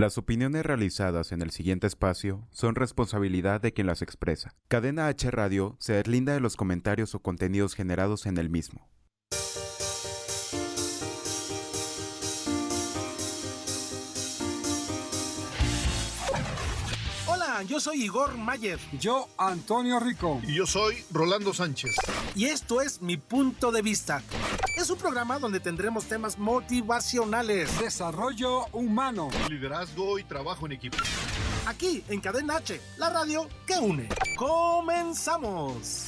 Las 0.00 0.16
opiniones 0.16 0.64
realizadas 0.64 1.30
en 1.30 1.42
el 1.42 1.50
siguiente 1.50 1.86
espacio 1.86 2.48
son 2.52 2.74
responsabilidad 2.74 3.60
de 3.60 3.74
quien 3.74 3.86
las 3.86 4.00
expresa. 4.00 4.54
Cadena 4.66 5.08
H 5.08 5.30
Radio 5.30 5.76
se 5.78 5.92
deslinda 5.92 6.32
de 6.32 6.40
los 6.40 6.56
comentarios 6.56 7.14
o 7.14 7.18
contenidos 7.20 7.74
generados 7.74 8.24
en 8.24 8.38
el 8.38 8.48
mismo. 8.48 8.88
Hola, 17.60 17.68
yo 17.68 17.78
soy 17.78 18.04
Igor 18.04 18.38
Mayer. 18.38 18.78
Yo, 18.98 19.28
Antonio 19.36 20.00
Rico. 20.00 20.40
Y 20.44 20.54
yo 20.54 20.66
soy 20.66 21.04
Rolando 21.10 21.52
Sánchez. 21.52 21.94
Y 22.34 22.46
esto 22.46 22.80
es 22.80 23.02
Mi 23.02 23.18
Punto 23.18 23.70
de 23.70 23.82
Vista. 23.82 24.22
Es 24.78 24.88
un 24.88 24.96
programa 24.96 25.38
donde 25.38 25.60
tendremos 25.60 26.06
temas 26.06 26.38
motivacionales, 26.38 27.78
desarrollo 27.78 28.64
humano, 28.72 29.28
liderazgo 29.50 30.18
y 30.18 30.24
trabajo 30.24 30.64
en 30.64 30.72
equipo. 30.72 30.96
Aquí 31.66 32.02
en 32.08 32.22
Cadena 32.22 32.56
H, 32.56 32.80
la 32.96 33.10
radio 33.10 33.46
que 33.66 33.74
une. 33.74 34.08
¡Comenzamos! 34.38 36.06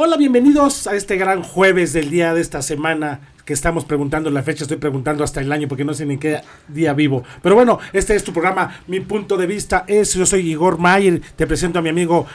Hola, 0.00 0.16
bienvenidos 0.16 0.86
a 0.86 0.94
este 0.94 1.16
gran 1.16 1.42
jueves 1.42 1.92
del 1.92 2.08
día 2.08 2.32
de 2.32 2.40
esta 2.40 2.62
semana 2.62 3.18
que 3.44 3.52
estamos 3.52 3.84
preguntando 3.84 4.30
la 4.30 4.44
fecha, 4.44 4.62
estoy 4.62 4.76
preguntando 4.76 5.24
hasta 5.24 5.40
el 5.40 5.50
año 5.50 5.66
porque 5.66 5.84
no 5.84 5.92
sé 5.92 6.06
ni 6.06 6.18
qué 6.18 6.40
día 6.68 6.92
vivo. 6.92 7.24
Pero 7.42 7.56
bueno, 7.56 7.80
este 7.92 8.14
es 8.14 8.22
tu 8.22 8.32
programa, 8.32 8.80
mi 8.86 9.00
punto 9.00 9.36
de 9.36 9.48
vista. 9.48 9.84
Es, 9.88 10.14
yo 10.14 10.24
soy 10.24 10.48
Igor 10.52 10.78
Mayer, 10.78 11.20
te 11.34 11.48
presento 11.48 11.80
a 11.80 11.82
mi 11.82 11.88
amigo 11.88 12.26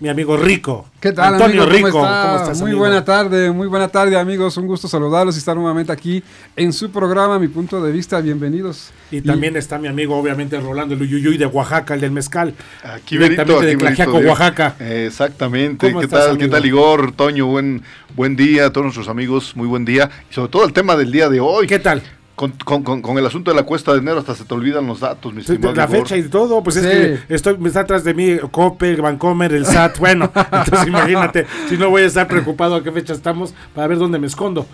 mi 0.00 0.08
amigo 0.08 0.36
Rico. 0.36 0.86
¿Qué 0.98 1.12
tal, 1.12 1.34
Antonio 1.34 1.66
Rico? 1.66 1.90
¿Cómo, 1.90 2.04
estás, 2.04 2.60
muy 2.60 2.72
buena 2.72 3.04
tarde, 3.04 3.50
muy 3.50 3.66
buena 3.66 3.88
tarde, 3.88 4.18
amigos. 4.18 4.56
Un 4.56 4.66
gusto 4.66 4.88
saludarlos 4.88 5.34
y 5.36 5.38
estar 5.38 5.54
nuevamente 5.54 5.92
aquí 5.92 6.22
en 6.56 6.72
su 6.72 6.90
programa, 6.90 7.38
Mi 7.38 7.48
Punto 7.48 7.82
de 7.82 7.92
Vista. 7.92 8.18
Bienvenidos. 8.20 8.92
Y, 9.10 9.20
también 9.20 9.56
está 9.56 9.78
mi 9.78 9.88
amigo, 9.88 10.16
obviamente, 10.16 10.58
Rolando 10.58 10.94
el 10.94 11.02
Uyuyuy 11.02 11.36
de 11.36 11.44
Oaxaca, 11.44 11.94
el 11.94 12.00
del 12.00 12.12
Mezcal. 12.12 12.54
Aquí 12.82 13.18
directamente 13.18 13.66
de 13.66 13.76
Tlaxiaco, 13.76 14.18
Oaxaca. 14.18 14.76
Exactamente. 14.80 15.94
¿Qué 15.94 16.06
tal, 16.06 16.38
¿Qué 16.38 16.48
tal, 16.48 16.64
Igor? 16.64 17.12
Toño, 17.12 17.46
buen, 17.46 17.82
buen 18.16 18.36
día 18.36 18.66
a 18.66 18.72
todos 18.72 18.86
nuestros 18.86 19.08
amigos, 19.08 19.54
muy 19.54 19.68
buen 19.68 19.84
día. 19.84 20.10
Y 20.30 20.34
sobre 20.34 20.50
todo 20.50 20.64
el 20.64 20.72
tema 20.72 20.96
del 20.96 21.12
día 21.12 21.28
de 21.28 21.40
hoy. 21.40 21.66
¿Qué 21.66 21.78
tal? 21.78 22.02
Con, 22.40 22.82
con, 22.82 23.02
con, 23.02 23.18
el 23.18 23.26
asunto 23.26 23.50
de 23.50 23.54
la 23.54 23.64
cuesta 23.64 23.92
de 23.92 23.98
enero 23.98 24.20
hasta 24.20 24.34
se 24.34 24.46
te 24.46 24.54
olvidan 24.54 24.86
los 24.86 25.00
datos, 25.00 25.34
mi 25.34 25.42
estimado. 25.42 25.74
La 25.74 25.86
fecha 25.86 26.16
y 26.16 26.22
todo, 26.22 26.62
pues 26.62 26.76
es 26.76 26.86
que 26.86 27.34
estoy, 27.34 27.58
me 27.58 27.68
está 27.68 27.80
atrás 27.80 28.02
de 28.02 28.14
mí 28.14 28.38
Coppel, 28.50 29.02
Bancomer, 29.02 29.52
el 29.52 29.66
SAT, 29.66 29.98
bueno, 29.98 30.32
entonces 30.52 30.88
imagínate, 30.88 31.44
si 31.68 31.76
no 31.76 31.90
voy 31.90 32.00
a 32.00 32.06
estar 32.06 32.26
preocupado 32.26 32.76
a 32.76 32.82
qué 32.82 32.92
fecha 32.92 33.12
estamos 33.12 33.52
para 33.74 33.88
ver 33.88 33.98
dónde 33.98 34.18
me 34.18 34.26
escondo. 34.26 34.66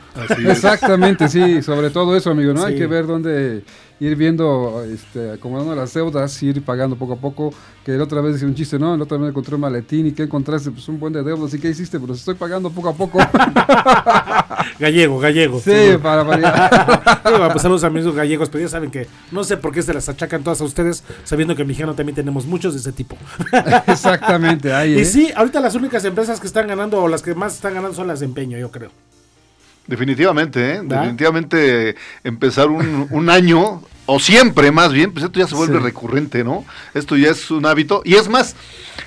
Exactamente, 0.47 1.28
sí, 1.28 1.60
sobre 1.60 1.91
todo 1.91 2.16
eso, 2.16 2.31
amigo, 2.31 2.55
¿no? 2.55 2.62
Hay 2.65 2.76
que 2.76 2.87
ver 2.87 3.05
dónde 3.05 3.65
ir 4.00 4.16
viendo, 4.16 4.84
este, 4.84 5.32
acomodando 5.32 5.74
las 5.74 5.94
deudas, 5.94 6.42
ir 6.42 6.62
pagando 6.62 6.96
poco 6.96 7.14
a 7.14 7.16
poco. 7.16 7.54
Que 7.84 7.92
la 7.92 8.02
otra 8.02 8.20
vez 8.20 8.34
decía 8.34 8.48
un 8.48 8.54
chiste, 8.54 8.78
¿no? 8.78 8.96
La 8.96 9.04
otra 9.04 9.16
vez 9.16 9.30
encontré 9.30 9.54
un 9.54 9.60
maletín 9.60 10.06
y 10.06 10.12
¿qué 10.12 10.24
encontraste? 10.24 10.72
Pues 10.72 10.88
un 10.88 10.98
buen 10.98 11.12
de 11.12 11.22
deudas. 11.22 11.54
¿Y 11.54 11.60
qué 11.60 11.68
hiciste? 11.68 12.00
Pues 12.00 12.18
estoy 12.18 12.34
pagando 12.34 12.68
poco 12.70 12.88
a 12.88 12.94
poco. 12.94 13.18
gallego, 14.80 15.20
gallego. 15.20 15.60
Sí, 15.60 15.96
para 16.02 16.24
variar. 16.24 17.22
pues 17.52 17.62
saludos 17.62 17.84
a 17.84 17.90
mis 17.90 18.00
amigos 18.00 18.16
gallegos, 18.16 18.48
pero 18.48 18.64
ya 18.64 18.68
saben 18.68 18.90
que 18.90 19.06
no 19.30 19.44
sé 19.44 19.56
por 19.56 19.72
qué 19.72 19.82
se 19.82 19.94
las 19.94 20.08
achacan 20.08 20.42
todas 20.42 20.60
a 20.60 20.64
ustedes, 20.64 21.04
sabiendo 21.22 21.54
que 21.54 21.62
en 21.62 21.68
Mexicano 21.68 21.94
también 21.94 22.16
tenemos 22.16 22.44
muchos 22.46 22.74
de 22.74 22.80
ese 22.80 22.92
tipo. 22.92 23.16
Exactamente, 23.86 24.72
ahí. 24.72 24.94
Y 24.94 25.00
¿eh? 25.00 25.04
sí, 25.04 25.30
ahorita 25.34 25.60
las 25.60 25.76
únicas 25.76 26.04
empresas 26.04 26.40
que 26.40 26.48
están 26.48 26.66
ganando 26.66 27.00
o 27.00 27.08
las 27.08 27.22
que 27.22 27.34
más 27.34 27.54
están 27.54 27.74
ganando 27.74 27.94
son 27.94 28.08
las 28.08 28.18
de 28.18 28.26
empeño, 28.26 28.58
yo 28.58 28.70
creo. 28.72 28.90
Definitivamente, 29.86 30.74
¿eh? 30.74 30.80
definitivamente 30.82 31.97
empezar 32.24 32.69
un, 32.69 33.06
un, 33.12 33.30
año, 33.30 33.82
o 34.06 34.19
siempre 34.19 34.72
más 34.72 34.92
bien, 34.92 35.12
pues 35.12 35.24
esto 35.24 35.38
ya 35.38 35.47
se 35.47 35.54
vuelve 35.54 35.78
recurrente, 35.78 36.42
¿no? 36.42 36.64
Esto 36.94 37.16
ya 37.16 37.30
es 37.30 37.50
un 37.50 37.66
hábito. 37.66 38.02
Y 38.04 38.14
es 38.14 38.28
más, 38.28 38.56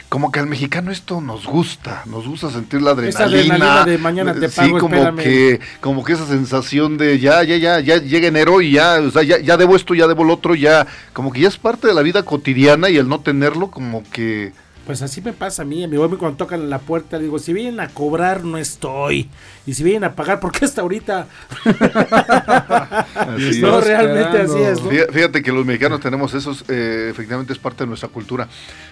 como 0.08 0.32
que 0.32 0.40
al 0.40 0.48
mexicano 0.48 0.92
esto 0.92 1.20
nos 1.20 1.46
gusta, 1.46 2.04
nos 2.06 2.28
gusta 2.28 2.50
sentir 2.50 2.82
la 2.82 2.92
adrenalina. 2.92 3.10
Esa 3.10 3.24
adrenalina 3.26 3.86
de 3.86 3.98
mañana 3.98 4.34
te 4.34 4.50
pago, 4.50 4.78
sí, 4.78 4.80
como 4.80 5.16
que, 5.18 5.60
como 5.82 6.04
que 6.04 6.14
esa 6.14 6.26
sensación 6.26 6.98
de 6.98 7.20
ya, 7.20 7.44
ya, 7.44 7.58
ya, 7.58 7.80
ya 7.80 7.98
llega 7.98 8.28
enero 8.28 8.62
y 8.62 8.72
ya, 8.72 9.02
o 9.02 9.12
sea, 9.12 9.24
ya, 9.24 9.40
ya 9.40 9.58
debo 9.58 9.76
esto, 9.76 9.94
ya 9.96 10.08
debo 10.08 10.24
lo 10.24 10.34
otro, 10.34 10.56
ya, 10.56 10.88
como 11.12 11.34
que 11.34 11.42
ya 11.42 11.50
es 11.50 11.58
parte 11.58 11.88
de 11.88 11.94
la 11.94 12.02
vida 12.02 12.24
cotidiana 12.24 12.90
y 12.90 12.98
el 12.98 13.10
no 13.10 13.20
tenerlo 13.20 13.70
como 13.70 14.04
que 14.12 14.54
pues 14.86 15.02
así 15.02 15.22
me 15.22 15.34
pasa 15.34 15.62
a 15.62 15.66
mí, 15.66 15.84
a 15.84 15.88
mi 15.88 15.96
abuelo 15.96 16.18
cuando 16.18 16.38
tocan 16.38 16.70
la 16.70 16.80
puerta, 16.80 17.20
digo, 17.20 17.40
si 17.40 17.54
vienen 17.54 17.80
a 17.80 17.90
cobrar 17.90 18.44
no 18.44 18.58
estoy, 18.58 19.30
y 19.66 19.74
si 19.74 19.84
vienen 19.84 20.06
a 20.06 20.16
pagar, 20.16 20.40
¿por 20.40 20.52
qué 20.52 20.66
hasta 20.66 20.82
ahorita? 20.82 21.28
no, 23.62 23.82
realmente 23.82 24.40
así 24.40 24.60
es. 24.60 24.82
Fíjate 25.12 25.44
que 25.44 25.52
los 25.52 25.66
mexicanos 25.66 26.00
tenemos 26.00 26.34
eso, 26.34 26.56
eh, 26.68 27.10
efectivamente 27.12 27.54
es 27.54 27.60
parte 27.60 27.84
de 27.84 27.88
nuestra 27.88 28.10
cultura. 28.10 28.48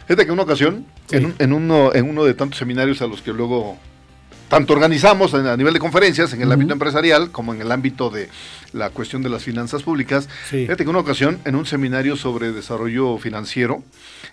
Fíjate 0.06 0.24
que 0.24 0.30
en 0.30 0.34
una 0.34 0.44
ocasión, 0.44 0.86
en, 1.12 1.54
uno, 1.54 1.94
en 1.94 2.10
uno 2.10 2.24
de 2.24 2.34
tantos 2.34 2.60
seminarios 2.60 3.02
a 3.02 3.08
los 3.08 3.22
que 3.22 3.34
luego 3.34 3.78
tanto 4.50 4.74
organizamos 4.74 5.34
a 5.34 5.58
nivel 5.58 5.74
de 5.74 5.80
conferencias 5.80 6.34
en 6.34 6.42
el 6.42 6.52
ámbito 6.52 6.74
empresarial 6.74 7.32
como 7.32 7.54
en 7.54 7.62
el 7.62 7.72
ámbito 7.72 8.10
de 8.10 8.30
la 8.74 8.90
cuestión 8.90 9.22
de 9.22 9.30
las 9.30 9.44
finanzas 9.44 9.84
públicas. 9.84 10.30
Fíjate 10.46 10.84
que 10.84 10.90
una 10.90 11.00
ocasión, 11.00 11.40
en 11.46 11.56
un 11.56 11.66
seminario 11.66 12.16
sobre 12.16 12.52
desarrollo 12.52 13.18
financiero 13.18 13.84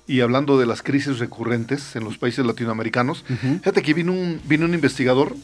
y 0.06 0.20
hablando 0.20 0.58
de 0.58 0.66
las 0.66 0.82
crisis 0.82 1.19
recurrentes 1.19 1.97
en 1.97 2.04
los 2.04 2.19
países 2.19 2.44
latinoamericanos, 2.47 3.25
fíjate 3.58 3.82
que 3.82 3.94
vino 3.94 4.12
un, 4.12 4.41
vino 4.44 4.66
un 4.66 4.75
investigador, 4.75 5.34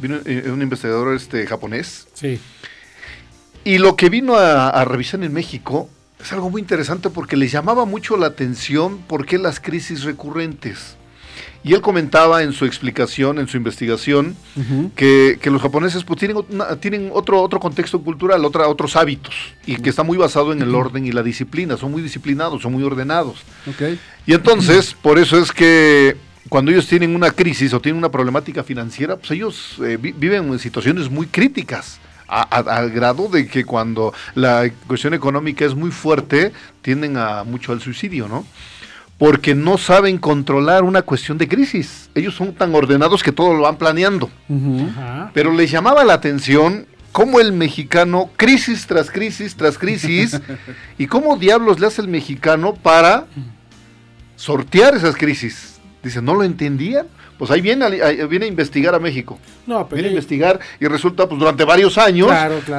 vino 0.00 0.16
eh, 0.24 0.50
un 0.52 0.62
investigador 0.62 1.14
este, 1.14 1.46
japonés. 1.46 2.08
Sí. 2.14 2.40
Y 3.64 3.78
lo 3.78 3.96
que 3.96 4.10
vino 4.10 4.36
a, 4.36 4.68
a 4.68 4.84
revisar 4.84 5.22
en 5.22 5.32
México 5.32 5.88
es 6.20 6.32
algo 6.32 6.50
muy 6.50 6.60
interesante 6.60 7.10
porque 7.10 7.36
le 7.36 7.48
llamaba 7.48 7.84
mucho 7.84 8.16
la 8.16 8.26
atención 8.26 8.98
por 8.98 9.26
qué 9.26 9.38
las 9.38 9.60
crisis 9.60 10.02
recurrentes. 10.02 10.96
Y 11.66 11.74
él 11.74 11.80
comentaba 11.80 12.44
en 12.44 12.52
su 12.52 12.64
explicación, 12.64 13.40
en 13.40 13.48
su 13.48 13.56
investigación, 13.56 14.36
que, 14.94 15.36
los 15.46 15.60
japoneses 15.60 16.04
pues, 16.04 16.20
tienen, 16.20 16.36
tienen 16.78 17.10
otro, 17.12 17.42
otro 17.42 17.58
contexto 17.58 18.00
cultural, 18.00 18.44
otra, 18.44 18.68
otros 18.68 18.94
hábitos, 18.94 19.34
y 19.66 19.74
que 19.74 19.90
está 19.90 20.04
muy 20.04 20.16
basado 20.16 20.52
en 20.52 20.62
el 20.62 20.72
orden 20.76 21.04
y 21.06 21.10
la 21.10 21.24
disciplina. 21.24 21.76
Son 21.76 21.90
muy 21.90 22.02
disciplinados, 22.02 22.62
son 22.62 22.70
muy 22.70 22.84
ordenados. 22.84 23.38
Y 24.24 24.32
entonces, 24.32 24.94
por 25.02 25.18
eso 25.18 25.38
es 25.38 25.50
que 25.50 26.16
cuando 26.48 26.70
ellos 26.70 26.86
tienen 26.86 27.16
una 27.16 27.32
crisis 27.32 27.74
o 27.74 27.80
tienen 27.80 27.98
una 27.98 28.12
problemática 28.12 28.62
financiera, 28.62 29.16
pues 29.16 29.32
ellos 29.32 29.74
eh, 29.84 29.96
viven 29.96 30.52
en 30.52 30.60
situaciones 30.60 31.10
muy 31.10 31.26
críticas. 31.26 31.98
al 32.28 32.90
grado 32.92 33.28
de 33.28 33.48
que 33.48 33.64
cuando 33.64 34.14
la 34.36 34.70
cuestión 34.86 35.14
económica 35.14 35.64
es 35.64 35.74
muy 35.74 35.90
fuerte, 35.90 36.52
tienden 36.80 37.16
a 37.16 37.42
mucho 37.42 37.72
al 37.72 37.80
suicidio, 37.80 38.28
¿no? 38.28 38.46
Porque 39.18 39.54
no 39.54 39.78
saben 39.78 40.18
controlar 40.18 40.84
una 40.84 41.02
cuestión 41.02 41.38
de 41.38 41.48
crisis. 41.48 42.10
Ellos 42.14 42.34
son 42.34 42.52
tan 42.52 42.74
ordenados 42.74 43.22
que 43.22 43.32
todo 43.32 43.54
lo 43.54 43.62
van 43.62 43.76
planeando. 43.76 44.30
Pero 45.32 45.52
les 45.52 45.70
llamaba 45.70 46.04
la 46.04 46.14
atención 46.14 46.86
cómo 47.12 47.40
el 47.40 47.52
mexicano, 47.52 48.30
crisis 48.36 48.86
tras 48.86 49.10
crisis 49.10 49.56
tras 49.56 49.78
crisis, 49.78 50.38
y 50.98 51.06
cómo 51.06 51.36
diablos 51.38 51.80
le 51.80 51.86
hace 51.86 52.02
el 52.02 52.08
mexicano 52.08 52.74
para 52.74 53.26
sortear 54.36 54.94
esas 54.94 55.16
crisis. 55.16 55.80
Dice, 56.02 56.20
¿no 56.20 56.34
lo 56.34 56.44
entendían? 56.44 57.06
Pues 57.38 57.50
ahí 57.50 57.60
viene, 57.60 57.88
viene 58.26 58.46
a 58.46 58.48
investigar 58.48 58.94
a 58.94 58.98
México. 58.98 59.38
No, 59.66 59.84
viene 59.86 60.08
a 60.08 60.10
investigar 60.10 60.58
y 60.80 60.86
resulta, 60.86 61.28
pues 61.28 61.38
durante 61.38 61.64
varios 61.64 61.98
años 61.98 62.30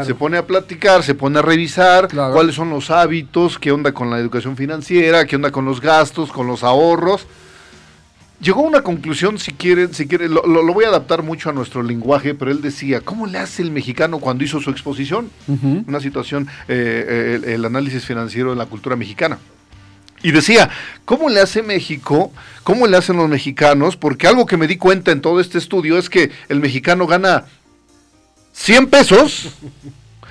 se 0.06 0.16
pone 0.16 0.38
a 0.38 0.46
platicar, 0.46 1.04
se 1.04 1.16
pone 1.16 1.40
a 1.40 1.42
revisar 1.42 2.08
cuáles 2.08 2.56
son 2.56 2.70
los 2.70 2.90
hábitos, 2.90 3.60
qué 3.60 3.72
onda 3.72 3.92
con 3.92 4.10
la 4.10 4.20
educación 4.20 4.58
financiera, 4.58 5.26
qué 5.26 5.36
onda 5.36 5.52
con 5.52 5.66
los 5.66 5.80
gastos, 5.82 6.32
con 6.32 6.48
los 6.48 6.64
ahorros. 6.64 7.28
llegó 8.42 8.62
a 8.62 8.68
una 8.68 8.82
conclusión, 8.82 9.38
si 9.38 9.52
quieren, 9.52 9.94
si 9.94 10.08
quieren 10.08 10.34
lo, 10.34 10.46
lo, 10.46 10.74
voy 10.74 10.86
a 10.86 10.90
adaptar 10.90 11.22
mucho 11.22 11.50
a 11.50 11.54
nuestro 11.54 11.84
lenguaje, 11.84 12.34
pero 12.34 12.52
él 12.52 12.62
decía, 12.62 13.02
¿cómo 13.02 13.28
le 13.28 13.38
hace 13.38 13.62
el 13.62 13.72
mexicano 13.72 14.20
cuando 14.20 14.44
hizo 14.44 14.60
su 14.60 14.72
exposición? 14.72 15.30
Una 15.88 16.00
situación, 16.00 16.48
eh, 16.68 17.42
el, 17.46 17.66
análisis 17.66 18.06
financiero 18.06 18.52
de 18.52 18.56
la 18.56 18.66
cultura 18.66 18.96
mexicana. 18.96 19.38
Y 20.24 20.32
decía, 20.32 20.70
¿cómo 21.06 21.30
le 21.30 21.40
hace 21.40 21.62
México? 21.62 22.32
¿Cómo 22.64 22.88
le 22.88 22.98
hacen 22.98 23.18
los 23.18 23.30
mexicanos? 23.30 23.96
Porque 23.96 24.28
algo 24.28 24.46
que 24.46 24.58
me 24.58 24.68
di 24.68 24.78
cuenta 24.78 25.12
en 25.12 25.22
todo 25.22 25.40
este 25.40 25.58
estudio 25.58 25.98
es 25.98 26.10
que 26.10 26.32
el 26.50 26.60
mexicano 26.60 27.06
gana 27.08 27.46
100 28.54 28.88
pesos, 28.88 29.50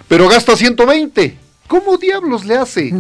pero 0.08 0.28
gasta 0.28 0.56
120. 0.56 1.38
¿Cómo 1.68 1.96
diablos 1.96 2.44
le 2.44 2.56
hace? 2.56 2.92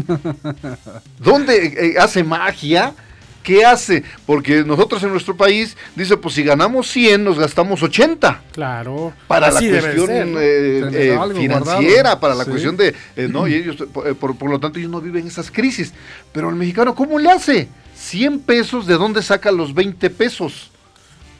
¿Dónde 1.18 1.66
eh, 1.66 1.94
hace 1.98 2.24
magia? 2.24 2.94
¿Qué 3.46 3.64
hace? 3.64 4.02
Porque 4.26 4.64
nosotros 4.64 5.00
en 5.04 5.10
nuestro 5.10 5.36
país, 5.36 5.76
dice, 5.94 6.16
pues 6.16 6.34
si 6.34 6.42
ganamos 6.42 6.88
100, 6.90 7.22
nos 7.22 7.38
gastamos 7.38 7.80
80. 7.80 8.42
Claro. 8.50 9.12
Para 9.28 9.52
la 9.52 9.60
cuestión 9.60 10.10
eh, 10.10 10.90
eh, 10.92 11.18
financiera, 11.32 12.18
para 12.18 12.34
la 12.34 12.44
cuestión 12.44 12.76
de... 12.76 12.92
no, 13.28 13.46
y 13.46 13.54
ellos, 13.54 13.76
por, 14.18 14.50
lo 14.50 14.58
tanto, 14.58 14.80
ellos 14.80 14.90
no 14.90 15.00
viven 15.00 15.28
esas 15.28 15.52
crisis. 15.52 15.94
Pero 16.32 16.50
el 16.50 16.56
mexicano, 16.56 16.96
¿cómo 16.96 17.20
le 17.20 17.30
hace? 17.30 17.68
100 17.94 18.40
pesos, 18.40 18.84
¿de 18.84 18.94
dónde 18.94 19.22
saca 19.22 19.52
los 19.52 19.72
20 19.72 20.10
pesos? 20.10 20.72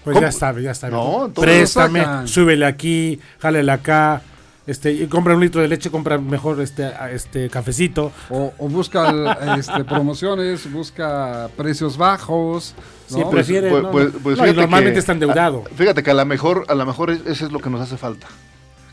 Pues 0.04 0.20
ya 0.20 0.28
está, 0.28 0.56
ya 0.60 0.70
está. 0.70 0.88
No, 0.88 1.32
Préstame, 1.34 2.06
súbele 2.28 2.66
aquí, 2.66 3.18
jálele 3.40 3.72
acá 3.72 4.22
este, 4.66 5.08
compra 5.08 5.34
un 5.34 5.40
litro 5.40 5.60
de 5.60 5.68
leche, 5.68 5.90
compra 5.90 6.18
mejor 6.18 6.60
este, 6.60 6.90
este 7.12 7.48
cafecito. 7.48 8.12
O, 8.30 8.52
busca 8.68 9.56
este, 9.58 9.84
promociones, 9.84 10.70
busca 10.70 11.48
precios 11.56 11.96
bajos. 11.96 12.74
¿no? 13.10 13.18
Sí, 13.18 13.24
prefiere. 13.30 13.70
Pues, 13.70 14.12
pues, 14.22 14.38
pues 14.38 14.56
normalmente 14.56 14.98
está 14.98 15.12
endeudado. 15.12 15.64
fíjate 15.76 16.02
que 16.02 16.10
a 16.10 16.14
lo 16.14 16.26
mejor, 16.26 16.64
a 16.68 16.74
lo 16.74 16.84
mejor 16.84 17.10
eso 17.10 17.46
es 17.46 17.52
lo 17.52 17.60
que 17.60 17.70
nos 17.70 17.80
hace 17.80 17.96
falta. 17.96 18.26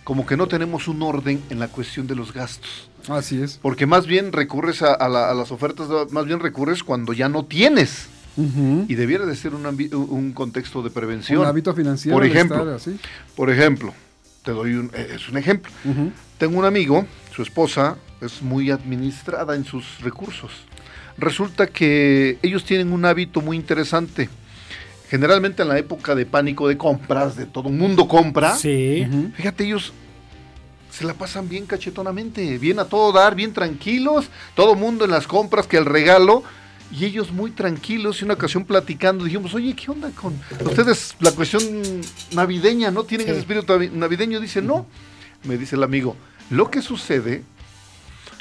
Como 0.03 0.25
que 0.25 0.37
no 0.37 0.47
tenemos 0.47 0.87
un 0.87 1.01
orden 1.01 1.41
en 1.49 1.59
la 1.59 1.69
cuestión 1.69 2.07
de 2.07 2.15
los 2.15 2.33
gastos. 2.33 2.89
Así 3.07 3.41
es. 3.41 3.57
Porque 3.61 3.85
más 3.85 4.05
bien 4.05 4.31
recurres 4.31 4.81
a, 4.81 5.07
las 5.07 5.51
ofertas, 5.51 5.87
más 6.11 6.25
bien 6.25 6.39
recurres 6.39 6.83
cuando 6.83 7.13
ya 7.13 7.29
no 7.29 7.45
tienes. 7.45 8.09
Y 8.35 8.95
debiera 8.95 9.27
de 9.27 9.35
ser 9.35 9.53
un, 9.53 9.65
un, 9.65 10.33
contexto 10.33 10.81
de 10.81 10.89
prevención. 10.89 11.39
Un 11.39 11.45
hábito 11.45 11.73
financiero. 11.75 12.17
Por 12.17 12.25
ejemplo, 12.25 12.77
por 13.35 13.51
ejemplo, 13.51 13.93
te 14.43 14.51
doy 14.51 14.73
un, 14.73 14.91
eh, 14.93 15.13
es 15.15 15.29
un 15.29 15.37
ejemplo. 15.37 15.71
Tengo 16.37 16.59
un 16.59 16.65
amigo, 16.65 17.05
su 17.35 17.41
esposa 17.41 17.97
es 18.21 18.41
muy 18.41 18.69
administrada 18.71 19.55
en 19.55 19.65
sus 19.65 20.01
recursos. 20.01 20.51
Resulta 21.17 21.67
que 21.67 22.37
ellos 22.41 22.63
tienen 22.63 22.91
un 22.91 23.05
hábito 23.05 23.41
muy 23.41 23.57
interesante. 23.57 24.29
Generalmente 25.09 25.61
en 25.61 25.69
la 25.69 25.77
época 25.77 26.15
de 26.15 26.25
pánico 26.25 26.67
de 26.67 26.77
compras, 26.77 27.35
de 27.35 27.45
todo 27.45 27.69
el 27.69 27.75
mundo 27.75 28.07
compra, 28.07 28.55
sí. 28.55 29.07
fíjate, 29.35 29.63
ellos 29.63 29.93
se 30.89 31.05
la 31.05 31.13
pasan 31.13 31.49
bien 31.49 31.65
cachetonamente, 31.65 32.57
bien 32.57 32.79
a 32.79 32.85
todo 32.85 33.11
dar, 33.11 33.35
bien 33.35 33.53
tranquilos, 33.53 34.29
todo 34.55 34.75
mundo 34.75 35.05
en 35.05 35.11
las 35.11 35.27
compras, 35.27 35.67
que 35.67 35.77
el 35.77 35.85
regalo, 35.85 36.43
y 36.93 37.05
ellos 37.05 37.31
muy 37.31 37.49
tranquilos 37.51 38.21
y 38.21 38.25
una 38.25 38.35
ocasión 38.35 38.65
platicando 38.65 39.25
dijimos, 39.25 39.53
oye, 39.55 39.75
¿qué 39.75 39.89
onda 39.89 40.11
con 40.11 40.39
ustedes? 40.63 41.15
La 41.19 41.31
cuestión 41.31 41.63
navideña, 42.33 42.91
¿no? 42.91 43.03
¿Tienen 43.03 43.27
ese 43.29 43.39
espíritu 43.39 43.73
navideño? 43.93 44.39
Dice, 44.39 44.61
no. 44.61 44.85
Me 45.43 45.57
dice 45.57 45.75
el 45.75 45.83
amigo, 45.83 46.15
lo 46.51 46.69
que 46.69 46.81
sucede 46.81 47.43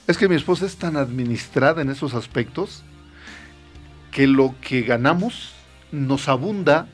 es 0.07 0.19
que 0.19 0.29
mi 0.29 0.37
esposa 0.37 0.67
es 0.67 0.77
tan 0.77 0.97
administrada 0.97 1.81
en 1.81 1.91
esos 1.91 2.13
aspectos 2.13 2.83
que 4.11 4.27
lo 4.27 4.55
que 4.61 4.83
ganamos 4.83 5.53
nos 5.91 6.29
abunda 6.29 6.89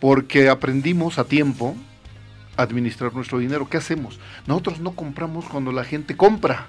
porque 0.00 0.48
aprendimos 0.48 1.18
a 1.18 1.24
tiempo 1.24 1.76
a 2.56 2.62
administrar 2.62 3.14
nuestro 3.14 3.38
dinero. 3.38 3.68
¿Qué 3.68 3.76
hacemos? 3.76 4.18
Nosotros 4.46 4.80
no 4.80 4.92
compramos 4.96 5.44
cuando 5.44 5.70
la 5.70 5.84
gente 5.84 6.16
compra. 6.16 6.66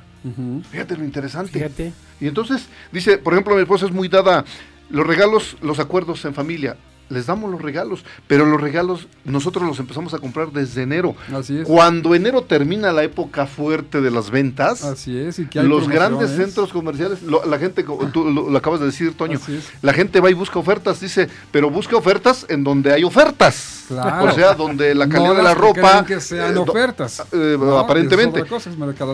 Fíjate 0.72 0.98
lo 0.98 1.04
interesante. 1.04 1.54
Fíjate. 1.54 1.94
Y 2.20 2.28
entonces, 2.28 2.68
dice, 2.92 3.18
por 3.18 3.34
ejemplo, 3.34 3.56
mi 3.56 3.62
esposa 3.62 3.86
es 3.86 3.92
muy 3.92 4.08
dada, 4.08 4.44
los 4.90 5.06
regalos, 5.06 5.58
los 5.62 5.80
acuerdos 5.80 6.26
en 6.26 6.34
familia. 6.34 6.78
Les 7.10 7.26
damos 7.26 7.52
los 7.52 7.62
regalos, 7.62 8.04
pero 8.28 8.46
los 8.46 8.60
regalos 8.60 9.08
nosotros 9.24 9.66
los 9.66 9.80
empezamos 9.80 10.14
a 10.14 10.20
comprar 10.20 10.52
desde 10.52 10.84
enero. 10.84 11.16
Así 11.34 11.60
es. 11.60 11.68
Cuando 11.68 12.16
enero 12.16 12.42
termina 12.42 12.92
la 12.92 13.04
época 13.04 13.46
fuerte 13.46 14.02
de 14.02 14.12
las 14.12 14.30
ventas, 14.30 14.84
Así 14.84 15.18
es, 15.18 15.40
y 15.40 15.48
los 15.54 15.88
grandes 15.88 16.32
centros 16.32 16.72
comerciales, 16.72 17.20
la 17.24 17.58
gente, 17.58 17.86
tú 18.12 18.26
lo, 18.26 18.58
acabas 18.58 18.80
de 18.80 18.88
decir, 18.88 19.16
Toño, 19.16 19.40
la 19.82 19.94
gente 19.94 20.20
va 20.20 20.30
y 20.30 20.34
busca 20.34 20.60
ofertas, 20.60 21.00
dice, 21.00 21.28
pero 21.52 21.70
busca 21.70 21.96
ofertas 21.96 22.46
en 22.50 22.64
donde 22.64 22.94
hay 22.94 23.04
ofertas. 23.04 23.86
O 23.90 24.32
sea, 24.32 24.54
donde 24.54 24.94
la 24.94 25.08
calidad 25.08 25.36
de 25.36 25.44
la 25.44 25.54
ropa. 25.54 26.06
Que 26.06 26.20
sean 26.20 26.56
eh, 26.56 26.60
ofertas. 26.60 27.24
Eh, 27.32 27.58
aparentemente. 27.78 28.44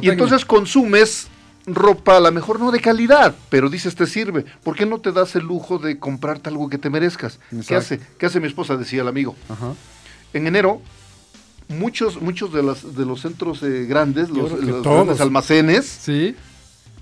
y 0.01 0.10
entonces 0.10 0.45
consumes 0.45 1.28
ropa 1.65 2.18
a 2.18 2.19
lo 2.19 2.31
mejor 2.31 2.60
no 2.60 2.71
de 2.71 2.80
calidad, 2.80 3.36
pero 3.50 3.69
dices 3.69 3.95
te 3.95 4.07
sirve. 4.07 4.45
¿Por 4.63 4.75
qué 4.75 4.86
no 4.86 5.00
te 5.00 5.12
das 5.12 5.36
el 5.36 5.44
lujo 5.44 5.77
de 5.77 6.00
comprarte 6.00 6.50
algo 6.50 6.69
que 6.69 6.77
te 6.77 6.89
merezcas? 6.89 7.39
¿Qué 7.68 7.75
hace? 7.75 8.00
¿Qué 8.18 8.25
hace 8.25 8.39
mi 8.39 8.48
esposa? 8.48 8.77
Decía 8.77 9.01
el 9.01 9.07
amigo. 9.07 9.36
En 10.33 10.48
enero, 10.48 10.81
muchos, 11.69 12.21
muchos 12.21 12.51
de, 12.54 12.63
las, 12.63 12.95
de 12.95 13.06
los 13.06 13.21
centros 13.21 13.63
eh, 13.63 13.86
grandes, 13.86 14.30
los, 14.30 14.83
grandes 14.83 15.21
almacenes, 15.21 15.86
¿Sí? 15.86 16.36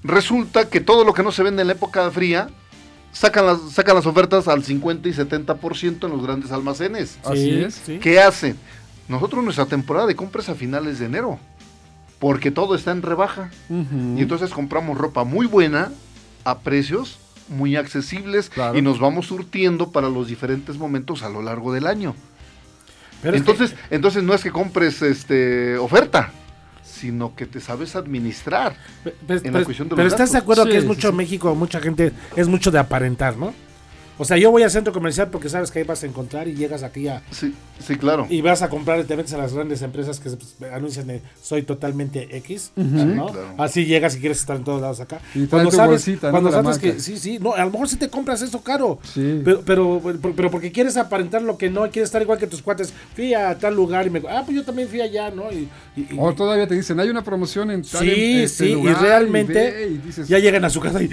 resulta 0.03 0.69
que 0.69 0.81
todo 0.81 1.03
lo 1.05 1.13
que 1.13 1.23
no 1.23 1.31
se 1.31 1.43
vende 1.43 1.61
en 1.61 1.67
la 1.67 1.73
época 1.73 2.09
fría, 2.11 2.49
sacan 3.11 3.45
las, 3.45 3.59
sacan 3.71 3.95
las 3.95 4.05
ofertas 4.05 4.47
al 4.47 4.63
50 4.63 5.07
y 5.07 5.13
70% 5.13 6.05
en 6.05 6.11
los 6.11 6.23
grandes 6.23 6.51
almacenes. 6.51 7.17
Así 7.23 7.51
es. 7.51 7.81
¿Qué 8.01 8.19
hacen? 8.19 8.57
Nosotros 9.07 9.43
nuestra 9.43 9.65
temporada 9.65 10.07
de 10.07 10.15
compras 10.15 10.49
a 10.49 10.55
finales 10.55 10.99
de 10.99 11.05
enero 11.05 11.39
porque 12.21 12.51
todo 12.51 12.75
está 12.75 12.91
en 12.91 13.01
rebaja. 13.01 13.49
Y 13.69 14.21
entonces 14.21 14.51
compramos 14.51 14.95
ropa 14.95 15.23
muy 15.23 15.47
buena 15.47 15.91
a 16.45 16.59
precios 16.59 17.17
muy 17.49 17.75
accesibles 17.75 18.51
y 18.75 18.81
nos 18.81 18.99
vamos 18.99 19.25
surtiendo 19.25 19.91
para 19.91 20.07
los 20.07 20.27
diferentes 20.27 20.77
momentos 20.77 21.23
a 21.23 21.29
lo 21.29 21.41
largo 21.41 21.73
del 21.73 21.87
año. 21.87 22.15
entonces, 23.23 23.75
entonces 23.89 24.23
no 24.23 24.35
es 24.35 24.43
que 24.43 24.51
compres 24.51 25.01
este 25.01 25.77
oferta, 25.77 26.31
sino 26.83 27.35
que 27.35 27.47
te 27.47 27.59
sabes 27.59 27.95
administrar 27.95 28.75
en 29.27 29.53
la 29.53 29.63
cuestión 29.63 29.89
de 29.89 29.95
Pero 29.95 30.07
estás 30.07 30.31
de 30.31 30.37
acuerdo 30.37 30.65
que 30.65 30.77
es 30.77 30.85
mucho 30.85 31.11
México, 31.11 31.55
mucha 31.55 31.79
gente 31.79 32.13
es 32.35 32.47
mucho 32.47 32.69
de 32.69 32.77
aparentar, 32.77 33.35
¿no? 33.35 33.51
O 34.17 34.25
sea, 34.25 34.37
yo 34.37 34.51
voy 34.51 34.63
al 34.63 34.71
centro 34.71 34.93
comercial 34.93 35.29
porque 35.29 35.49
sabes 35.49 35.71
que 35.71 35.79
ahí 35.79 35.85
vas 35.85 36.03
a 36.03 36.05
encontrar 36.05 36.47
y 36.47 36.53
llegas 36.53 36.83
aquí 36.83 37.07
a... 37.07 37.21
Sí, 37.31 37.53
sí, 37.79 37.95
claro. 37.95 38.27
Y 38.29 38.41
vas 38.41 38.61
a 38.61 38.69
comprar 38.69 38.99
y 38.99 39.03
te 39.03 39.15
metes 39.15 39.33
a 39.33 39.37
las 39.37 39.53
grandes 39.53 39.81
empresas 39.81 40.19
que 40.19 40.29
pues, 40.29 40.55
anuncian 40.71 41.07
de 41.07 41.21
soy 41.41 41.63
totalmente 41.63 42.35
X, 42.37 42.71
¿no? 42.75 43.31
Así 43.57 43.85
llegas 43.85 44.15
y 44.15 44.19
quieres 44.19 44.39
estar 44.39 44.57
en 44.57 44.63
todos 44.63 44.81
lados 44.81 44.99
acá. 44.99 45.19
Y 45.33 45.47
cuando 45.47 45.71
sabes, 45.71 46.09
cuando 46.19 46.51
sabes 46.51 46.77
que 46.77 46.99
sí, 46.99 47.17
sí, 47.17 47.39
no, 47.39 47.53
a 47.53 47.65
lo 47.65 47.71
mejor 47.71 47.89
sí 47.89 47.95
te 47.95 48.09
compras 48.09 48.41
eso 48.41 48.61
caro, 48.61 48.99
sí. 49.03 49.41
pero, 49.43 49.61
pero, 49.61 50.01
pero, 50.35 50.51
porque 50.51 50.71
quieres 50.71 50.97
aparentar 50.97 51.41
lo 51.41 51.57
que 51.57 51.69
no, 51.69 51.81
quieres 51.89 52.09
estar 52.09 52.21
igual 52.21 52.37
que 52.37 52.47
tus 52.47 52.61
cuates, 52.61 52.93
fui 53.15 53.33
a 53.33 53.57
tal 53.57 53.75
lugar 53.75 54.07
y 54.07 54.09
me... 54.09 54.21
Ah, 54.29 54.43
pues 54.45 54.55
yo 54.55 54.63
también 54.63 54.87
fui 54.87 55.01
allá, 55.01 55.31
¿no? 55.31 55.51
Y, 55.51 55.67
o 56.17 56.33
todavía 56.33 56.67
te 56.67 56.75
dicen, 56.75 56.99
hay 56.99 57.09
una 57.09 57.23
promoción 57.23 57.71
en 57.71 57.81
tal 57.81 58.01
Sí, 58.01 58.43
este 58.43 58.65
sí, 58.65 58.71
y 58.71 58.93
realmente 58.93 59.99
ya 60.27 60.39
llegan 60.39 60.65
a 60.65 60.69
su 60.69 60.79
casa 60.79 61.01
y... 61.01 61.09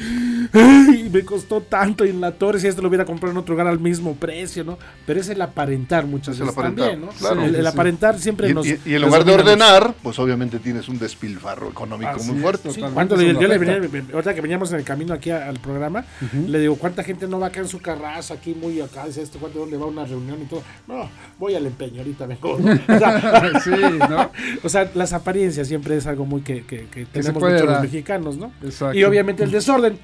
¡Ay, 0.52 1.08
me 1.12 1.24
costó 1.24 1.60
tanto 1.60 2.04
y 2.04 2.10
en 2.10 2.20
la 2.20 2.32
torre 2.32 2.60
si 2.60 2.66
esto 2.66 2.82
lo 2.82 2.88
hubiera 2.88 3.04
comprado 3.04 3.32
en 3.32 3.38
otro 3.38 3.54
lugar 3.54 3.66
al 3.66 3.78
mismo 3.78 4.14
precio, 4.14 4.64
¿no? 4.64 4.78
Pero 5.06 5.20
es 5.20 5.28
el 5.28 5.40
aparentar 5.40 6.06
muchas 6.06 6.38
veces 6.38 6.54
también, 6.54 7.00
¿no? 7.00 7.08
Claro, 7.08 7.44
el, 7.44 7.66
aparentar 7.66 8.18
siempre 8.18 8.50
y, 8.50 8.54
nos... 8.54 8.66
Y, 8.66 8.78
en 8.86 9.02
lugar 9.02 9.24
de 9.24 9.32
ordenar, 9.32 9.94
pues 10.02 10.18
obviamente 10.18 10.58
tienes 10.58 10.88
un 10.88 10.98
despilfarro 10.98 11.68
económico 11.70 12.22
muy 12.24 12.40
fuerte. 12.40 12.70
Cuando 12.92 13.20
yo 13.20 13.48
le 13.48 13.58
venía, 13.58 13.76
ahorita 14.12 14.34
que 14.34 14.40
veníamos 14.40 14.70
en 14.72 14.78
el 14.78 14.84
camino 14.84 15.14
aquí 15.14 15.30
al 15.30 15.58
programa, 15.60 16.04
le 16.46 16.60
digo, 16.60 16.76
¿cuánta 16.76 17.02
gente 17.02 17.26
no 17.26 17.40
va 17.40 17.48
acá 17.48 17.60
en 17.60 17.68
su 17.68 17.80
carraza, 17.80 18.34
aquí 18.34 18.54
muy 18.54 18.80
acá, 18.80 19.06
dice 19.06 19.22
esto, 19.22 19.38
¿cuánto 19.38 19.60
dónde 19.60 19.76
va 19.76 19.84
a 19.84 19.88
una 19.88 20.04
reunión 20.04 20.40
y 20.42 20.46
todo? 20.46 20.62
No, 20.86 21.08
voy 21.38 21.54
al 21.54 21.66
empeño, 21.66 22.00
ahorita 22.00 22.26
vengo. 22.26 22.52
O 22.52 22.98
sea, 22.98 23.60
sí, 23.64 23.70
¿no? 24.08 24.30
o 24.62 24.68
sea, 24.68 24.90
las 24.94 25.12
apariencias 25.12 25.68
siempre 25.68 25.96
es 25.96 26.06
algo 26.06 26.24
muy 26.24 26.42
que, 26.42 26.64
que, 26.64 26.86
que 26.86 27.06
tenemos 27.06 27.42
muchos 27.42 27.64
los 27.64 27.80
mexicanos, 27.82 28.36
¿no? 28.36 28.52
Exacto. 28.62 28.96
Y 28.96 29.04
obviamente 29.04 29.44
el 29.44 29.50
desorden 29.50 29.98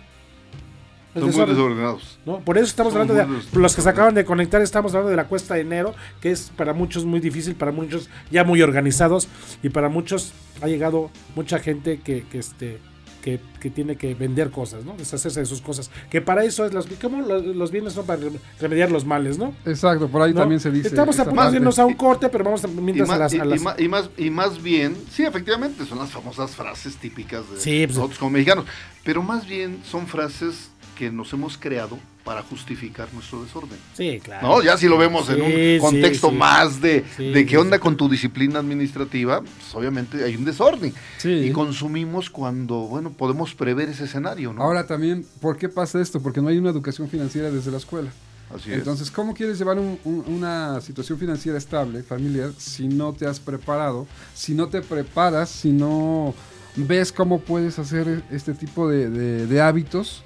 son 1.15 1.31
muy 1.31 1.47
desordenados. 1.47 2.19
¿no? 2.27 2.41
Por 2.41 2.59
eso 2.59 2.67
estamos 2.67 2.93
hablando 2.95 3.15
de. 3.15 3.27
Los 3.59 3.75
que 3.75 3.83
se 3.83 3.89
acaban 3.89 4.15
de 4.15 4.25
conectar, 4.25 4.61
estamos 4.61 4.93
hablando 4.93 5.11
de 5.11 5.17
la 5.17 5.27
cuesta 5.27 5.55
de 5.55 5.61
enero, 5.61 5.95
que 6.21 6.31
es 6.31 6.51
para 6.57 6.73
muchos 6.73 7.05
muy 7.05 7.21
difícil, 7.21 7.55
para 7.55 7.73
muchos 7.73 8.09
ya 8.31 8.45
muy 8.45 8.63
organizados, 8.63 9.29
y 9.63 9.69
para 9.69 9.89
muchos 9.89 10.33
ha 10.61 10.67
llegado 10.67 11.11
mucha 11.35 11.59
gente 11.59 12.01
que, 12.01 12.25
que 12.25 12.39
este. 12.39 12.81
Que, 13.23 13.41
que, 13.59 13.71
tiene 13.71 13.97
que 13.97 14.15
vender 14.15 14.51
cosas, 14.51 14.85
¿no? 14.85 14.95
Deshacerse 14.99 15.41
de 15.41 15.47
sus 15.47 15.63
cosas. 15.63 15.91
Que 16.11 16.21
para 16.21 16.45
eso 16.45 16.67
es 16.67 16.75
los, 16.75 16.87
como 17.01 17.23
los, 17.23 17.71
bienes 17.71 17.95
son 17.95 18.05
para 18.05 18.21
remediar 18.61 18.91
los 18.91 19.07
males, 19.07 19.39
¿no? 19.39 19.55
Exacto, 19.65 20.09
por 20.09 20.21
ahí 20.21 20.35
también 20.35 20.61
se 20.61 20.71
dice. 20.71 20.89
Estamos 20.89 21.19
a 21.19 21.25
punto 21.25 21.51
de 21.51 21.57
irnos 21.57 21.79
a 21.79 21.87
un 21.87 21.95
corte, 21.95 22.29
pero 22.29 22.45
vamos 22.45 22.63
a, 22.65 22.69
mientras 22.69 23.09
a 23.09 23.17
las, 23.17 23.33
y, 23.33 23.39
más, 23.39 23.81
y, 23.81 23.89
más, 23.89 24.11
y 24.19 24.29
más 24.29 24.63
bien, 24.63 24.95
sí, 25.11 25.25
efectivamente, 25.25 25.87
son 25.87 26.01
las 26.01 26.11
famosas 26.11 26.51
frases 26.51 26.99
típicas 26.99 27.49
de 27.49 27.87
pues, 27.87 27.97
nosotros 27.97 28.19
como 28.19 28.33
mexicanos, 28.33 28.67
pero 29.05 29.23
más 29.23 29.49
bien 29.49 29.81
son 29.85 30.07
frases 30.07 30.69
que 30.95 31.11
nos 31.11 31.33
hemos 31.33 31.59
creado 31.59 31.99
para 32.25 32.43
justificar 32.43 33.09
nuestro 33.13 33.43
desorden. 33.43 33.79
Sí, 33.95 34.19
claro. 34.23 34.49
¿No? 34.49 34.63
Ya 34.63 34.79
si 34.79 34.89
lo 34.89 34.97
vemos 34.97 35.29
en 35.29 35.37
Sí, 35.37 35.75
un 35.75 35.79
contexto 35.81 36.29
sí, 36.29 36.33
sí. 36.33 36.39
más 36.39 36.81
de, 36.81 37.05
Sí, 37.17 37.31
de 37.33 37.45
qué 37.45 37.51
sí, 37.51 37.57
onda 37.57 37.77
sí. 37.77 37.83
con 37.83 37.97
tu 37.97 38.09
disciplina 38.09 38.61
administrativa, 38.61 39.41
pues 39.43 39.75
obviamente 39.75 40.25
hay 40.25 40.35
un 40.37 40.45
desorden. 40.45 40.95
Sí. 41.19 41.31
Y 41.31 41.51
consumimos 41.53 42.31
cuando, 42.31 42.77
bueno, 42.87 43.11
podemos 43.11 43.55
prever 43.55 43.89
ese 43.91 44.05
escenario, 44.05 44.53
¿no? 44.53 44.63
Ahora 44.63 44.87
también, 44.87 45.27
¿por 45.41 45.59
qué 45.59 45.69
pasa 45.69 46.01
esto? 46.01 46.23
Porque 46.23 46.41
no 46.41 46.49
hay 46.49 46.57
una 46.59 46.71
educación 46.71 47.09
financiera 47.09 47.51
desde 47.51 47.71
la 47.71 47.77
escuela. 47.79 48.11
Así 48.55 48.71
es. 48.71 48.79
Entonces, 48.79 49.11
¿cómo 49.11 49.35
quieres 49.35 49.59
llevar 49.59 49.79
un- 49.79 49.99
un- 50.05 50.25
una 50.29 50.81
situación 50.81 51.19
financiera 51.19 51.59
estable, 51.59 52.03
familiar, 52.03 52.53
si 52.57 52.87
no 52.89 53.13
te 53.13 53.27
has 53.27 53.41
preparado, 53.41 54.07
si 54.35 54.55
no 54.55 54.69
te 54.69 54.81
preparas, 54.81 55.51
si 55.51 55.73
no 55.73 56.35
ves 56.77 57.11
cómo 57.13 57.41
puedes 57.41 57.79
hacer 57.79 58.23
este 58.31 58.53
tipo 58.55 58.89
de, 58.89 59.09
de- 59.11 59.47
de 59.47 59.61
hábitos 59.61 60.23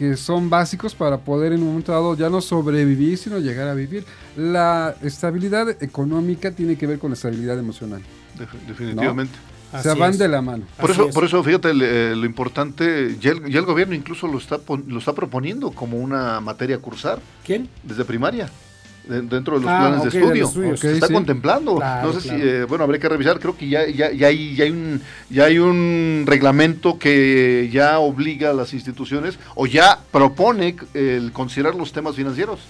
que 0.00 0.16
son 0.16 0.48
básicos 0.48 0.94
para 0.94 1.18
poder 1.18 1.52
en 1.52 1.60
un 1.60 1.68
momento 1.68 1.92
dado 1.92 2.16
ya 2.16 2.30
no 2.30 2.40
sobrevivir, 2.40 3.18
sino 3.18 3.38
llegar 3.38 3.68
a 3.68 3.74
vivir? 3.74 4.02
La 4.34 4.94
estabilidad 5.02 5.68
económica 5.82 6.52
tiene 6.52 6.78
que 6.78 6.86
ver 6.86 6.98
con 6.98 7.10
la 7.10 7.16
estabilidad 7.16 7.58
emocional. 7.58 8.00
Def- 8.38 8.54
definitivamente. 8.66 9.34
Así 9.70 9.88
van 9.98 10.12
es. 10.12 10.18
de 10.18 10.26
la 10.28 10.40
mano. 10.40 10.64
Por 10.80 10.90
Así 10.90 11.00
eso, 11.00 11.08
es. 11.10 11.14
por 11.14 11.24
eso, 11.26 11.44
fíjate, 11.44 11.72
eh, 11.74 12.16
lo 12.16 12.24
importante, 12.24 13.18
ya 13.20 13.32
el, 13.32 13.50
ya 13.52 13.58
el 13.58 13.66
gobierno 13.66 13.94
incluso 13.94 14.26
lo 14.26 14.38
está, 14.38 14.56
pon- 14.56 14.84
lo 14.88 14.98
está 15.00 15.12
proponiendo 15.12 15.70
como 15.72 15.98
una 15.98 16.40
materia 16.40 16.76
a 16.76 16.78
cursar 16.78 17.18
¿Quién? 17.44 17.68
desde 17.82 18.06
primaria, 18.06 18.48
dentro 19.04 19.58
de 19.58 19.64
los 19.64 19.70
Ah, 19.70 19.78
planes 19.88 20.12
de 20.12 20.18
estudio. 20.20 20.46
estudios. 20.46 20.80
Se 20.80 20.92
está 20.92 21.06
sí. 21.08 21.12
contemplando. 21.12 21.76
Claro, 21.76 22.12
no 22.12 22.20
sé 22.20 22.28
claro. 22.28 22.42
si, 22.42 22.48
eh, 22.48 22.64
bueno, 22.64 22.84
habría 22.84 23.00
que 23.00 23.08
revisar, 23.08 23.38
creo 23.40 23.56
que 23.56 23.68
ya, 23.68 23.86
ya, 23.88 24.12
ya, 24.12 24.28
hay, 24.28 24.54
ya, 24.56 24.64
hay 24.64 24.70
un, 24.70 25.00
ya 25.30 25.44
hay 25.44 25.58
un 25.58 26.24
reglamento 26.26 26.98
que 26.98 27.68
ya 27.72 27.98
obliga 27.98 28.50
a 28.50 28.52
las 28.52 28.72
instituciones 28.74 29.38
o 29.54 29.66
ya 29.66 29.98
propone 30.12 30.76
el 30.94 31.32
considerar 31.32 31.74
los 31.74 31.92
temas 31.92 32.14
financieros. 32.16 32.60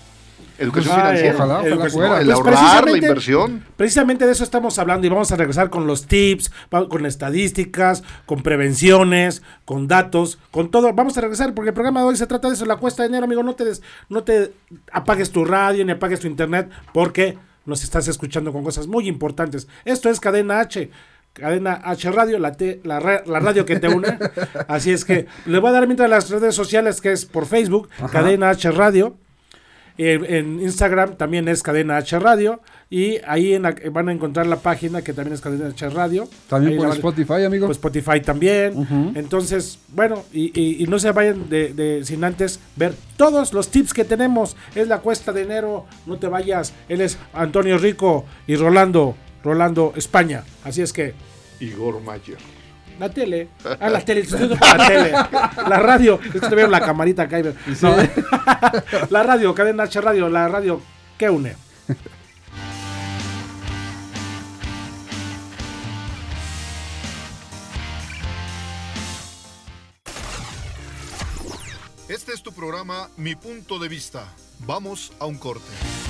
Educación 0.60 0.94
Ah, 0.96 1.02
financiera. 1.02 1.34
ojalá, 1.34 1.54
ojalá 1.54 1.68
educación. 1.68 1.90
fuera. 2.06 2.20
El 2.20 2.26
Pues 2.26 2.36
ahorrar, 2.36 2.52
la 2.54 2.60
precisamente- 2.60 3.06
inversión. 3.06 3.64
Precisamente 3.76 4.26
de 4.26 4.32
eso 4.32 4.44
estamos 4.44 4.78
hablando 4.78 5.06
y 5.06 5.10
vamos 5.10 5.32
a 5.32 5.36
regresar 5.36 5.70
con 5.70 5.86
los 5.86 6.06
tips, 6.06 6.52
con 6.88 7.06
estadísticas, 7.06 8.02
con 8.26 8.42
prevenciones, 8.42 9.42
con 9.64 9.88
datos, 9.88 10.38
con 10.50 10.70
todo. 10.70 10.92
Vamos 10.92 11.16
a 11.18 11.20
regresar 11.22 11.54
porque 11.54 11.68
el 11.70 11.74
programa 11.74 12.00
de 12.00 12.06
hoy 12.06 12.16
se 12.16 12.26
trata 12.26 12.48
de 12.48 12.54
eso, 12.54 12.66
la 12.66 12.76
cuesta 12.76 13.02
de 13.02 13.08
enero, 13.08 13.24
amigo. 13.24 13.42
No 13.42 13.54
te, 13.54 13.64
des- 13.64 13.82
no 14.08 14.22
te 14.22 14.52
apagues 14.92 15.30
tu 15.30 15.44
radio 15.44 15.84
ni 15.84 15.92
apagues 15.92 16.20
tu 16.20 16.26
internet 16.26 16.68
porque 16.92 17.38
nos 17.66 17.82
estás 17.84 18.08
escuchando 18.08 18.52
con 18.52 18.62
cosas 18.64 18.86
muy 18.86 19.08
importantes. 19.08 19.68
Esto 19.84 20.08
es 20.10 20.20
Cadena 20.20 20.60
H. 20.60 20.90
Cadena 21.32 21.80
H 21.84 22.10
Radio, 22.10 22.38
la, 22.40 22.52
te- 22.52 22.80
la, 22.84 22.98
ra- 22.98 23.22
la 23.24 23.38
radio 23.38 23.64
que 23.64 23.78
te 23.78 23.88
une. 23.88 24.18
Así 24.68 24.90
es 24.90 25.04
que 25.04 25.26
le 25.46 25.58
voy 25.60 25.70
a 25.70 25.72
dar 25.72 25.86
mientras 25.86 26.10
las 26.10 26.28
redes 26.28 26.54
sociales 26.54 27.00
que 27.00 27.12
es 27.12 27.24
por 27.24 27.46
Facebook, 27.46 27.88
Cadena 28.10 28.50
H 28.50 28.70
Radio. 28.72 29.16
Eh, 30.02 30.38
en 30.38 30.62
Instagram 30.62 31.16
también 31.16 31.46
es 31.46 31.62
Cadena 31.62 31.98
H 31.98 32.18
Radio. 32.18 32.60
Y 32.88 33.18
ahí 33.26 33.52
en 33.52 33.62
la- 33.62 33.76
van 33.92 34.08
a 34.08 34.12
encontrar 34.12 34.46
la 34.46 34.56
página 34.56 35.02
que 35.02 35.12
también 35.12 35.34
es 35.34 35.42
Cadena 35.42 35.66
H 35.68 35.90
Radio. 35.90 36.26
También 36.48 36.72
Ahí 36.72 36.78
por 36.78 36.88
van- 36.88 36.96
Spotify, 36.96 37.44
amigo. 37.44 37.66
Por 37.66 37.72
Spotify 37.76 38.20
también. 38.20 39.12
Entonces, 39.14 39.78
bueno, 39.94 40.24
y, 40.32 40.58
y- 40.58 40.82
y 40.82 40.86
no 40.86 40.98
se 40.98 41.10
vayan 41.12 41.50
de, 41.50 41.74
de- 41.74 42.04
sin 42.04 42.24
antes 42.24 42.60
ver 42.76 42.94
todos 43.18 43.52
los 43.52 43.68
tips 43.68 43.92
que 43.92 44.04
tenemos. 44.04 44.56
Es 44.74 44.88
la 44.88 45.00
cuesta 45.00 45.32
de 45.32 45.42
enero. 45.42 45.84
No 46.06 46.16
te 46.18 46.28
vayas. 46.28 46.72
Él 46.88 47.02
es 47.02 47.18
Antonio 47.34 47.76
Rico 47.76 48.24
y 48.46 48.56
Rolando. 48.56 49.14
Rolando 49.44 49.92
España. 49.96 50.44
Así 50.64 50.80
es 50.82 50.92
que 50.94 51.12
Igor 51.60 52.00
Mayer. 52.00 52.38
La 53.00 53.08
tele. 53.08 53.48
Ah, 53.80 53.88
la 53.88 54.00
tele. 54.04 54.26
la 54.60 54.86
tele. 54.86 55.12
La 55.68 55.78
radio. 55.78 56.20
Es 56.22 56.32
que 56.32 56.40
te 56.40 56.54
veo 56.54 56.68
la 56.68 56.80
camarita 56.80 57.22
acá. 57.22 57.40
y 57.40 57.42
la 59.10 59.22
radio, 59.22 59.54
cadena 59.54 59.84
H 59.84 60.00
Radio. 60.02 60.28
La 60.28 60.48
radio 60.48 60.82
que 61.16 61.30
une. 61.30 61.56
Este 72.08 72.32
es 72.32 72.42
tu 72.42 72.52
programa 72.52 73.08
Mi 73.16 73.34
Punto 73.34 73.78
de 73.78 73.88
Vista. 73.88 74.24
Vamos 74.66 75.12
a 75.20 75.24
un 75.24 75.38
corte. 75.38 76.09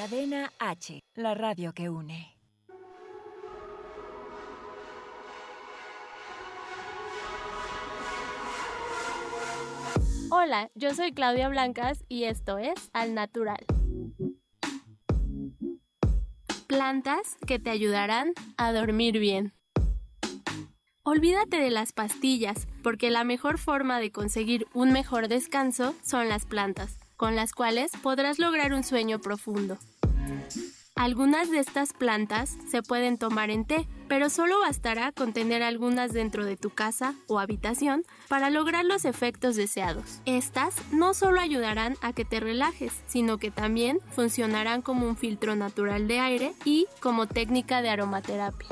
Cadena 0.00 0.50
H, 0.58 1.02
la 1.14 1.34
radio 1.34 1.74
que 1.74 1.90
une. 1.90 2.34
Hola, 10.30 10.70
yo 10.74 10.94
soy 10.94 11.12
Claudia 11.12 11.50
Blancas 11.50 12.02
y 12.08 12.24
esto 12.24 12.56
es 12.56 12.88
Al 12.94 13.12
Natural. 13.12 13.62
Plantas 16.66 17.36
que 17.46 17.58
te 17.58 17.68
ayudarán 17.68 18.32
a 18.56 18.72
dormir 18.72 19.18
bien. 19.18 19.52
Olvídate 21.02 21.58
de 21.58 21.68
las 21.68 21.92
pastillas, 21.92 22.68
porque 22.82 23.10
la 23.10 23.24
mejor 23.24 23.58
forma 23.58 24.00
de 24.00 24.10
conseguir 24.12 24.66
un 24.72 24.92
mejor 24.92 25.28
descanso 25.28 25.94
son 26.02 26.30
las 26.30 26.46
plantas, 26.46 26.96
con 27.18 27.36
las 27.36 27.52
cuales 27.52 27.92
podrás 28.02 28.38
lograr 28.38 28.72
un 28.72 28.82
sueño 28.82 29.18
profundo. 29.18 29.76
Algunas 31.00 31.50
de 31.50 31.60
estas 31.60 31.94
plantas 31.94 32.58
se 32.70 32.82
pueden 32.82 33.16
tomar 33.16 33.48
en 33.48 33.64
té, 33.64 33.88
pero 34.06 34.28
solo 34.28 34.60
bastará 34.60 35.12
con 35.12 35.32
tener 35.32 35.62
algunas 35.62 36.12
dentro 36.12 36.44
de 36.44 36.58
tu 36.58 36.68
casa 36.68 37.14
o 37.26 37.38
habitación 37.38 38.04
para 38.28 38.50
lograr 38.50 38.84
los 38.84 39.06
efectos 39.06 39.56
deseados. 39.56 40.20
Estas 40.26 40.74
no 40.92 41.14
solo 41.14 41.40
ayudarán 41.40 41.96
a 42.02 42.12
que 42.12 42.26
te 42.26 42.38
relajes, 42.38 42.92
sino 43.06 43.38
que 43.38 43.50
también 43.50 44.00
funcionarán 44.10 44.82
como 44.82 45.06
un 45.06 45.16
filtro 45.16 45.56
natural 45.56 46.06
de 46.06 46.18
aire 46.18 46.52
y 46.66 46.86
como 47.00 47.26
técnica 47.26 47.80
de 47.80 47.88
aromaterapia. 47.88 48.68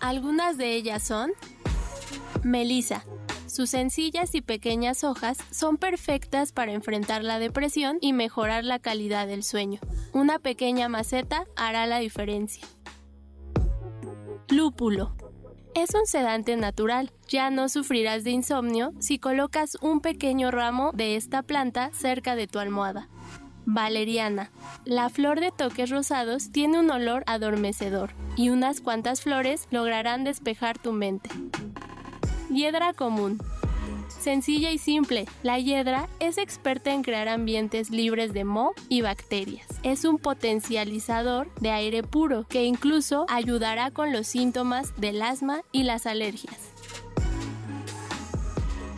Algunas 0.00 0.58
de 0.58 0.74
ellas 0.74 1.04
son 1.04 1.30
Melisa. 2.42 3.04
Sus 3.48 3.70
sencillas 3.70 4.34
y 4.34 4.42
pequeñas 4.42 5.04
hojas 5.04 5.38
son 5.50 5.78
perfectas 5.78 6.52
para 6.52 6.72
enfrentar 6.72 7.24
la 7.24 7.38
depresión 7.38 7.96
y 8.02 8.12
mejorar 8.12 8.62
la 8.62 8.78
calidad 8.78 9.26
del 9.26 9.42
sueño. 9.42 9.80
Una 10.12 10.38
pequeña 10.38 10.90
maceta 10.90 11.46
hará 11.56 11.86
la 11.86 11.98
diferencia. 11.98 12.66
Lúpulo. 14.50 15.14
Es 15.74 15.94
un 15.94 16.06
sedante 16.06 16.56
natural. 16.56 17.10
Ya 17.26 17.48
no 17.48 17.70
sufrirás 17.70 18.22
de 18.22 18.32
insomnio 18.32 18.92
si 18.98 19.18
colocas 19.18 19.78
un 19.80 20.00
pequeño 20.00 20.50
ramo 20.50 20.92
de 20.92 21.16
esta 21.16 21.42
planta 21.42 21.90
cerca 21.94 22.36
de 22.36 22.48
tu 22.48 22.58
almohada. 22.58 23.08
Valeriana. 23.64 24.50
La 24.84 25.08
flor 25.08 25.40
de 25.40 25.52
toques 25.52 25.88
rosados 25.88 26.52
tiene 26.52 26.80
un 26.80 26.90
olor 26.90 27.24
adormecedor 27.26 28.14
y 28.36 28.50
unas 28.50 28.82
cuantas 28.82 29.22
flores 29.22 29.68
lograrán 29.70 30.24
despejar 30.24 30.78
tu 30.78 30.92
mente. 30.92 31.30
Hiedra 32.50 32.94
común. 32.94 33.38
Sencilla 34.08 34.70
y 34.70 34.78
simple, 34.78 35.26
la 35.42 35.58
hiedra 35.58 36.08
es 36.18 36.38
experta 36.38 36.92
en 36.92 37.02
crear 37.02 37.28
ambientes 37.28 37.90
libres 37.90 38.32
de 38.32 38.44
moho 38.44 38.74
y 38.88 39.02
bacterias. 39.02 39.66
Es 39.82 40.04
un 40.04 40.18
potencializador 40.18 41.52
de 41.60 41.70
aire 41.70 42.02
puro 42.02 42.46
que 42.48 42.64
incluso 42.64 43.26
ayudará 43.28 43.90
con 43.90 44.12
los 44.12 44.26
síntomas 44.26 44.98
del 44.98 45.20
asma 45.22 45.62
y 45.72 45.82
las 45.82 46.06
alergias. 46.06 46.56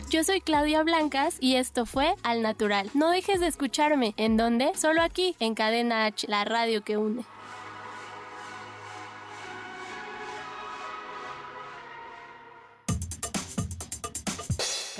Yo 0.09 0.23
soy 0.23 0.41
Claudia 0.41 0.83
Blancas 0.83 1.37
y 1.39 1.55
esto 1.55 1.85
fue 1.85 2.15
Al 2.23 2.41
Natural. 2.41 2.89
No 2.93 3.11
dejes 3.11 3.39
de 3.39 3.47
escucharme. 3.47 4.13
¿En 4.17 4.35
dónde? 4.35 4.71
Solo 4.75 5.01
aquí, 5.01 5.35
en 5.39 5.55
Cadena 5.55 6.05
H, 6.05 6.27
la 6.27 6.43
radio 6.43 6.83
que 6.83 6.97
une. 6.97 7.23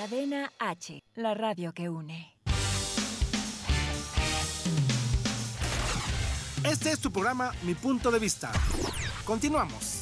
Cadena 0.01 0.51
H, 0.57 1.03
la 1.13 1.35
radio 1.35 1.73
que 1.73 1.87
une. 1.87 2.35
Este 6.63 6.89
es 6.89 6.99
tu 6.99 7.11
programa 7.11 7.51
Mi 7.61 7.75
Punto 7.75 8.09
de 8.09 8.17
Vista. 8.17 8.51
Continuamos. 9.25 10.00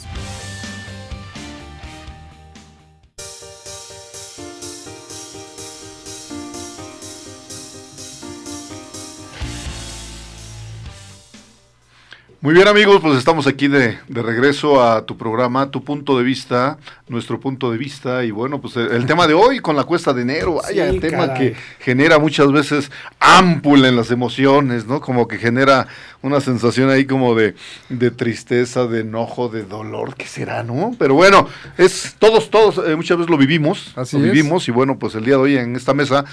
Muy 12.41 12.53
bien 12.53 12.69
amigos, 12.69 13.01
pues 13.01 13.17
estamos 13.17 13.47
aquí 13.47 13.67
de, 13.67 13.97
de, 14.07 14.21
regreso 14.21 14.81
a 14.81 15.05
tu 15.05 15.17
programa, 15.17 15.71
tu 15.71 15.83
punto 15.83 16.17
de 16.17 16.23
vista, 16.23 16.77
nuestro 17.09 17.37
punto 17.41 17.69
de 17.69 17.77
vista 17.77 18.23
y 18.23 18.31
bueno, 18.31 18.61
pues 18.61 18.77
el, 18.77 18.91
el 18.93 19.05
tema 19.05 19.27
de 19.27 19.33
hoy 19.33 19.59
con 19.59 19.75
la 19.75 19.83
cuesta 19.83 20.13
de 20.13 20.21
enero, 20.21 20.53
vaya, 20.63 20.89
Sí, 20.89 20.95
el 20.95 21.01
tema 21.01 21.27
caray. 21.27 21.51
que 21.51 21.55
genera 21.81 22.17
muchas 22.17 22.49
veces 22.53 22.91
ámpula 23.19 23.89
en 23.89 23.97
las 23.97 24.09
emociones, 24.09 24.85
¿no? 24.85 25.01
Como 25.01 25.27
que 25.27 25.37
genera 25.37 25.87
una 26.21 26.39
sensación 26.39 26.89
ahí 26.89 27.03
como 27.03 27.35
de, 27.35 27.55
de 27.89 28.09
tristeza, 28.09 28.87
de 28.87 29.01
enojo, 29.01 29.49
de 29.49 29.63
dolor, 29.63 30.15
¿qué 30.15 30.25
será, 30.25 30.63
no? 30.63 30.95
Pero 30.97 31.15
bueno, 31.15 31.45
es 31.77 32.15
todos, 32.19 32.49
todos, 32.49 32.79
eh, 32.87 32.95
muchas 32.95 33.17
veces 33.17 33.29
lo 33.29 33.37
vivimos, 33.37 33.91
Así 33.97 34.17
lo 34.17 34.25
es. 34.25 34.31
vivimos 34.31 34.65
y 34.69 34.71
bueno, 34.71 34.97
pues 34.97 35.13
el 35.15 35.25
día 35.25 35.33
de 35.35 35.41
hoy 35.41 35.57
en 35.57 35.75
esta 35.75 35.93
mesa 35.93 36.23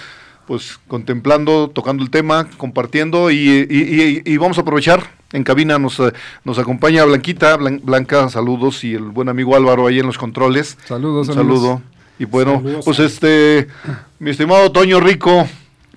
pues 0.47 0.79
contemplando, 0.87 1.69
tocando 1.71 2.05
el 2.05 2.11
tema, 2.11 2.49
compartiendo 2.57 3.33
y, 3.33 3.37
y- 3.69 4.23
y- 4.25 4.33
y 4.33 4.37
vamos 4.37 4.57
a 4.59 4.61
aprovechar. 4.61 5.16
En 5.33 5.43
cabina 5.43 5.79
nos, 5.79 5.99
eh, 6.01 6.13
nos 6.45 6.59
acompaña 6.59 7.05
Blanquita, 7.05 7.57
Blan- 7.59 7.81
Blanca, 7.83 8.29
saludos 8.29 8.85
y 8.85 8.95
el 8.95 9.03
buen 9.05 9.29
amigo 9.29 9.57
Álvaro 9.57 9.87
ahí 9.87 9.99
en 9.99 10.07
los 10.07 10.19
controles. 10.19 10.79
Saludos, 10.87 11.29
Un 11.29 11.39
amigos. 11.39 11.61
saludo. 11.61 11.83
Y 12.19 12.25
bueno, 12.25 12.55
Saludos, 12.57 12.85
pues 12.85 12.99
este, 13.01 13.67
mi 14.21 14.31
estimado 14.31 14.71
Toño 14.73 15.01
Rico, 15.01 15.47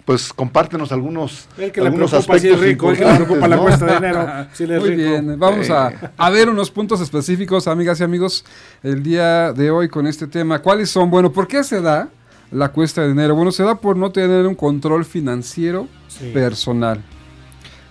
pues 0.04 0.34
compártenos 0.34 0.92
algunos, 0.92 1.48
El 1.58 1.72
que 1.72 1.80
le 1.80 1.88
algunos 1.88 2.10
preocupa 2.10 2.40
si 2.40 2.48
es 2.50 2.60
rico, 2.60 2.90
el 2.90 2.98
que 2.98 3.06
le 3.06 3.16
preocupa 3.16 3.48
la 3.48 3.58
cuesta 3.60 3.86
de 3.86 3.96
enero, 3.98 4.28
si 4.52 4.66
le 4.66 4.76
es 4.78 4.82
Muy 4.82 4.90
rico. 4.96 5.10
bien, 5.10 5.40
vamos 5.40 5.70
a, 5.70 5.94
a 6.18 6.30
ver 6.32 6.50
unos 6.50 6.72
puntos 6.72 7.00
específicos, 7.00 7.68
amigas 7.68 8.00
y 8.00 8.04
amigos, 8.04 8.44
el 8.82 9.04
día 9.04 9.54
de 9.54 9.70
hoy 9.70 9.88
con 9.88 10.08
este 10.08 10.26
tema. 10.28 10.60
¿Cuáles 10.60 10.90
son? 10.90 11.12
Bueno, 11.12 11.32
¿por 11.32 11.48
qué 11.48 11.64
se 11.64 11.80
da 11.80 12.10
la 12.52 12.70
cuesta 12.70 13.04
de 13.04 13.10
dinero? 13.10 13.36
Bueno, 13.36 13.52
se 13.52 13.62
da 13.64 13.76
por 13.76 13.96
no 13.96 14.12
tener 14.12 14.48
un 14.48 14.56
control 14.56 15.06
financiero 15.06 15.88
Sí. 16.08 16.32
personal. 16.34 17.02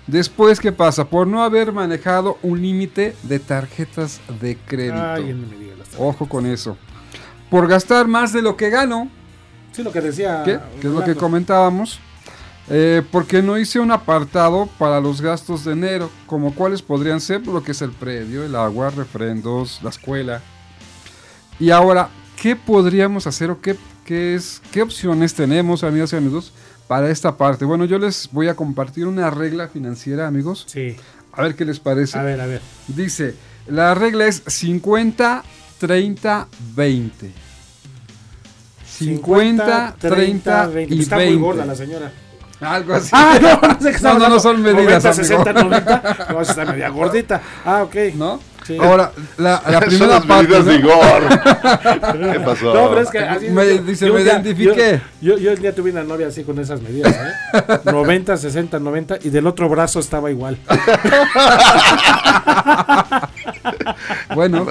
Después, 0.08 0.58
¿qué 0.58 0.72
pasa? 0.72 1.04
Por 1.08 1.26
no 1.26 1.42
haber 1.44 1.70
manejado 1.72 2.38
un 2.42 2.60
límite 2.60 3.14
de 3.24 3.38
tarjetas 3.38 4.20
de 4.40 4.56
crédito. 4.56 4.96
Ay, 5.00 5.32
no 5.34 5.46
me 5.46 5.56
digas 5.56 5.78
las- 5.78 5.88
Ojo 5.98 6.26
con 6.28 6.46
eso. 6.46 6.76
Por 7.50 7.68
gastar 7.68 8.08
más 8.08 8.32
de 8.32 8.42
lo 8.42 8.56
que 8.56 8.70
gano, 8.70 9.08
Sí, 9.72 9.82
lo 9.82 9.92
que 9.92 10.00
decía. 10.00 10.42
¿qué? 10.44 10.58
que 10.80 10.88
es 10.88 10.92
lo 10.92 11.04
que 11.04 11.14
comentábamos. 11.14 12.00
Eh, 12.70 13.02
porque 13.12 13.42
no 13.42 13.56
hice 13.58 13.80
un 13.80 13.90
apartado 13.90 14.68
para 14.78 15.00
los 15.00 15.20
gastos 15.22 15.64
de 15.64 15.72
enero, 15.72 16.10
como 16.26 16.54
cuáles 16.54 16.82
podrían 16.82 17.18
ser 17.20 17.46
lo 17.46 17.62
que 17.62 17.72
es 17.72 17.80
el 17.80 17.92
predio, 17.92 18.44
el 18.44 18.54
agua, 18.56 18.90
refrendos, 18.90 19.80
la 19.82 19.88
escuela. 19.90 20.42
Y 21.58 21.70
ahora, 21.70 22.10
¿qué 22.40 22.56
podríamos 22.56 23.26
hacer 23.26 23.50
o 23.50 23.60
qué, 23.62 23.74
qué 24.04 24.34
es, 24.34 24.60
qué 24.70 24.82
opciones 24.82 25.32
tenemos, 25.34 25.82
amigas 25.82 26.12
y 26.12 26.16
amigos, 26.16 26.52
para 26.88 27.08
esta 27.10 27.36
parte? 27.36 27.64
Bueno, 27.64 27.84
yo 27.84 27.98
les 27.98 28.28
voy 28.32 28.48
a 28.48 28.54
compartir 28.54 29.06
una 29.06 29.30
regla 29.30 29.68
financiera, 29.68 30.26
amigos. 30.26 30.64
Sí, 30.66 30.96
A 31.32 31.42
ver 31.42 31.54
qué 31.54 31.64
les 31.64 31.78
parece. 31.78 32.18
a 32.18 32.22
ver, 32.22 32.40
a 32.40 32.46
ver. 32.46 32.60
Dice, 32.88 33.34
la 33.68 33.94
regla 33.94 34.26
es 34.26 34.42
50, 34.46 35.44
30, 35.78 36.48
20. 36.74 37.32
50, 38.86 39.96
30, 39.98 40.66
20. 40.66 40.94
y 40.94 41.00
Está 41.00 41.16
20. 41.18 41.34
muy 41.34 41.42
gorda 41.42 41.64
la 41.64 41.74
señora. 41.76 42.10
Algo 42.60 42.94
así. 42.94 43.10
Ah, 43.12 43.38
no, 43.40 43.60
no 43.68 43.80
sé 43.80 43.92
No, 44.02 44.18
no, 44.18 44.28
no 44.30 44.40
son 44.40 44.60
medidas, 44.60 45.04
90, 45.04 45.08
amigo. 45.10 45.24
60, 45.44 45.52
90. 45.52 46.26
No, 46.32 46.40
está 46.40 46.64
media 46.64 46.88
gordita. 46.88 47.40
Ah, 47.64 47.82
ok. 47.84 47.94
¿No? 48.16 48.40
Sí. 48.68 48.76
Ahora, 48.78 49.10
la, 49.38 49.62
la 49.66 49.72
Son 49.80 49.88
primera 49.88 50.06
las 50.14 50.26
parte. 50.26 50.42
medidas 50.44 50.64
de 50.66 50.78
¿no? 50.78 50.88
Igor. 50.88 51.28
¿Qué 52.34 52.40
pasó? 52.40 52.74
No, 52.74 52.88
pero 52.90 53.00
es 53.00 53.08
que 53.10 53.18
así. 53.18 53.48
Me- 53.48 53.66
yo- 53.76 53.82
dice, 53.82 54.06
yo 54.06 54.12
me 54.12 54.22
día- 54.22 54.32
identifiqué. 54.34 55.00
Yo, 55.22 55.34
yo, 55.36 55.38
yo 55.38 55.50
el 55.52 55.58
día 55.58 55.74
tuve 55.74 55.90
una 55.90 56.04
novia 56.04 56.26
así 56.28 56.44
con 56.44 56.58
esas 56.58 56.82
medidas, 56.82 57.14
¿eh? 57.16 57.80
90, 57.90 58.36
60, 58.36 58.78
90 58.78 59.16
y 59.24 59.30
del 59.30 59.46
otro 59.46 59.68
brazo 59.70 60.00
estaba 60.00 60.30
igual. 60.30 60.58
Bueno, 64.34 64.66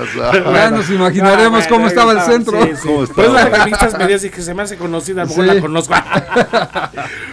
ya 0.53 0.69
nos 0.71 0.89
imaginaremos 0.89 1.63
Ah, 1.63 1.67
cómo 1.67 1.81
bueno, 1.85 1.87
estaba 1.87 2.11
el 2.13 2.21
centro. 2.21 2.61
Sí, 2.63 2.69
sí. 2.75 2.87
¿Cómo 2.87 2.97
Pues 3.05 3.09
estaba? 3.27 3.33
la 3.43 3.51
que 3.51 3.65
vi 3.65 3.71
estas 3.71 3.97
medidas 3.97 4.23
y 4.23 4.29
que 4.29 4.41
se 4.41 4.53
me 4.53 4.63
hace 4.63 4.77
conocida, 4.77 5.23
a 5.23 5.25
lo 5.25 5.29
mejor 5.29 5.45
Sí. 5.47 5.55
la 5.55 5.61
conozco. 5.61 5.93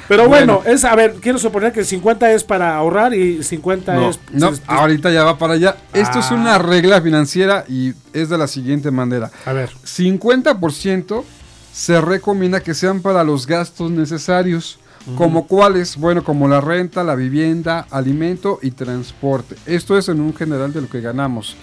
Pero 0.09 0.29
bueno, 0.29 0.63
es, 0.65 0.85
a 0.85 0.95
ver, 0.95 1.15
quiero 1.21 1.39
suponer 1.39 1.73
que 1.73 1.85
50 1.85 2.33
es 2.33 2.45
para 2.45 2.75
ahorrar 2.77 3.15
y 3.15 3.43
50 3.43 3.95
No, 3.95 4.11
es... 4.11 4.19
No, 4.33 4.49
es- 4.49 4.55
es- 4.59 4.63
ahorita 4.67 5.11
ya 5.11 5.25
va 5.25 5.39
para 5.39 5.55
allá. 5.55 5.77
Esto 5.93 6.19
es 6.19 6.25
Ah. 6.27 6.29
Una 6.55 6.67
regla 6.67 7.03
financiera 7.03 7.65
y 7.69 7.95
es 8.13 8.29
de 8.29 8.39
la 8.39 8.47
siguiente 8.47 8.91
manera. 8.91 9.31
A 9.45 9.53
ver, 9.53 9.71
50% 9.71 11.25
se 11.73 12.01
recomienda 12.01 12.61
que 12.61 12.75
sean 12.75 13.01
para 13.01 13.25
los 13.25 13.47
gastos 13.47 13.91
necesarios, 13.91 14.79
como 15.17 15.47
cuáles, 15.47 15.97
bueno, 15.97 16.25
como 16.25 16.49
la 16.49 16.61
renta, 16.61 17.05
la 17.05 17.15
vivienda, 17.15 17.87
alimento 17.91 18.59
y 18.63 18.71
transporte. 18.71 19.57
Esto 19.67 19.99
es 19.99 20.09
en 20.09 20.21
un 20.21 20.35
general 20.35 20.73
de 20.73 20.81
lo 20.81 20.89
que 20.89 21.01
ganamos. 21.01 21.57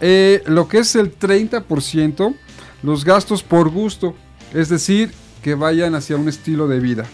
Eh, 0.00 0.42
lo 0.46 0.68
que 0.68 0.78
es 0.78 0.94
el 0.96 1.16
30%, 1.16 2.34
los 2.82 3.04
gastos 3.04 3.42
por 3.42 3.70
gusto, 3.70 4.14
es 4.52 4.68
decir, 4.68 5.12
que 5.42 5.54
vayan 5.54 5.94
hacia 5.94 6.16
un 6.16 6.28
estilo 6.28 6.66
de 6.68 6.80
vida. 6.80 7.04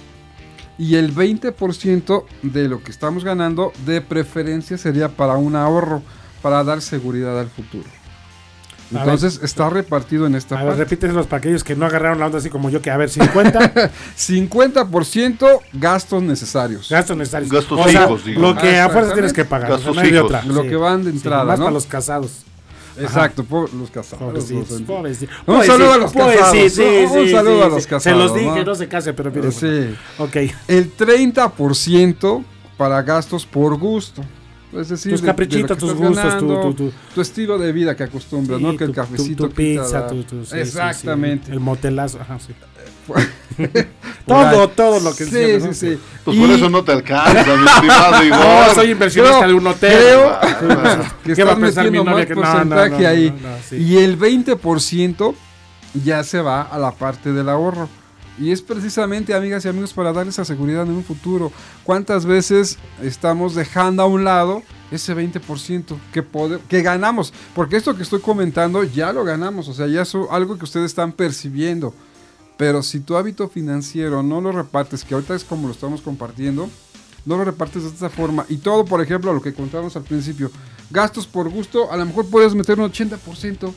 Y 0.79 0.95
el 0.95 1.15
20% 1.15 2.25
de 2.43 2.69
lo 2.69 2.83
que 2.83 2.91
estamos 2.91 3.23
ganando, 3.23 3.73
de 3.85 4.01
preferencia, 4.01 4.79
sería 4.79 5.09
para 5.11 5.35
un 5.35 5.55
ahorro, 5.55 6.03
para 6.43 6.63
dar 6.65 6.81
seguridad 6.81 7.39
al 7.39 7.49
futuro. 7.51 7.85
Entonces 8.91 9.41
está 9.43 9.69
repartido 9.69 10.27
en 10.27 10.35
esta 10.35 10.55
a 10.55 10.59
ver, 10.61 10.69
parte. 10.69 10.85
repíteselos 10.85 11.27
para 11.27 11.39
aquellos 11.41 11.63
que 11.63 11.77
no 11.77 11.85
agarraron 11.85 12.21
la 12.21 12.27
onda 12.27 12.39
así 12.39 12.49
como 12.49 12.71
yo, 12.71 12.81
que 12.81 12.91
a 12.91 12.97
ver, 12.97 13.11
50 13.11 13.91
50% 14.17 15.61
gastos 15.75 16.23
necesarios. 16.23 16.89
gastos 16.89 17.17
necesarios. 17.17 17.51
Gastos 17.53 17.79
o 17.81 17.89
sea, 17.89 18.03
fijos, 18.03 18.25
digo. 18.25 18.41
lo 18.41 18.57
que 18.57 18.79
Ah, 18.79 18.87
a 18.87 18.89
fuerza 18.89 19.13
tienes 19.13 19.33
que 19.35 19.45
pagar. 19.45 19.71
Gastos 19.73 19.89
o 19.91 19.93
sea, 19.95 20.03
no 20.03 20.07
hay 20.07 20.13
de 20.13 20.21
otra. 20.21 20.43
Lo 20.45 20.63
que 20.63 20.77
van 20.77 21.05
de 21.05 21.11
Sí, 21.11 21.17
entrada, 21.19 21.45
más 21.45 21.59
¿no? 21.59 21.67
para 21.67 21.75
los 21.75 21.87
casados. 21.87 22.31
Exacto, 22.99 23.45
por 23.45 23.73
los 23.75 23.91
casados. 23.91 24.25
Pobrecitos, 24.25 24.71
los- 24.71 24.83
pobrecitos. 24.83 25.37
Un 25.47 25.65
saludo 25.65 25.93
a 25.93 25.99
los 25.99 26.13
casados, 26.13 26.51
sí. 26.73 26.83
Un 26.83 27.27
sí, 27.27 27.31
saludo 27.31 27.59
sí, 27.59 27.63
a 27.63 27.69
los 27.69 27.83
sí. 27.85 27.89
casados, 27.89 28.03
Se 28.03 28.11
los 28.13 28.35
dije, 28.35 28.59
¿no? 28.61 28.65
no 28.65 28.75
se 28.75 28.89
case, 28.89 29.13
pero 29.13 29.31
mire. 29.31 29.53
Sí. 29.53 29.95
Ok. 30.19 30.37
El 30.67 30.97
30% 30.97 32.43
para 32.77 33.03
gastos 33.03 33.45
por 33.47 33.77
gusto. 33.79 34.23
Es 34.73 34.89
decir, 34.91 35.13
Tus 35.13 35.21
de- 35.23 35.27
de 35.27 35.33
caprichitos, 35.33 35.77
que 35.77 35.81
tus 35.81 35.95
gustos, 35.95 36.17
ganando, 36.17 36.61
tu- 36.61 36.75
tu- 36.75 36.93
tu 37.15 37.21
estilo 37.23 37.57
de 37.59 37.73
vida 37.73 37.97
que 37.97 38.03
acostumbras, 38.05 38.59
Sí, 38.59 38.65
¿no? 38.65 38.77
Que 38.77 38.85
el 38.85 38.91
tu- 38.91 38.95
cafecito 38.97 39.45
tu, 39.45 39.49
tu 39.49 39.55
pizza, 39.55 40.01
la- 40.01 40.07
tu, 40.09 40.23
tu- 40.25 40.45
sí, 40.45 40.51
sí, 40.51 40.55
sí. 40.55 40.59
Exactamente. 40.59 41.51
El 41.53 41.61
motelazo, 41.61 42.21
ajá, 42.21 42.39
sí. 42.39 42.53
Todo, 44.27 44.63
ahí. 44.63 44.71
todo 44.77 45.01
lo 45.01 45.11
que 45.17 45.25
Sí, 45.25 45.31
siempre, 45.31 45.61
sí, 45.61 45.67
¿no? 45.67 45.73
sí. 45.75 45.99
Pues 46.25 46.37
Y 46.37 46.41
por 46.41 46.51
eso 46.51 46.69
no 46.69 46.85
te 46.85 46.93
alcanza, 46.93 47.57
mi 47.57 47.67
estimado 47.67 48.25
Igor. 48.25 48.39
No, 48.39 48.75
soy 48.75 48.91
inversionista 48.91 49.39
Creo- 49.39 49.49
de 49.49 49.55
un 49.55 49.67
hotel. 49.67 49.91
creo 49.99 50.29
Ah, 50.29 51.13
que 51.25 51.35
¿Qué 51.35 51.45
va 51.45 51.53
a 51.53 51.57
pensar 51.57 51.85
mi 51.85 51.91
metiendo 51.93 52.11
novia 52.11 52.25
más 52.25 52.27
que 52.27 52.35
no, 52.35 52.41
no, 52.43 52.47
no, 52.47 52.53
porcentaje 52.77 53.03
no, 53.03 53.09
ahí. 53.09 53.31
no, 53.43 53.49
no, 53.49 53.57
sí. 53.69 53.77
Y 53.77 53.97
el 53.97 54.19
20% 54.19 55.35
ya 56.05 56.23
se 56.25 56.41
va 56.43 56.63
a 56.63 56.79
la 56.79 56.93
parte 56.93 57.33
del 57.33 57.49
ahorro. 57.49 57.89
Y 58.39 58.53
es 58.53 58.63
precisamente, 58.63 59.35
amigas 59.35 59.65
y 59.65 59.69
amigos, 59.69 59.93
para 59.93 60.13
darles 60.13 60.35
esa 60.35 60.45
seguridad 60.45 60.85
en 60.85 60.93
un 60.93 61.05
futuro. 61.05 61.51
¿Cuántas 61.85 62.25
veces 62.25 62.79
estamos 63.03 63.55
dejando 63.55 64.03
a 64.03 64.07
un 64.07 64.25
lado 64.25 64.63
ese 64.91 65.15
20% 65.17 65.97
que, 66.13 66.25
que 66.69 66.83
ganamos? 66.83 67.33
Porque 67.55 67.77
esto 67.77 67.97
que 67.97 68.05
estoy 68.05 68.21
comentando 68.21 68.85
ya 68.85 69.13
lo 69.13 69.25
ganamos, 69.25 69.69
o 69.69 69.75
sea, 69.75 69.87
ya 69.89 70.03
es 70.03 70.15
algo 70.31 70.57
que 70.57 70.65
ustedes 70.65 70.87
están 70.87 71.13
percibiendo. 71.13 71.93
Pero 72.57 72.83
si 72.83 73.01
tu 73.01 73.17
hábito 73.17 73.49
financiero 73.49 74.23
no 74.23 74.41
lo 74.41 74.53
repartes, 74.53 75.05
que 75.05 75.15
ahorita 75.15 75.35
es 75.35 75.45
como 75.45 75.69
lo 75.69 75.75
estamos 75.75 76.01
compartiendo, 76.01 76.69
no 77.25 77.37
lo 77.37 77.45
repartes 77.45 77.83
de 77.83 77.89
esta 77.89 78.09
forma. 78.09 78.47
Y 78.49 78.59
todo, 78.59 78.85
por 78.85 79.01
ejemplo, 79.01 79.33
lo 79.33 79.43
que 79.43 79.53
contábamos 79.53 79.97
al 79.97 80.03
principio, 80.03 80.51
gastos 80.91 81.27
por 81.27 81.49
gusto, 81.49 81.91
a 81.91 81.97
lo 81.97 82.07
mejor 82.07 82.27
puedes 82.27 82.55
meter 82.55 82.79
un 82.79 82.91
80%. 82.91 83.73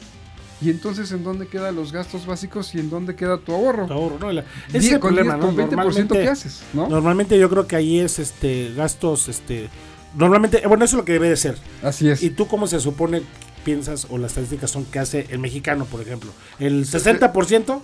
Y 0.61 0.69
entonces, 0.69 1.11
¿en 1.11 1.23
dónde 1.23 1.47
quedan 1.47 1.75
los 1.75 1.91
gastos 1.91 2.25
básicos 2.25 2.75
y 2.75 2.79
en 2.79 2.89
dónde 2.89 3.15
queda 3.15 3.37
tu 3.39 3.51
ahorro? 3.53 3.87
Tu 3.87 3.93
ahorro, 3.93 4.17
¿no? 4.19 4.31
La- 4.31 4.45
Ese 4.69 4.77
es 4.77 4.91
el 4.91 4.99
con 4.99 5.15
problema, 5.15 5.35
10, 5.35 5.39
¿no? 5.39 5.45
con 5.47 5.55
20% 5.57 5.75
Normalmente- 5.75 6.21
¿qué 6.21 6.27
haces? 6.29 6.61
¿no? 6.73 6.87
Normalmente 6.87 7.39
yo 7.39 7.49
creo 7.49 7.67
que 7.67 7.75
ahí 7.75 7.99
es 7.99 8.19
este 8.19 8.71
gastos, 8.75 9.27
este. 9.27 9.69
Normalmente, 10.15 10.61
eh, 10.63 10.67
bueno, 10.67 10.85
eso 10.85 10.97
es 10.97 10.99
lo 10.99 11.05
que 11.05 11.13
debe 11.13 11.29
de 11.29 11.37
ser. 11.37 11.57
Así 11.81 12.09
es. 12.09 12.21
¿Y 12.21 12.29
tú 12.31 12.47
cómo 12.47 12.67
se 12.67 12.79
supone, 12.79 13.23
piensas, 13.63 14.05
o 14.09 14.17
las 14.17 14.31
estadísticas 14.31 14.69
son 14.69 14.85
que 14.85 14.99
hace 14.99 15.25
el 15.31 15.39
mexicano, 15.39 15.85
por 15.85 16.01
ejemplo? 16.01 16.31
¿El 16.59 16.85
60%? 16.85 17.81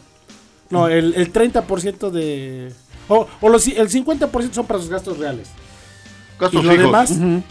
No, 0.69 0.87
el, 0.89 1.13
el 1.15 1.31
30% 1.31 2.11
de... 2.11 2.73
O, 3.07 3.25
o 3.39 3.49
los, 3.49 3.65
el 3.67 3.89
50% 3.89 4.51
son 4.53 4.65
para 4.67 4.79
sus 4.81 4.89
gastos 4.89 5.17
reales. 5.17 5.47
Gastos 6.39 6.61
y 6.61 6.65
lo 6.65 6.71
fijos. 6.73 6.85
demás 6.85 7.11
Ujú. 7.11 7.41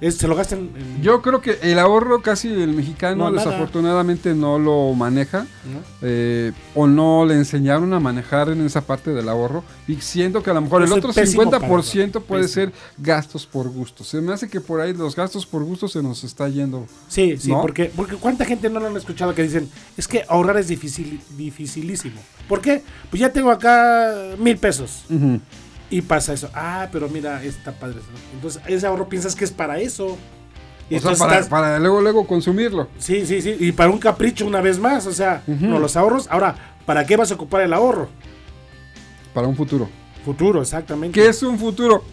Es- 0.00 0.16
se 0.16 0.26
lo 0.28 0.34
gastan 0.36 0.70
en... 0.76 1.02
Yo 1.02 1.22
creo 1.22 1.40
que 1.40 1.58
el 1.62 1.78
ahorro 1.78 2.22
casi 2.22 2.48
el 2.48 2.72
mexicano 2.74 3.24
No, 3.24 3.30
nada. 3.30 3.44
desafortunadamente 3.44 4.34
no 4.34 4.58
lo 4.58 4.92
maneja 4.94 5.40
¿no? 5.40 5.80
eh, 6.02 6.52
o 6.74 6.86
no 6.86 7.24
le 7.26 7.34
enseñaron 7.34 7.92
a 7.92 8.00
manejar 8.00 8.48
en 8.48 8.64
esa 8.64 8.80
parte 8.82 9.10
del 9.12 9.28
ahorro 9.28 9.62
y 9.88 9.96
siento 9.96 10.42
que 10.42 10.50
a 10.50 10.54
lo 10.54 10.60
mejor 10.62 10.82
el 10.82 10.92
otro 10.92 11.12
pésimo 11.12 11.42
50% 11.44 11.50
para- 11.60 12.24
puede 12.24 12.42
pésimo. 12.42 12.48
ser 12.66 12.72
gastos 12.98 13.46
por 13.46 13.68
gusto. 13.68 14.04
Se 14.04 14.20
me 14.20 14.32
hace 14.32 14.48
que 14.48 14.60
por 14.60 14.80
ahí 14.80 14.92
los 14.94 15.14
gastos 15.16 15.44
por 15.46 15.64
gusto 15.64 15.88
se 15.88 16.02
nos 16.02 16.24
está 16.24 16.48
yendo. 16.48 16.86
Sí, 17.08 17.36
sí, 17.38 17.50
¿No? 17.50 17.60
porque, 17.60 17.92
porque 17.94 18.16
cuánta 18.16 18.44
gente 18.44 18.68
no 18.70 18.80
lo 18.80 18.86
han 18.86 18.96
escuchado 18.96 19.34
que 19.34 19.42
dicen, 19.42 19.68
es 19.96 20.06
que 20.08 20.24
ahorrar 20.28 20.56
es 20.58 20.68
difícil, 20.68 21.20
dificilísimo. 21.36 22.20
¿Por 22.48 22.60
qué? 22.60 22.82
Pues 23.10 23.20
ya 23.20 23.32
tengo 23.32 23.50
acá 23.50 24.12
mil 24.38 24.56
pesos. 24.56 25.04
Y 25.90 26.02
pasa 26.02 26.32
eso. 26.32 26.48
Ah, 26.54 26.88
pero 26.92 27.08
mira, 27.08 27.42
está 27.42 27.72
padre. 27.72 27.98
Entonces, 28.34 28.62
ese 28.66 28.86
ahorro 28.86 29.08
piensas 29.08 29.34
que 29.34 29.44
es 29.44 29.50
para 29.50 29.78
eso. 29.80 30.16
Y 30.88 30.96
o 30.96 31.00
sea, 31.00 31.14
para, 31.14 31.34
estás- 31.34 31.48
para 31.48 31.78
luego, 31.78 32.00
luego 32.00 32.26
consumirlo. 32.26 32.88
Sí, 32.98 33.26
sí, 33.26 33.42
sí. 33.42 33.56
Y 33.58 33.72
para 33.72 33.90
un 33.90 33.98
capricho 33.98 34.46
una 34.46 34.60
vez 34.60 34.78
más. 34.78 35.06
O 35.06 35.12
sea, 35.12 35.42
no 35.46 35.78
los 35.78 35.96
ahorros. 35.96 36.26
Ahora, 36.30 36.54
¿para 36.86 37.04
qué 37.06 37.16
vas 37.16 37.30
a 37.30 37.34
ocupar 37.34 37.62
el 37.62 37.72
ahorro? 37.72 38.08
Para 39.34 39.46
un 39.48 39.56
futuro. 39.56 39.88
Futuro, 40.24 40.60
exactamente. 40.62 41.18
¿Qué 41.20 41.28
es 41.28 41.42
un 41.42 41.58
futuro? 41.58 42.04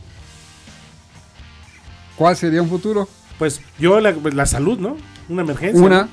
¿Cuál 2.16 2.36
sería 2.36 2.62
un 2.62 2.70
futuro? 2.70 3.08
Pues 3.38 3.62
yo, 3.80 4.00
la, 4.00 4.12
la 4.12 4.46
salud, 4.46 4.80
¿no? 4.80 4.98
Una 5.30 5.42
emergencia. 5.44 5.82
Una, 5.86 6.10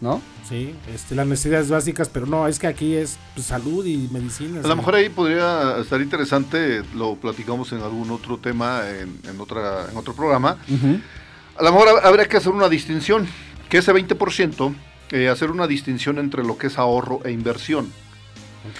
¿no? 0.00 0.20
Sí, 0.48 0.74
este, 0.94 1.14
las 1.14 1.26
necesidades 1.26 1.68
básicas, 1.68 2.08
pero 2.08 2.24
no, 2.26 2.48
es 2.48 2.58
que 2.58 2.66
aquí 2.66 2.94
es 2.94 3.18
pues, 3.34 3.46
salud 3.46 3.84
y 3.84 4.08
medicinas. 4.10 4.64
A 4.64 4.68
lo 4.68 4.76
mejor 4.76 4.94
ahí 4.94 5.08
podría 5.10 5.76
estar 5.78 6.00
interesante, 6.00 6.82
lo 6.94 7.16
platicamos 7.16 7.70
en 7.72 7.80
algún 7.82 8.10
otro 8.10 8.38
tema, 8.38 8.82
en, 8.88 9.18
en 9.28 9.40
otra, 9.40 9.86
en 9.90 9.96
otro 9.96 10.14
programa. 10.14 10.56
A 11.56 11.62
lo 11.62 11.72
mejor 11.72 11.88
hab- 11.88 12.00
habría 12.04 12.26
que 12.26 12.36
hacer 12.38 12.52
una 12.52 12.68
distinción, 12.68 13.26
que 13.68 13.78
ese 13.78 13.92
20%, 13.92 14.74
eh, 15.10 15.28
hacer 15.28 15.50
una 15.50 15.66
distinción 15.66 16.18
entre 16.18 16.42
lo 16.44 16.56
que 16.56 16.68
es 16.68 16.78
ahorro 16.78 17.20
e 17.24 17.30
inversión. 17.32 17.92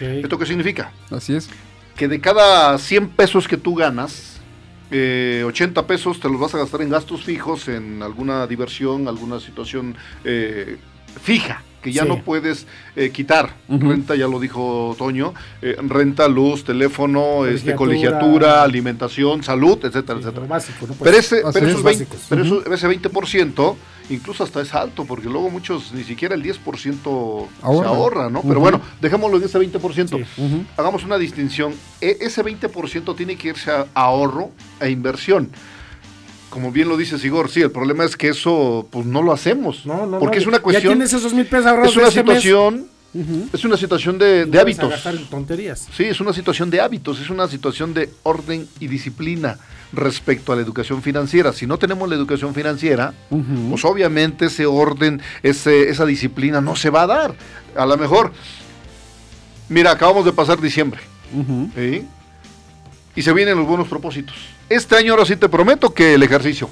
¿Esto 0.01 0.39
qué 0.39 0.47
significa? 0.47 0.93
Así 1.11 1.35
es. 1.35 1.49
Que 1.97 2.09
de 2.09 2.21
cada 2.21 2.79
100 2.79 3.09
pesos 3.11 3.47
que 3.49 3.57
tú 3.57 3.75
ganas, 3.75 4.39
eh, 4.91 5.43
80 5.47 5.87
pesos 5.87 6.19
te 6.21 6.29
los 6.31 6.41
vas 6.41 6.55
a 6.55 6.59
gastar 6.59 6.81
en 6.83 6.89
gastos 6.91 7.25
fijos, 7.25 7.69
en 7.69 8.03
alguna 8.03 8.47
diversión, 8.47 9.07
alguna 9.09 9.41
situación 9.41 9.97
eh, 10.25 10.77
fija 11.19 11.63
que 11.83 11.93
ya 11.93 12.03
Sí. 12.03 12.09
no 12.09 12.23
puedes 12.23 12.67
eh, 12.97 13.11
quitar. 13.11 13.55
Renta, 13.69 14.17
ya 14.17 14.27
lo 14.27 14.41
dijo 14.41 14.97
Toño, 14.99 15.33
eh, 15.63 15.77
renta, 15.81 16.27
luz, 16.27 16.65
teléfono, 16.65 17.47
este, 17.47 17.77
Colegiatura. 17.77 18.19
colegiatura, 18.21 18.63
alimentación, 18.65 19.45
salud, 19.45 19.79
etcétera, 19.85 20.19
Sí, 20.19 20.25
etcétera. 20.25 20.47
básico, 20.47 20.87
¿no? 20.89 20.95
Pues, 20.95 20.99
Pero 21.09 21.17
ese, 21.17 21.37
pero 21.53 21.67
es, 21.67 21.73
esos 21.73 21.83
20 21.85 22.05
básicos. 22.05 22.27
pero 22.29 22.43
Ujú. 22.43 22.61
eso- 22.63 22.75
ese 22.75 22.89
20%, 22.89 23.77
incluso 24.11 24.43
hasta 24.43 24.61
es 24.61 24.75
alto, 24.75 25.05
porque 25.05 25.29
luego 25.29 25.51
muchos 25.51 25.93
ni 25.93 26.03
siquiera 26.03 26.35
el 26.35 26.43
10% 26.43 27.49
se 27.61 27.65
Ahorra. 27.67 27.89
ahorra, 27.91 28.29
¿no? 28.31 28.43
Pero 28.43 28.59
bueno, 28.59 28.81
dejémoslo 29.01 29.37
en 29.37 29.45
ese 29.45 29.59
20%. 29.59 30.19
Sí. 30.19 30.25
Hagamos 30.77 31.05
una 31.05 31.17
distinción. 31.17 31.73
E- 32.01 32.17
ese 32.23 32.43
20% 32.43 33.15
tiene 33.15 33.37
que 33.37 33.51
irse 33.51 33.71
a 33.71 33.87
ahorro 33.95 34.51
e 34.81 34.91
inversión. 34.91 35.51
Como 36.51 36.73
bien 36.73 36.89
lo 36.89 36.97
dice 36.97 37.19
Sigor, 37.19 37.51
sí, 37.51 37.61
el 37.61 37.71
problema 37.71 38.05
es 38.05 38.17
que 38.17 38.29
eso 38.29 38.87
pues 38.91 39.05
no 39.07 39.23
lo 39.23 39.33
hacemos. 39.33 39.85
no, 39.87 40.07
no, 40.07 40.19
porque 40.19 40.37
no, 40.37 40.43
es 40.43 40.47
una 40.49 40.57
Ya 40.59 40.63
cuestión, 40.63 40.93
tienes 40.95 41.13
esos 41.13 41.35
mil 41.35 41.47
pesos 41.47 41.67
ahorrados 41.67 41.91
es 41.91 41.97
una 41.97 42.09
este 42.09 42.25
mes, 42.25 42.43
situación, 42.43 42.89
es 43.53 43.65
una 43.65 43.77
situación 43.77 44.19
de, 44.19 44.47
de 44.47 44.59
a 44.59 44.63
hábitos. 44.63 45.07
en 45.07 45.27
tonterías. 45.27 45.87
Sí, 45.95 46.05
es 46.05 46.21
una 46.21 46.33
situación 46.33 46.71
de 46.71 46.81
hábitos, 46.81 47.21
es 47.21 47.31
una 47.31 47.49
situación 47.49 47.93
de 47.95 48.11
orden 48.23 48.67
y 48.81 48.87
disciplina 48.87 49.59
respecto 49.93 50.53
a 50.53 50.57
la 50.57 50.63
educación 50.63 51.03
financiera. 51.03 51.53
Si 51.53 51.67
no 51.67 51.79
tenemos 51.79 52.09
la 52.09 52.15
educación 52.15 52.55
financiera, 52.55 53.15
pues 53.71 53.85
obviamente 53.85 54.47
ese 54.47 54.67
orden, 54.67 55.21
ese, 55.43 55.89
esa 55.91 56.05
disciplina 56.07 56.61
no 56.61 56.77
se 56.77 56.91
va 56.91 57.03
a 57.03 57.07
dar. 57.07 57.35
A 57.77 57.87
lo 57.87 57.97
mejor, 57.97 58.33
mira, 59.69 59.91
acabamos 59.93 60.25
de 60.25 60.33
pasar 60.33 60.61
diciembre. 60.61 61.01
¿sí? 61.75 62.07
Y 63.19 63.23
se 63.23 63.33
vienen 63.33 63.59
los 63.59 63.67
buenos 63.67 63.89
propósitos. 63.89 64.37
Este 64.69 64.95
año 64.97 65.13
ahora 65.15 65.25
sí 65.27 65.35
te 65.37 65.49
prometo 65.49 65.93
que 65.93 66.15
el 66.15 66.23
ejercicio. 66.23 66.69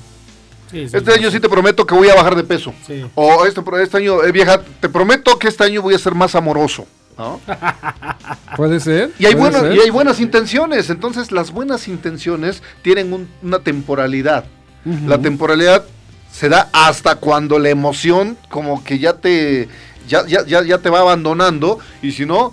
Sí, 0.70 0.88
sí, 0.88 0.96
Este 0.96 1.12
año 1.12 1.30
sí 1.30 1.40
te 1.40 1.48
prometo 1.48 1.84
que 1.86 1.94
voy 1.94 2.08
a 2.08 2.14
bajar 2.14 2.36
de 2.36 2.44
peso. 2.44 2.72
Sí. 2.86 3.04
O 3.16 3.44
este, 3.46 3.60
este 3.82 3.96
año, 3.96 4.22
eh, 4.22 4.30
vieja, 4.32 4.60
te 4.80 4.88
prometo 4.88 5.38
que 5.38 5.48
este 5.48 5.64
año 5.64 5.82
voy 5.82 5.94
a 5.94 5.98
ser 5.98 6.14
más 6.14 6.34
amoroso. 6.36 6.86
¿no? 7.18 7.40
Puede 8.56 8.78
ser. 8.80 9.10
Y 9.18 9.26
hay, 9.26 9.34
puede 9.34 9.50
buenas, 9.50 9.60
ser. 9.62 9.74
y 9.76 9.80
hay 9.80 9.90
buenas 9.90 10.20
intenciones. 10.20 10.88
Entonces, 10.90 11.32
las 11.32 11.50
buenas 11.50 11.88
intenciones 11.88 12.62
tienen 12.82 13.12
un- 13.12 13.28
una 13.42 13.58
temporalidad. 13.60 14.44
Ujú. 14.84 15.08
La 15.08 15.18
temporalidad 15.18 15.84
se 16.30 16.48
da 16.48 16.68
hasta 16.72 17.16
cuando 17.16 17.58
la 17.58 17.70
emoción 17.70 18.36
como 18.50 18.84
que 18.84 18.98
ya 18.98 19.14
te, 19.14 19.68
ya, 20.06 20.26
ya, 20.26 20.44
ya, 20.46 20.62
ya 20.62 20.78
te 20.78 20.90
va 20.90 21.00
abandonando. 21.00 21.78
Y 22.02 22.12
si 22.12 22.24
no, 22.26 22.52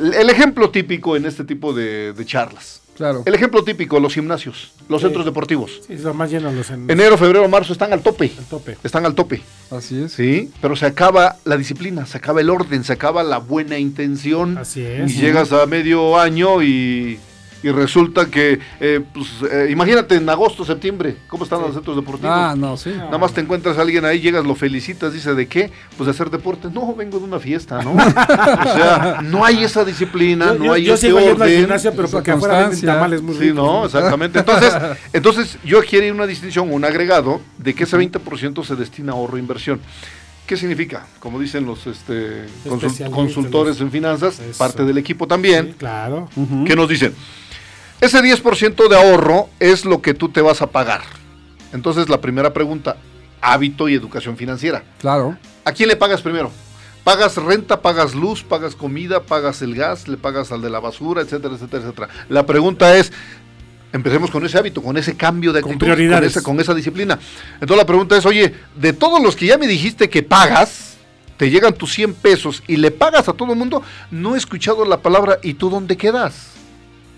el 0.00 0.14
el 0.14 0.30
ejemplo 0.30 0.70
típico 0.70 1.14
en 1.16 1.26
este 1.26 1.44
tipo 1.44 1.72
de, 1.72 2.12
de 2.12 2.24
charlas. 2.26 2.80
Claro. 2.96 3.22
El 3.26 3.34
ejemplo 3.34 3.64
típico, 3.64 3.98
los 3.98 4.14
gimnasios, 4.14 4.72
los 4.88 5.00
Sí. 5.00 5.06
centros 5.08 5.24
deportivos. 5.24 5.80
Sí, 5.86 5.96
lo 5.98 6.14
más 6.14 6.30
lleno 6.30 6.52
los 6.52 6.70
en 6.70 6.88
Enero, 6.90 7.18
febrero, 7.18 7.48
marzo 7.48 7.72
están 7.72 7.92
al 7.92 8.02
tope. 8.02 8.30
al 8.38 8.44
tope. 8.44 8.76
Están 8.84 9.04
al 9.04 9.14
tope. 9.14 9.42
Así 9.70 10.02
es. 10.02 10.12
Sí, 10.12 10.50
pero 10.62 10.76
se 10.76 10.86
acaba 10.86 11.36
la 11.44 11.56
disciplina, 11.56 12.06
se 12.06 12.18
acaba 12.18 12.40
el 12.40 12.50
orden, 12.50 12.84
se 12.84 12.92
acaba 12.92 13.22
la 13.24 13.38
buena 13.38 13.78
intención. 13.78 14.58
Así 14.58 14.80
Y 14.80 14.84
es. 14.84 15.16
llegas 15.18 15.52
a 15.52 15.66
medio 15.66 16.18
año 16.18 16.62
y, 16.62 17.18
y 17.64 17.70
resulta 17.72 18.26
que, 18.26 18.58
eh, 18.80 19.00
pues, 19.12 19.26
eh, 19.50 19.68
imagínate 19.70 20.16
en 20.16 20.28
agosto, 20.28 20.64
septiembre, 20.64 21.16
¿cómo 21.28 21.44
están 21.44 21.60
Sí. 21.60 21.64
los 21.66 21.74
centros 21.74 21.96
deportivos? 21.96 22.30
Ah, 22.36 22.54
no, 22.56 22.76
sí. 22.76 22.90
Nada 22.90 23.16
más 23.18 23.32
te 23.32 23.40
encuentras 23.40 23.78
a 23.78 23.80
alguien 23.82 24.04
ahí, 24.04 24.20
llegas, 24.20 24.44
lo 24.44 24.54
felicitas, 24.54 25.12
dice, 25.12 25.34
¿de 25.34 25.46
qué? 25.48 25.70
Pues 25.96 26.04
de 26.06 26.10
hacer 26.10 26.28
deporte. 26.30 26.68
No, 26.72 26.94
vengo 26.94 27.18
de 27.18 27.24
una 27.24 27.40
fiesta, 27.40 27.82
¿no? 27.82 27.92
o 27.94 27.96
sea, 28.76 29.20
no 29.22 29.44
hay 29.44 29.64
esa 29.64 29.84
disciplina, 29.84 30.52
Yo, 30.52 30.58
no 30.58 30.64
yo- 30.66 30.72
hay 30.74 30.84
yo 30.84 30.94
ese 30.94 31.06
sigo 31.06 31.18
yendo 31.20 31.34
al 31.36 31.48
orden. 31.48 31.60
gimnasio, 31.60 31.90
pero 31.92 32.04
Esa 32.04 32.16
porque 32.18 32.30
afuera 32.32 32.70
tamales 32.84 33.22
muy 33.22 33.34
Sí, 33.36 33.52
no, 33.52 33.86
exactamente. 33.86 34.40
Entonces, 34.40 34.74
entonces 35.12 35.58
yo 35.64 35.80
quiero 35.82 36.14
una 36.14 36.26
distinción, 36.26 36.70
un 36.72 36.84
agregado 36.84 37.40
de 37.58 37.74
que 37.74 37.84
ese 37.84 37.96
20% 37.96 38.62
se 38.64 38.76
destina 38.76 39.12
a 39.12 39.14
ahorro 39.16 39.36
e 39.38 39.40
inversión. 39.40 39.80
¿Qué 40.46 40.58
significa? 40.58 41.06
Como 41.20 41.40
dicen 41.40 41.64
los 41.64 41.86
este, 41.86 42.44
consultores 43.10 43.80
en 43.80 43.90
finanzas, 43.90 44.38
Eso. 44.38 44.58
parte 44.58 44.84
del 44.84 44.98
equipo 44.98 45.26
también, 45.26 45.68
Sí, 45.68 45.74
claro. 45.78 46.28
Que 46.66 46.76
nos 46.76 46.86
dicen, 46.88 47.14
ese 48.04 48.20
10% 48.22 48.88
de 48.88 48.96
ahorro 48.96 49.48
es 49.60 49.84
lo 49.84 50.02
que 50.02 50.14
tú 50.14 50.28
te 50.28 50.40
vas 50.40 50.62
a 50.62 50.68
pagar. 50.68 51.02
Entonces, 51.72 52.08
la 52.08 52.20
primera 52.20 52.52
pregunta, 52.52 52.96
hábito 53.40 53.88
y 53.88 53.94
educación 53.94 54.36
financiera. 54.36 54.84
Claro. 55.00 55.36
¿A 55.64 55.72
quién 55.72 55.88
le 55.88 55.96
pagas 55.96 56.22
primero? 56.22 56.50
Pagas 57.02 57.36
renta, 57.36 57.82
pagas 57.82 58.14
luz, 58.14 58.42
pagas 58.42 58.74
comida, 58.74 59.22
pagas 59.22 59.60
el 59.62 59.74
gas, 59.74 60.08
le 60.08 60.16
pagas 60.16 60.52
al 60.52 60.62
de 60.62 60.70
la 60.70 60.80
basura, 60.80 61.20
etcétera, 61.22 61.54
etcétera, 61.54 61.82
etcétera. 61.82 62.08
La 62.28 62.46
pregunta 62.46 62.96
es, 62.96 63.12
empecemos 63.92 64.30
con 64.30 64.44
ese 64.46 64.56
hábito, 64.56 64.82
con 64.82 64.96
ese 64.96 65.16
cambio 65.16 65.52
de 65.52 65.60
Con 65.60 65.72
actitud, 65.72 65.86
prioridades. 65.86 66.30
esa, 66.32 66.42
con 66.42 66.58
esa 66.60 66.74
disciplina. 66.74 67.18
Entonces 67.54 67.76
la 67.76 67.86
pregunta 67.86 68.16
es, 68.16 68.24
oye, 68.24 68.54
de 68.76 68.92
todos 68.94 69.22
los 69.22 69.36
que 69.36 69.46
ya 69.46 69.58
me 69.58 69.66
dijiste 69.66 70.08
que 70.08 70.22
pagas, 70.22 70.96
te 71.36 71.50
llegan 71.50 71.74
tus 71.74 71.92
100 71.92 72.14
pesos 72.14 72.62
y 72.66 72.76
le 72.76 72.90
pagas 72.90 73.28
a 73.28 73.34
todo 73.34 73.52
el 73.52 73.58
mundo, 73.58 73.82
no 74.10 74.34
he 74.34 74.38
escuchado 74.38 74.84
la 74.84 74.98
palabra 74.98 75.38
¿y 75.42 75.54
tú 75.54 75.68
dónde 75.68 75.96
quedas? 75.96 76.52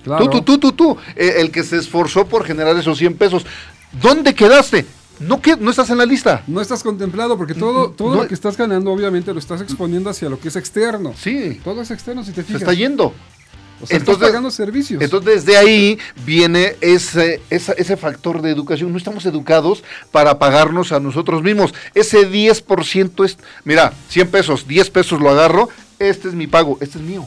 Claro. 0.07 0.25
Tú, 0.31 0.41
tú, 0.41 0.43
tú, 0.43 0.59
tú, 0.59 0.73
tú, 0.73 0.97
eh, 1.17 1.35
el 1.39 1.51
que 1.51 1.63
se 1.65 1.77
esforzó 1.77 2.27
por 2.27 2.45
generar 2.45 2.77
esos 2.77 2.97
100 2.97 3.17
pesos. 3.17 3.45
¿Dónde 4.01 4.35
quedaste? 4.35 4.87
No, 5.19 5.41
que, 5.43 5.57
no 5.57 5.71
estás 5.71 5.91
en 5.91 5.99
la 5.99 6.07
lista. 6.07 6.43
No 6.47 6.61
estás 6.61 6.83
contemplado 6.83 7.37
porque 7.37 7.55
todo, 7.55 7.91
todo 7.91 8.15
No- 8.15 8.23
lo 8.23 8.29
que 8.29 8.35
estás 8.35 8.57
ganando 8.57 8.93
obviamente 8.93 9.33
lo 9.33 9.39
estás 9.41 9.61
exponiendo 9.63 10.09
hacia 10.11 10.29
lo 10.29 10.39
que 10.39 10.49
es 10.49 10.57
externo. 10.57 11.13
Sí, 11.19 11.61
Todo 11.65 11.83
es 11.83 11.91
externo 11.91 12.23
si 12.23 12.31
te 12.31 12.43
se 12.43 12.45
fijas. 12.45 12.63
está 12.63 12.73
yendo. 12.75 13.15
O 13.83 13.87
sea, 13.87 13.97
Entonces- 13.99 14.15
estás 14.15 14.29
pagando 14.31 14.51
servicios. 14.51 15.03
Entonces 15.03 15.45
desde 15.45 15.59
ahí 15.59 15.99
viene 16.25 16.77
ese, 16.81 17.43
esa- 17.51 17.73
ese 17.73 17.97
factor 17.97 18.41
de 18.43 18.51
educación. 18.51 18.93
No 18.93 18.97
estamos 18.99 19.27
educados 19.27 19.83
para 20.13 20.39
pagarnos 20.39 20.93
a 20.93 21.01
nosotros 21.01 21.43
mismos. 21.43 21.75
Ese 21.95 22.31
10% 22.31 23.25
es, 23.25 23.39
mira, 23.65 23.93
100 24.09 24.29
pesos, 24.31 24.67
10 24.69 24.89
pesos 24.91 25.21
lo 25.21 25.31
agarro, 25.31 25.69
este 25.99 26.29
es 26.29 26.35
mi 26.35 26.47
pago, 26.47 26.79
este 26.81 26.99
es 26.99 27.05
mío, 27.05 27.27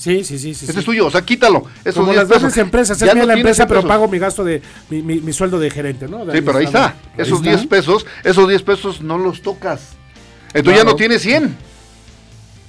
Sí, 0.00 0.24
sí, 0.24 0.38
sí. 0.38 0.54
sí, 0.54 0.64
este 0.64 0.72
sí. 0.72 0.78
es 0.78 0.84
tuyo, 0.86 1.06
o 1.06 1.10
sea, 1.10 1.20
quítalo. 1.20 1.64
Esos 1.84 1.96
Como 1.96 2.06
10 2.06 2.16
las 2.16 2.24
pesos. 2.26 2.40
grandes 2.40 2.56
empresas, 2.58 2.96
es 2.96 3.02
mía 3.14 3.20
no 3.22 3.26
la 3.26 3.34
empresa, 3.34 3.64
100 3.66 3.68
pero 3.68 3.86
pago 3.86 4.08
mi 4.08 4.18
gasto 4.18 4.42
de 4.42 4.62
mi, 4.88 5.02
mi- 5.02 5.20
mi 5.20 5.32
sueldo 5.34 5.58
de 5.58 5.68
gerente, 5.70 6.08
¿no? 6.08 6.24
De 6.24 6.32
Sí, 6.32 6.40
pero 6.40 6.56
ahí 6.56 6.64
está. 6.64 6.86
Ahí 6.86 6.94
Esos 7.18 7.40
está. 7.40 7.50
10 7.50 7.66
pesos, 7.66 8.06
esos 8.24 8.48
10 8.48 8.62
pesos 8.62 9.02
no 9.02 9.18
los 9.18 9.42
tocas. 9.42 9.80
Entonces 10.54 10.82
ya 10.82 10.88
no 10.88 10.96
tienes 10.96 11.20
100, 11.20 11.54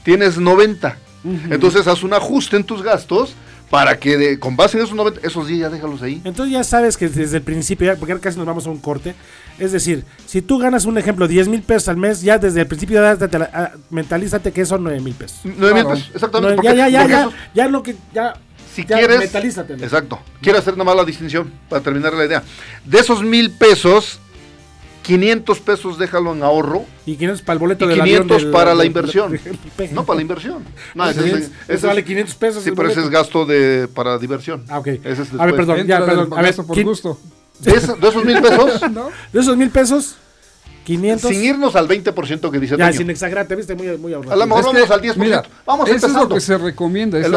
tienes 0.04 0.38
90. 0.38 0.98
Ujú. 1.24 1.54
Entonces 1.54 1.88
haz 1.88 2.04
un 2.04 2.14
ajuste 2.14 2.58
en 2.58 2.66
tus 2.66 2.82
gastos 2.84 3.34
para 3.72 3.98
que 3.98 4.18
de- 4.18 4.38
con 4.38 4.56
base 4.56 4.78
en 4.78 4.84
esos 4.84 4.96
90, 4.96 5.26
esos 5.26 5.48
10 5.48 5.60
ya 5.62 5.70
déjalos 5.70 6.02
ahí. 6.04 6.22
Entonces 6.26 6.54
ya 6.54 6.64
sabes 6.64 6.98
que 6.98 7.08
desde 7.10 7.38
el 7.38 7.44
principio, 7.44 7.88
ya- 7.88 7.98
porque 7.98 8.12
ahora 8.12 8.22
casi 8.22 8.38
nos 8.38 8.46
vamos 8.46 8.68
a 8.68 8.70
un 8.70 8.78
corte, 8.80 9.16
es 9.58 9.72
decir, 9.72 10.04
si 10.28 10.42
tú 10.42 10.60
ganas 10.60 10.86
un 10.86 10.98
ejemplo 10.98 11.28
10 11.28 11.48
mil 11.48 11.62
pesos 11.64 11.88
al 11.88 11.98
mes, 11.98 12.22
ya 12.22 12.38
desde 12.38 12.60
el 12.62 12.68
principio 12.68 13.02
ya 13.02 13.16
te- 13.28 13.38
ah, 13.38 13.72
mentalízate 13.90 14.52
que 14.52 14.66
son 14.66 14.84
9 14.84 15.00
mil 15.00 15.14
pesos. 15.16 15.40
9 15.44 15.74
mil 15.74 15.86
pesos, 15.86 16.12
exactamente. 16.14 16.56
No, 16.58 16.62
porque- 16.62 16.78
ya, 16.78 16.88
ya, 16.88 16.90
ya, 16.90 17.00
porque 17.00 17.12
ya, 17.14 17.22
esos- 17.22 17.34
ya 17.56 17.68
lo 17.68 17.84
que, 17.84 17.96
ya, 18.14 18.34
si 18.76 18.86
ya 18.86 18.98
quieres. 18.98 19.20
mentalízate. 19.20 19.74
Exacto. 19.74 20.20
Quiero 20.42 20.60
hacer 20.60 20.78
nomás 20.78 20.96
la 20.96 21.04
distinción 21.06 21.52
para 21.70 21.82
terminar 21.82 22.14
la 22.14 22.26
idea. 22.26 22.44
De 22.86 23.00
esos 23.00 23.22
mil 23.24 23.52
pesos, 23.52 24.20
500 25.12 25.60
pesos 25.60 25.98
déjalo 25.98 26.34
en 26.34 26.44
ahorro. 26.44 26.86
Y 27.06 27.16
500 27.16 27.42
para 27.42 27.54
el 27.54 27.60
boleto 27.60 27.86
Y 27.86 27.88
del 27.90 28.02
500 28.02 28.26
avión 28.26 28.42
del- 28.44 28.52
para 28.52 28.76
la 28.76 28.86
inversión. 28.86 29.32
del- 29.32 29.94
No 29.94 30.06
para 30.06 30.16
la 30.18 30.22
inversión. 30.22 30.64
No, 30.96 31.10
Ese, 31.10 31.20
es- 31.20 31.26
es- 31.26 31.34
ese 31.46 31.52
ese 31.76 31.88
vale 31.88 32.00
es- 32.02 32.06
500 32.08 32.36
pesos. 32.36 32.64
Sí, 32.64 32.72
pero 32.72 32.90
ese 32.90 33.02
es 33.02 33.10
gasto 33.10 33.46
de 33.46 33.88
para 33.94 34.18
diversión. 34.18 34.64
Ah, 34.70 34.80
ok. 34.80 34.88
Ese 34.88 35.22
es 35.24 35.34
a 35.38 35.46
ver, 35.46 35.56
perdón, 35.56 35.86
ya, 35.88 36.06
perdón. 36.06 36.30
A 36.38 36.42
ver, 36.42 36.56
por 36.56 36.74
¿quién- 36.76 36.88
gusto. 36.88 37.18
De, 37.60 37.72
esa- 37.74 37.94
de 37.96 38.08
esos 38.08 38.26
mil 38.26 38.42
pesos, 38.42 38.82
¿No? 38.92 39.10
de 39.32 39.40
esos 39.40 39.56
mil 39.56 39.70
pesos, 39.70 40.16
500. 40.84 41.30
Sin 41.30 41.44
irnos 41.44 41.76
al 41.76 41.88
20% 41.88 42.50
que 42.52 42.60
dice 42.60 42.76
Ya, 42.78 42.88
Toño. 42.88 42.98
sin 42.98 43.10
exagerarte, 43.10 43.56
viste, 43.56 43.76
muy, 43.76 43.98
muy 43.98 44.14
ahorrado. 44.14 44.34
A 44.34 44.36
lo 44.38 44.46
mejor 44.48 44.60
Es 44.62 44.66
vamos 44.66 44.88
que, 44.88 44.94
al 44.94 45.02
10%. 45.02 45.18
mira, 45.18 45.44
vamos 45.66 45.90
eso 45.90 46.08
es 46.08 46.14
lo 46.14 46.28
que 46.30 46.40
se 46.42 46.58
recomienda. 46.58 47.20
Es. 47.20 47.26
Ah, 47.28 47.30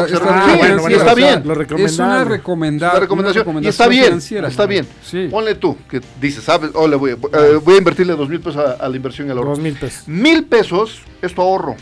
bueno, 0.57 0.81
bueno, 0.81 0.87
está 0.97 1.01
o 1.01 1.05
sea, 1.05 1.13
bien. 1.15 1.43
Lo 1.45 1.61
Es 1.77 1.99
una 1.99 2.23
recomendada. 2.23 2.93
Una 2.93 2.99
recomendación. 3.01 3.47
una 3.47 3.61
y 3.61 3.67
está 3.67 3.87
bien, 3.87 4.05
financiera. 4.05 4.47
está 4.47 4.65
bien. 4.65 4.87
Sí. 5.03 5.27
Ponle 5.29 5.55
tú, 5.55 5.77
que 5.89 6.01
dices, 6.19 6.43
¿sabes? 6.43 6.71
Oh, 6.73 6.87
le 6.87 6.95
voy, 6.95 7.11
eh, 7.11 7.59
voy 7.63 7.75
a 7.75 7.77
invertirle 7.77 8.15
dos 8.15 8.29
mil 8.29 8.39
pesos 8.39 8.57
a, 8.65 8.83
a 8.83 8.89
la 8.89 8.95
inversión 8.95 9.27
y 9.27 9.31
al 9.31 9.37
ahorro. 9.37 9.51
Dos 9.51 9.59
mil 9.59 9.75
pesos. 9.75 10.07
Mil 10.07 10.45
pesos 10.45 11.01
es 11.21 11.33
tu 11.35 11.41
ahorro. 11.41 11.75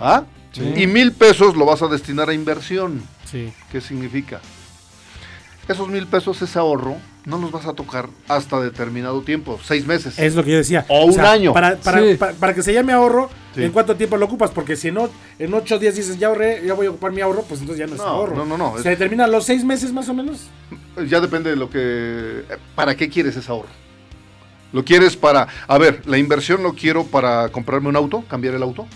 ¿Ah? 0.00 0.24
Y 0.76 0.86
mil 0.86 1.12
pesos 1.12 1.56
lo 1.56 1.64
vas 1.66 1.82
a 1.82 1.88
destinar 1.88 2.28
a 2.28 2.34
inversión. 2.34 3.02
Sí. 3.30 3.52
¿Qué 3.72 3.80
significa? 3.80 4.40
Esos 5.66 5.88
mil 5.88 6.06
pesos, 6.06 6.40
ese 6.42 6.58
ahorro, 6.58 6.96
no 7.26 7.38
los 7.38 7.50
vas 7.50 7.64
a 7.66 7.72
tocar 7.72 8.08
hasta 8.28 8.60
determinado 8.60 9.22
tiempo, 9.22 9.58
seis 9.64 9.86
meses. 9.86 10.18
Es 10.18 10.34
lo 10.34 10.44
que 10.44 10.50
yo 10.52 10.56
decía. 10.58 10.84
O 10.88 11.06
un 11.06 11.18
año. 11.20 11.52
Para, 11.54 11.76
para, 11.76 12.00
Sí. 12.02 12.14
para, 12.16 12.32
para 12.34 12.54
que 12.54 12.62
se 12.62 12.72
llame 12.74 12.92
ahorro, 12.92 13.30
Sí. 13.54 13.62
¿en 13.64 13.72
cuánto 13.72 13.96
tiempo 13.96 14.16
lo 14.16 14.26
ocupas? 14.26 14.50
Porque 14.50 14.76
si 14.76 14.90
no, 14.92 15.08
en 15.38 15.54
ocho 15.54 15.78
días 15.78 15.94
dices, 15.96 16.18
ya 16.18 16.26
ahorré, 16.28 16.62
ya 16.66 16.74
voy 16.74 16.86
a 16.86 16.90
ocupar 16.90 17.12
mi 17.12 17.20
ahorro, 17.22 17.42
pues 17.48 17.60
entonces 17.60 17.78
ya 17.80 17.86
no 17.86 17.94
es 17.94 17.98
No, 18.00 18.06
ahorro. 18.06 18.36
no, 18.36 18.44
no, 18.44 18.58
no, 18.58 18.72
¿Se 18.74 18.78
es- 18.80 18.84
determina 18.98 19.26
los 19.26 19.44
seis 19.44 19.64
meses 19.64 19.92
más 19.92 20.08
o 20.08 20.14
menos? 20.14 20.48
Ya 21.08 21.20
depende 21.20 21.50
de 21.50 21.56
lo 21.56 21.70
que... 21.70 22.44
¿Para 22.74 22.94
qué 22.96 23.08
quieres 23.08 23.34
ese 23.36 23.50
ahorro? 23.50 23.68
¿Lo 24.72 24.84
quieres 24.84 25.16
para... 25.16 25.46
A 25.68 25.78
ver, 25.78 26.02
la 26.06 26.18
inversión 26.18 26.62
lo 26.62 26.74
quiero 26.74 27.04
para 27.04 27.48
comprarme 27.48 27.88
un 27.88 27.96
auto, 27.96 28.24
cambiar 28.28 28.54
el 28.54 28.62
auto? 28.62 28.86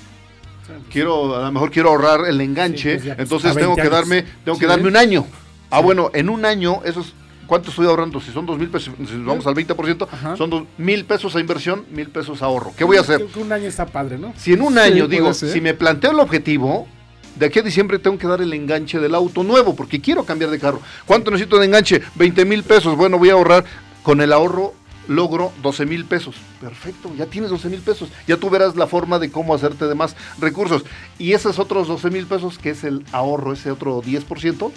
Quiero, 0.93 1.37
a 1.37 1.43
lo 1.45 1.53
mejor 1.53 1.71
quiero 1.71 1.89
ahorrar 1.89 2.27
el 2.29 2.41
enganche, 2.41 2.91
Sí, 2.91 2.97
pues 2.97 3.05
ya, 3.05 3.17
pues, 3.17 3.25
entonces 3.27 3.55
tengo 3.55 3.75
20 3.75 3.83
que 3.83 3.89
darme, 3.89 4.23
tengo 4.45 4.57
Sí. 4.57 4.61
que 4.61 4.67
darme 4.67 4.89
un 4.89 4.97
año. 4.97 5.25
Ah, 5.71 5.81
bueno, 5.81 6.11
en 6.13 6.29
un 6.29 6.45
año, 6.45 6.83
esos, 6.85 7.15
¿cuánto 7.49 7.71
estoy 7.71 7.87
ahorrando? 7.87 8.21
Si 8.21 8.31
son 8.31 8.47
dos 8.47 8.57
mil 8.57 8.69
pesos, 8.69 8.95
si 9.09 9.17
vamos 9.17 9.45
al 9.49 9.55
20%, 9.57 10.07
Ajá. 10.13 10.37
son 10.37 10.51
dos 10.51 10.63
mil 10.79 11.05
pesos 11.05 11.35
a 11.35 11.41
inversión, 11.41 11.85
mil 11.91 12.09
pesos 12.11 12.41
a 12.43 12.45
ahorro. 12.45 12.73
¿Qué 12.77 12.85
voy 12.85 12.99
a 12.99 13.01
hacer? 13.01 13.17
Creo 13.17 13.33
que 13.33 13.41
un 13.41 13.51
año 13.53 13.67
está 13.67 13.87
padre, 13.87 14.17
¿no? 14.19 14.33
Si 14.37 14.53
en 14.53 14.63
un 14.63 14.75
Sí, 14.75 14.79
año, 14.79 15.09
digo, 15.09 15.35
si 15.35 15.61
me 15.61 15.75
planteo 15.75 16.13
el 16.13 16.21
objetivo, 16.21 16.87
de 17.35 17.47
aquí 17.47 17.59
a 17.59 17.63
diciembre 17.63 17.99
tengo 17.99 18.19
que 18.19 18.27
dar 18.29 18.41
el 18.41 18.53
enganche 18.53 19.01
del 19.01 19.15
auto 19.17 19.43
nuevo, 19.43 19.75
porque 19.75 20.01
quiero 20.01 20.25
cambiar 20.25 20.51
de 20.51 20.61
carro. 20.61 20.81
¿Cuánto 21.07 21.31
necesito 21.33 21.59
de 21.59 21.67
enganche? 21.67 22.03
20 22.15 22.45
mil 22.45 22.63
pesos. 22.63 22.97
Bueno, 22.97 23.19
voy 23.19 23.31
a 23.31 23.33
ahorrar 23.33 23.65
con 24.05 24.21
el 24.21 24.33
ahorro. 24.33 24.75
Logro 25.07 25.53
12 25.63 25.87
mil 25.87 26.05
pesos. 26.05 26.35
Perfecto, 26.61 27.11
ya 27.17 27.25
tienes 27.25 27.49
12 27.49 27.71
mil 27.71 27.81
pesos. 27.81 28.11
Ya 28.27 28.37
tú 28.37 28.51
verás 28.51 28.77
la 28.77 28.87
forma 28.87 29.19
de 29.19 29.31
cómo 29.31 29.55
hacerte 29.55 29.87
de 29.87 29.95
más 29.95 30.15
recursos. 30.39 30.85
Y 31.19 31.33
esos 31.33 31.59
otros 31.59 31.89
12 31.89 32.11
mil 32.11 32.27
pesos, 32.27 32.59
que 32.59 32.69
es 32.69 32.85
el 32.85 33.03
ahorro, 33.13 33.55
ese 33.55 33.71
otro 33.71 34.03
10%, 34.03 34.71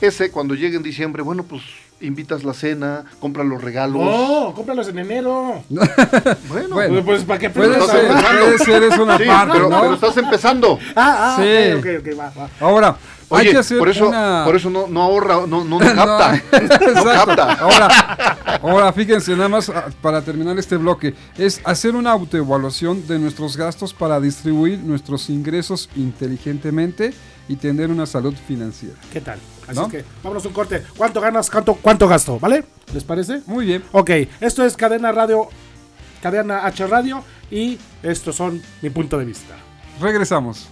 ese 0.00 0.30
cuando 0.30 0.54
llegue 0.54 0.76
en 0.76 0.82
diciembre, 0.82 1.22
bueno, 1.22 1.42
pues 1.44 1.62
invitas 2.00 2.44
la 2.44 2.52
cena, 2.52 3.04
compras 3.20 3.46
los 3.46 3.62
regalos. 3.62 4.02
No, 4.04 4.52
cómpralos 4.54 4.88
en 4.88 4.98
enero. 4.98 5.62
Bueno, 5.68 5.88
Bueno, 6.48 6.76
Pues, 6.76 7.04
pues, 7.04 7.24
¿para 7.24 7.38
qué 7.38 7.48
Puede 7.50 7.80
ser, 7.80 8.06
puede 8.08 8.58
ser, 8.58 8.82
es 8.82 8.98
una 8.98 9.16
sí, 9.16 9.24
parte, 9.24 9.52
pero, 9.54 9.68
¿no? 9.70 9.80
pero 9.80 9.94
estás 9.94 10.16
empezando. 10.18 10.78
Ah, 10.96 11.36
ah, 11.38 11.42
Sí. 11.42 11.72
ok, 11.78 11.86
ok, 12.00 12.06
ok, 12.12 12.18
va, 12.18 12.32
va. 12.38 12.48
Ahora, 12.60 12.96
hay 13.30 13.40
Oye, 13.40 13.50
que 13.52 13.56
hacer 13.58 13.78
por 13.78 13.88
eso, 13.88 14.08
una... 14.08 14.42
por 14.44 14.54
eso 14.56 14.68
no, 14.70 14.86
no 14.88 15.02
ahorra, 15.02 15.46
no, 15.46 15.64
no, 15.64 15.78
no 15.78 15.78
capta. 15.94 16.32
no, 16.52 16.58
Exacto. 16.58 17.36
capta. 17.36 17.52
Ahora, 17.54 18.58
ahora, 18.62 18.92
fíjense, 18.92 19.34
nada 19.34 19.48
más 19.48 19.68
ah, 19.70 19.86
para 20.02 20.20
terminar 20.22 20.58
este 20.58 20.76
bloque, 20.76 21.14
es 21.38 21.60
hacer 21.64 21.96
una 21.96 22.12
autoevaluación 22.12 23.06
de 23.06 23.18
nuestros 23.18 23.56
gastos 23.56 23.94
para 23.94 24.20
distribuir 24.20 24.78
nuestros 24.80 25.30
ingresos 25.30 25.88
inteligentemente 25.96 27.14
y 27.48 27.56
tener 27.56 27.90
una 27.90 28.04
salud 28.06 28.34
financiera. 28.46 28.94
¿Qué 29.12 29.20
tal? 29.20 29.38
Así 29.66 29.78
¿No? 29.78 29.86
es 29.86 29.92
que 29.92 30.04
vámonos 30.22 30.44
un 30.46 30.52
corte. 30.52 30.82
¿Cuánto 30.96 31.20
ganas? 31.20 31.50
¿Cuánto, 31.50 31.74
cuánto 31.74 32.08
gasto? 32.08 32.38
¿Vale? 32.38 32.64
¿Les 32.92 33.04
parece? 33.04 33.42
Muy 33.46 33.66
bien. 33.66 33.84
Ok, 33.92 34.10
esto 34.40 34.64
es 34.64 34.76
Cadena 34.76 35.12
Radio, 35.12 35.48
Cadena 36.22 36.64
H 36.66 36.86
Radio 36.86 37.24
y 37.50 37.78
estos 38.02 38.36
son 38.36 38.62
mi 38.82 38.90
punto 38.90 39.18
de 39.18 39.24
vista. 39.24 39.56
Regresamos. 40.00 40.68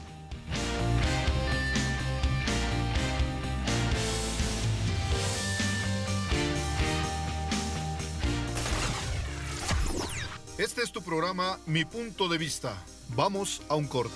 Este 10.56 10.82
es 10.82 10.92
tu 10.92 11.02
programa 11.02 11.58
Mi 11.66 11.84
punto 11.84 12.28
de 12.28 12.38
vista. 12.38 12.74
Vamos 13.14 13.60
a 13.68 13.74
un 13.74 13.86
corte. 13.86 14.14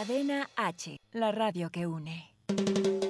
Cadena 0.00 0.48
H, 0.56 0.96
la 1.12 1.30
radio 1.30 1.68
que 1.68 1.80
une. 1.80 3.09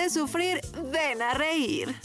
sufrir, 0.09 0.61
ven 0.91 1.21
a 1.21 1.33
reír. 1.33 1.95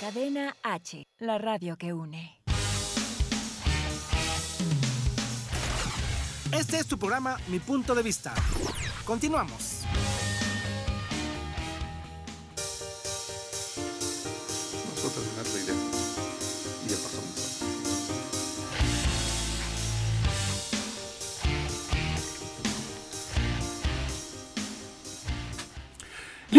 Cadena 0.00 0.54
H, 0.62 1.06
la 1.18 1.38
radio 1.38 1.76
que 1.76 1.92
une. 1.92 2.40
Este 6.52 6.78
es 6.78 6.86
tu 6.86 6.98
programa 6.98 7.36
Mi 7.48 7.58
punto 7.58 7.94
de 7.94 8.02
vista. 8.02 8.32
Continuamos. 9.04 9.73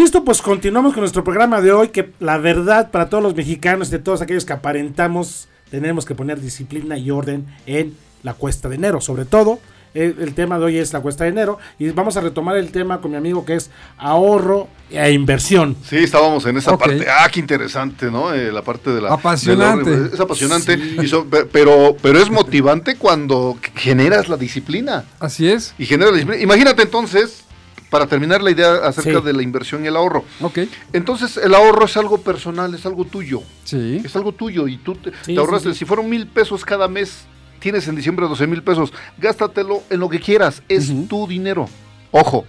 Listo, 0.06 0.22
pues 0.24 0.40
continuamos 0.40 0.92
con 0.94 1.00
nuestro 1.00 1.24
programa 1.24 1.60
de 1.60 1.72
hoy, 1.72 1.88
que 1.88 2.12
la 2.20 2.38
verdad 2.38 2.92
para 2.92 3.08
todos 3.08 3.24
los 3.24 3.34
mexicanos, 3.34 3.90
de 3.90 3.98
todos 3.98 4.22
aquellos 4.22 4.44
que 4.44 4.52
aparentamos, 4.52 5.48
tenemos 5.68 6.04
que 6.04 6.14
poner 6.14 6.40
disciplina 6.40 6.96
y 6.96 7.10
orden 7.10 7.44
en 7.66 7.92
la 8.22 8.32
cuesta 8.34 8.68
de 8.68 8.76
enero, 8.76 9.00
sobre 9.00 9.24
todo. 9.24 9.58
El, 9.94 10.14
el 10.20 10.32
tema 10.34 10.60
de 10.60 10.64
hoy 10.66 10.78
es 10.78 10.92
la 10.92 11.00
cuesta 11.00 11.24
de 11.24 11.30
enero 11.30 11.58
y 11.80 11.88
vamos 11.90 12.16
a 12.16 12.20
retomar 12.20 12.56
el 12.56 12.70
tema 12.70 13.00
con 13.00 13.10
mi 13.10 13.16
amigo 13.16 13.44
que 13.44 13.56
es 13.56 13.68
ahorro 13.98 14.68
e 14.90 15.10
inversión. 15.10 15.76
Sí, 15.84 15.96
estábamos 15.96 16.46
en 16.46 16.56
esa 16.58 16.78
parte. 16.78 17.04
Ah, 17.10 17.28
qué 17.32 17.40
interesante, 17.40 18.08
¿no? 18.08 18.32
Eh, 18.32 18.52
la 18.52 18.62
parte 18.62 18.90
de 18.90 19.00
la. 19.00 19.12
Apasionante. 19.12 19.90
de 19.90 20.08
la- 20.10 20.14
es 20.14 20.20
apasionante. 20.20 20.78
y 21.02 21.08
so- 21.08 21.24
pe- 21.24 21.46
pero, 21.46 21.96
pero 22.00 22.20
es 22.20 22.30
motivante 22.30 22.94
cuando 22.94 23.58
generas 23.74 24.28
la 24.28 24.36
disciplina. 24.36 25.04
Así 25.18 25.48
es. 25.48 25.74
Y 25.78 25.86
generas 25.86 26.12
la 26.12 26.18
disciplina. 26.18 26.42
Imagínate 26.44 26.82
entonces, 26.82 27.42
para 27.90 28.06
terminar 28.06 28.42
la 28.42 28.50
idea 28.50 28.74
acerca 28.86 29.20
Sí. 29.20 29.24
de 29.24 29.32
la 29.32 29.42
inversión 29.42 29.84
y 29.84 29.88
el 29.88 29.96
ahorro. 29.96 30.24
Ok. 30.40 30.58
Entonces, 30.92 31.36
el 31.36 31.54
ahorro 31.54 31.84
es 31.86 31.96
algo 31.96 32.18
personal, 32.20 32.74
es 32.74 32.84
algo 32.86 33.04
tuyo. 33.04 33.42
Sí. 33.64 34.00
Es 34.04 34.14
algo 34.16 34.32
tuyo 34.32 34.66
y 34.68 34.76
tú 34.78 34.94
te, 34.96 35.10
Sí, 35.22 35.34
te 35.34 35.38
ahorraste. 35.40 35.74
Si 35.74 35.84
fueron 35.84 36.08
mil 36.10 36.26
pesos 36.26 36.64
cada 36.64 36.88
mes, 36.88 37.24
tienes 37.60 37.86
en 37.88 37.96
diciembre 37.96 38.26
12 38.26 38.46
mil 38.46 38.62
pesos, 38.62 38.92
gástatelo 39.18 39.82
en 39.90 40.00
lo 40.00 40.08
que 40.08 40.20
quieras. 40.20 40.62
Es 40.68 40.92
tu 41.08 41.26
dinero. 41.26 41.68
Ojo, 42.10 42.44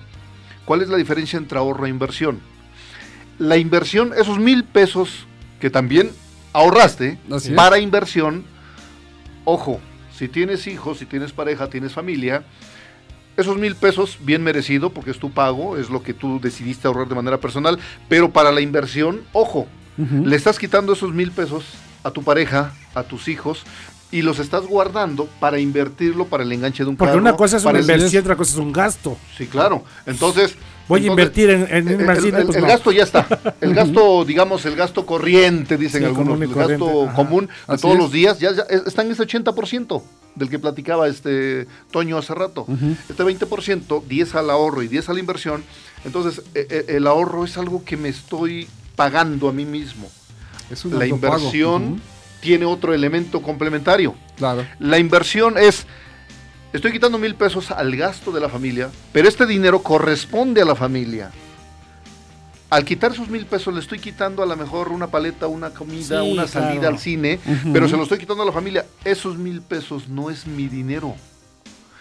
¿cuál 0.65 0.82
es 0.82 0.89
la 0.89 0.97
diferencia 0.97 1.38
entre 1.38 1.58
ahorro 1.60 1.86
e 1.86 1.89
inversión? 1.89 2.39
La 3.39 3.58
inversión, 3.58 4.13
esos 4.17 4.39
mil 4.39 4.63
pesos 4.63 5.28
que 5.60 5.69
también 5.69 6.12
ahorraste 6.54 7.19
Así 7.32 7.50
es. 7.50 7.56
para 7.56 7.78
inversión, 7.80 8.43
ojo, 9.45 9.80
si 10.17 10.28
tienes 10.28 10.65
hijos, 10.67 10.97
si 10.97 11.06
tienes 11.06 11.32
pareja, 11.32 11.69
tienes 11.69 11.93
familia, 11.93 12.43
esos 13.38 13.58
mil 13.58 13.76
pesos, 13.76 14.17
bien 14.21 14.43
merecido, 14.43 14.89
porque 14.89 15.12
es 15.12 15.19
tu 15.19 15.32
pago, 15.32 15.78
es 15.78 15.89
lo 15.89 16.04
que 16.04 16.13
tú 16.13 16.39
decidiste 16.41 16.88
ahorrar 16.88 17.08
de 17.08 17.15
manera 17.15 17.38
personal, 17.39 17.80
pero 18.10 18.32
para 18.32 18.52
la 18.52 18.62
inversión, 18.62 19.21
ojo, 19.32 19.67
le 19.97 20.36
estás 20.36 20.60
quitando 20.60 20.93
esos 20.93 21.13
mil 21.13 21.32
pesos 21.32 21.63
a 22.04 22.12
tu 22.12 22.23
pareja, 22.23 22.73
a 22.93 23.04
tus 23.04 23.28
hijos, 23.28 23.63
y 24.12 24.21
los 24.21 24.39
estás 24.39 24.65
guardando 24.65 25.28
para 25.39 25.60
invertirlo 25.60 26.26
para 26.26 26.43
el 26.43 26.52
enganche 26.52 26.84
de 26.84 26.89
un 26.89 26.97
Porque 26.97 27.12
carro. 27.12 27.21
una 27.21 27.36
cosa 27.36 27.58
es 27.58 27.65
una 27.65 27.80
inversión, 27.80 28.21
otra 28.21 28.36
cosa 28.36 28.54
es 28.54 28.58
un 28.58 28.71
gasto. 28.71 29.17
Sí, 29.38 29.47
claro. 29.47 29.84
Entonces. 30.06 30.56
Voy 30.88 31.04
a 31.04 31.08
invertir 31.08 31.50
en, 31.50 31.62
en 31.69 31.88
el, 31.88 32.00
el- 32.02 32.45
pues 32.45 32.58
no. 32.62 32.67
gasto 32.67 32.91
ya 32.91 33.04
está. 33.04 33.28
El 33.62 33.73
gasto, 33.76 34.23
digamos, 34.26 34.65
el 34.65 34.76
gasto 34.76 35.06
corriente, 35.06 35.78
dicen 35.78 36.02
Sí, 36.02 36.06
algunos. 36.08 36.39
El 36.41 36.54
gasto 36.54 37.06
ajá. 37.06 37.13
común 37.15 37.50
de 37.67 37.78
todos 37.78 37.95
es. 37.95 38.00
los 38.00 38.12
días 38.12 38.39
ya, 38.39 38.54
ya 38.54 38.63
está 38.86 39.02
en 39.02 39.12
ese 39.12 39.23
80% 39.23 40.02
del 40.36 40.50
que 40.50 40.60
platicaba 40.60 41.08
este 41.08 41.67
Toño 41.91 42.17
hace 42.17 42.34
rato. 42.36 42.65
Este 43.10 43.23
20%, 43.23 44.04
10 44.06 44.36
al 44.36 44.50
ahorro 44.50 44.84
y 44.84 44.88
10 44.88 45.10
a 45.10 45.13
la 45.13 45.19
inversión. 45.19 45.63
Entonces, 46.06 46.43
eh, 46.56 46.67
eh, 46.69 46.86
el 46.89 47.08
ahorro 47.08 47.43
es 47.43 47.58
algo 47.58 47.84
que 47.84 47.97
me 47.97 48.10
estoy 48.10 48.67
pagando 48.95 49.50
a 49.50 49.54
mí 49.54 49.65
mismo. 49.65 50.10
Es 50.69 50.86
un 50.86 50.97
La 51.00 51.06
inversión 51.08 52.02
tiene 52.39 52.65
otro 52.65 52.93
elemento 52.93 53.41
complementario. 53.41 54.13
Claro. 54.38 54.63
La 54.80 55.00
inversión 55.00 55.58
es, 55.58 55.88
estoy 56.73 56.91
quitando 56.91 57.17
mil 57.17 57.36
pesos 57.36 57.71
al 57.71 57.95
gasto 57.95 58.32
de 58.32 58.39
la 58.39 58.49
familia, 58.49 58.89
pero 59.12 59.27
este 59.27 59.45
dinero 59.45 59.82
corresponde 59.82 60.62
a 60.62 60.65
la 60.65 60.75
familia. 60.75 61.32
Al 62.69 62.84
quitar 62.84 63.13
esos 63.13 63.30
mil 63.30 63.45
pesos 63.45 63.73
le 63.73 63.80
estoy 63.80 63.97
quitando 63.97 64.43
a 64.43 64.45
lo 64.45 64.58
mejor 64.58 64.89
una 64.89 65.08
paleta, 65.08 65.47
una 65.47 65.69
comida, 65.69 66.21
Sí, 66.21 66.32
una 66.32 66.47
salida 66.47 66.89
al 66.89 66.99
cine, 66.99 67.39
pero 67.71 67.88
se 67.88 67.95
lo 67.95 68.03
estoy 68.03 68.17
quitando 68.17 68.43
a 68.43 68.45
la 68.45 68.51
familia. 68.51 68.86
Esos 69.06 69.38
mil 69.38 69.62
pesos 69.62 70.10
no 70.10 70.30
es 70.30 70.45
mi 70.45 70.67
dinero. 70.67 71.15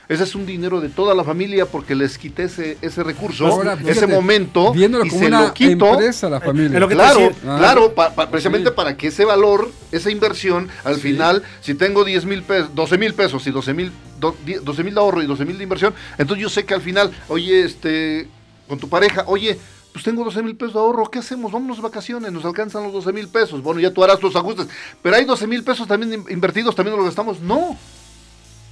Ese 0.08 0.22
es 0.22 0.34
un 0.36 0.46
dinero 0.46 0.80
de 0.80 0.88
toda 0.88 1.14
la 1.14 1.24
familia 1.24 1.66
porque 1.66 1.94
les 1.96 2.16
quité 2.16 2.44
ese, 2.44 2.78
ese 2.80 3.02
recurso, 3.02 3.46
Ahora, 3.46 3.76
ese 3.86 4.06
momento, 4.06 4.72
Viéndolo 4.72 5.04
y 5.04 5.08
como 5.08 5.20
se 5.20 5.26
una 5.28 5.40
lo 5.42 5.54
quito. 5.54 5.86
empresa 5.94 6.28
la 6.30 6.40
familia. 6.40 6.78
lo 6.78 6.86
que 6.88 6.94
Claro. 6.94 7.30
Ah. 7.46 7.56
claro, 7.58 7.92
pa- 7.94 8.14
pa- 8.14 8.30
precisamente 8.30 8.70
Sí. 8.70 8.74
para 8.76 8.96
que 8.96 9.08
ese 9.08 9.24
valor, 9.24 9.70
esa 9.90 10.10
inversión, 10.10 10.68
al 10.84 10.94
Sí. 10.96 11.00
final, 11.02 11.42
si 11.60 11.74
tengo 11.74 12.04
10 12.04 12.24
mil 12.24 12.42
pesos, 12.44 12.70
12 12.74 12.98
mil 12.98 13.14
pesos 13.14 13.44
y 13.46 13.50
12 13.50 13.74
mil 13.74 13.90
12 14.20 14.82
mil 14.84 14.94
de 14.94 15.00
ahorro 15.00 15.22
y 15.22 15.26
12 15.26 15.44
mil 15.44 15.56
de 15.58 15.64
inversión, 15.64 15.92
entonces 16.18 16.42
yo 16.42 16.48
sé 16.48 16.64
que 16.64 16.74
al 16.74 16.80
final, 16.82 17.10
oye, 17.28 17.64
este, 17.64 18.28
con 18.68 18.78
tu 18.78 18.88
pareja, 18.88 19.24
oye, 19.26 19.58
pues 19.92 20.04
tengo 20.04 20.22
12 20.24 20.42
mil 20.42 20.54
pesos 20.56 20.74
de 20.74 20.80
ahorro, 20.80 21.10
¿qué 21.10 21.18
hacemos? 21.18 21.50
Vámonos 21.50 21.78
de 21.78 21.82
vacaciones, 21.82 22.30
nos 22.30 22.44
alcanzan 22.44 22.82
los 22.84 22.92
12 22.92 23.12
mil 23.12 23.28
pesos. 23.28 23.60
Bueno, 23.62 23.80
ya 23.80 23.90
tú 23.92 24.04
harás 24.04 24.18
tus 24.20 24.36
ajustes, 24.36 24.68
pero 25.02 25.16
hay 25.16 25.24
12 25.24 25.46
mil 25.46 25.64
pesos 25.64 25.88
también 25.88 26.14
in- 26.14 26.24
invertidos, 26.30 26.74
también 26.76 26.92
nos 26.96 27.00
lo 27.00 27.06
gastamos. 27.06 27.40
No, 27.40 27.76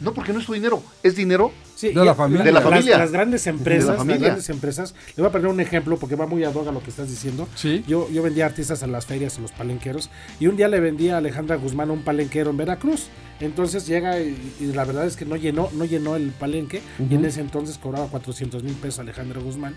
no, 0.01 0.13
porque 0.13 0.33
no 0.33 0.41
es 0.41 0.47
tu 0.47 0.53
dinero, 0.53 0.83
es 1.03 1.17
dinero 1.17 1.53
Sí, 1.77 1.89
De 1.89 2.03
y- 2.03 2.05
la 2.07 2.15
familia. 2.15 2.45
De 2.45 2.53
la 2.53 2.61
las- 2.61 2.69
familia. 2.71 2.99
Las, 2.99 3.11
grandes 3.11 3.47
empresas, 3.49 3.99
la 3.99 4.05
las 4.05 4.19
grandes 4.21 4.49
empresas, 4.49 4.95
le 5.17 5.23
voy 5.23 5.29
a 5.29 5.33
poner 5.33 5.49
un 5.49 5.59
ejemplo 5.59 5.97
porque 5.99 6.15
va 6.15 6.25
muy 6.25 6.45
ad 6.45 6.55
hoc 6.55 6.69
a 6.69 6.73
lo 6.73 6.81
que 6.81 6.89
estás 6.91 7.11
diciendo. 7.11 7.49
Sí. 7.57 7.83
Yo, 7.89 8.09
yo 8.11 8.23
vendía 8.23 8.47
artistas 8.47 8.85
a 8.85 8.87
las 8.87 9.07
ferias, 9.07 9.37
a 9.39 9.41
los 9.41 9.51
palenqueros, 9.51 10.09
y 10.39 10.47
un 10.47 10.57
día 10.57 10.69
le 10.69 10.79
vendí 10.79 11.09
a 11.11 11.17
Alejandra 11.19 11.57
Guzmán 11.57 11.91
un 11.91 12.03
palenquero 12.03 12.51
en 12.51 12.57
Veracruz. 12.59 13.09
Entonces 13.41 13.89
llega 13.89 14.21
y, 14.21 14.37
y 14.61 14.67
la 14.67 14.85
verdad 14.85 15.05
es 15.05 15.17
que 15.17 15.25
no 15.25 15.35
llenó, 15.35 15.69
no 15.73 15.85
llenó 15.85 16.15
el 16.15 16.31
palenque, 16.31 16.81
y 17.11 17.15
en 17.17 17.25
ese 17.25 17.41
entonces 17.41 17.77
cobraba 17.77 18.07
400 18.07 18.63
mil 18.63 18.75
pesos 18.75 19.01
Alejandra 19.01 19.41
Guzmán. 19.41 19.75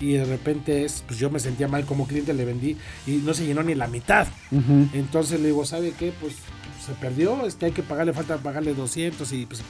Y 0.00 0.14
de 0.14 0.24
repente 0.24 0.84
es, 0.84 1.02
pues 1.06 1.18
yo 1.20 1.30
me 1.30 1.38
sentía 1.40 1.66
mal 1.68 1.84
como 1.84 2.06
cliente, 2.08 2.34
le 2.34 2.44
vendí 2.44 2.76
y 3.06 3.12
no 3.24 3.32
se 3.32 3.46
llenó 3.46 3.62
ni 3.62 3.74
la 3.76 3.86
mitad. 3.86 4.26
Entonces 4.92 5.40
le 5.40 5.46
digo, 5.46 5.64
¿sabe 5.64 5.92
qué? 5.98 6.12
Pues 6.20 6.34
se 6.88 6.94
perdió, 6.94 7.46
este 7.46 7.66
hay 7.66 7.72
que 7.72 7.82
pagarle, 7.82 8.12
falta 8.12 8.36
pagarle 8.38 8.74
200 8.74 9.30
y 9.32 9.46
pues 9.46 9.62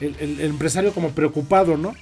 el, 0.00 0.16
el- 0.20 0.40
el 0.40 0.46
empresario 0.46 0.92
como 0.92 1.10
preocupado, 1.10 1.76
¿no? 1.76 1.94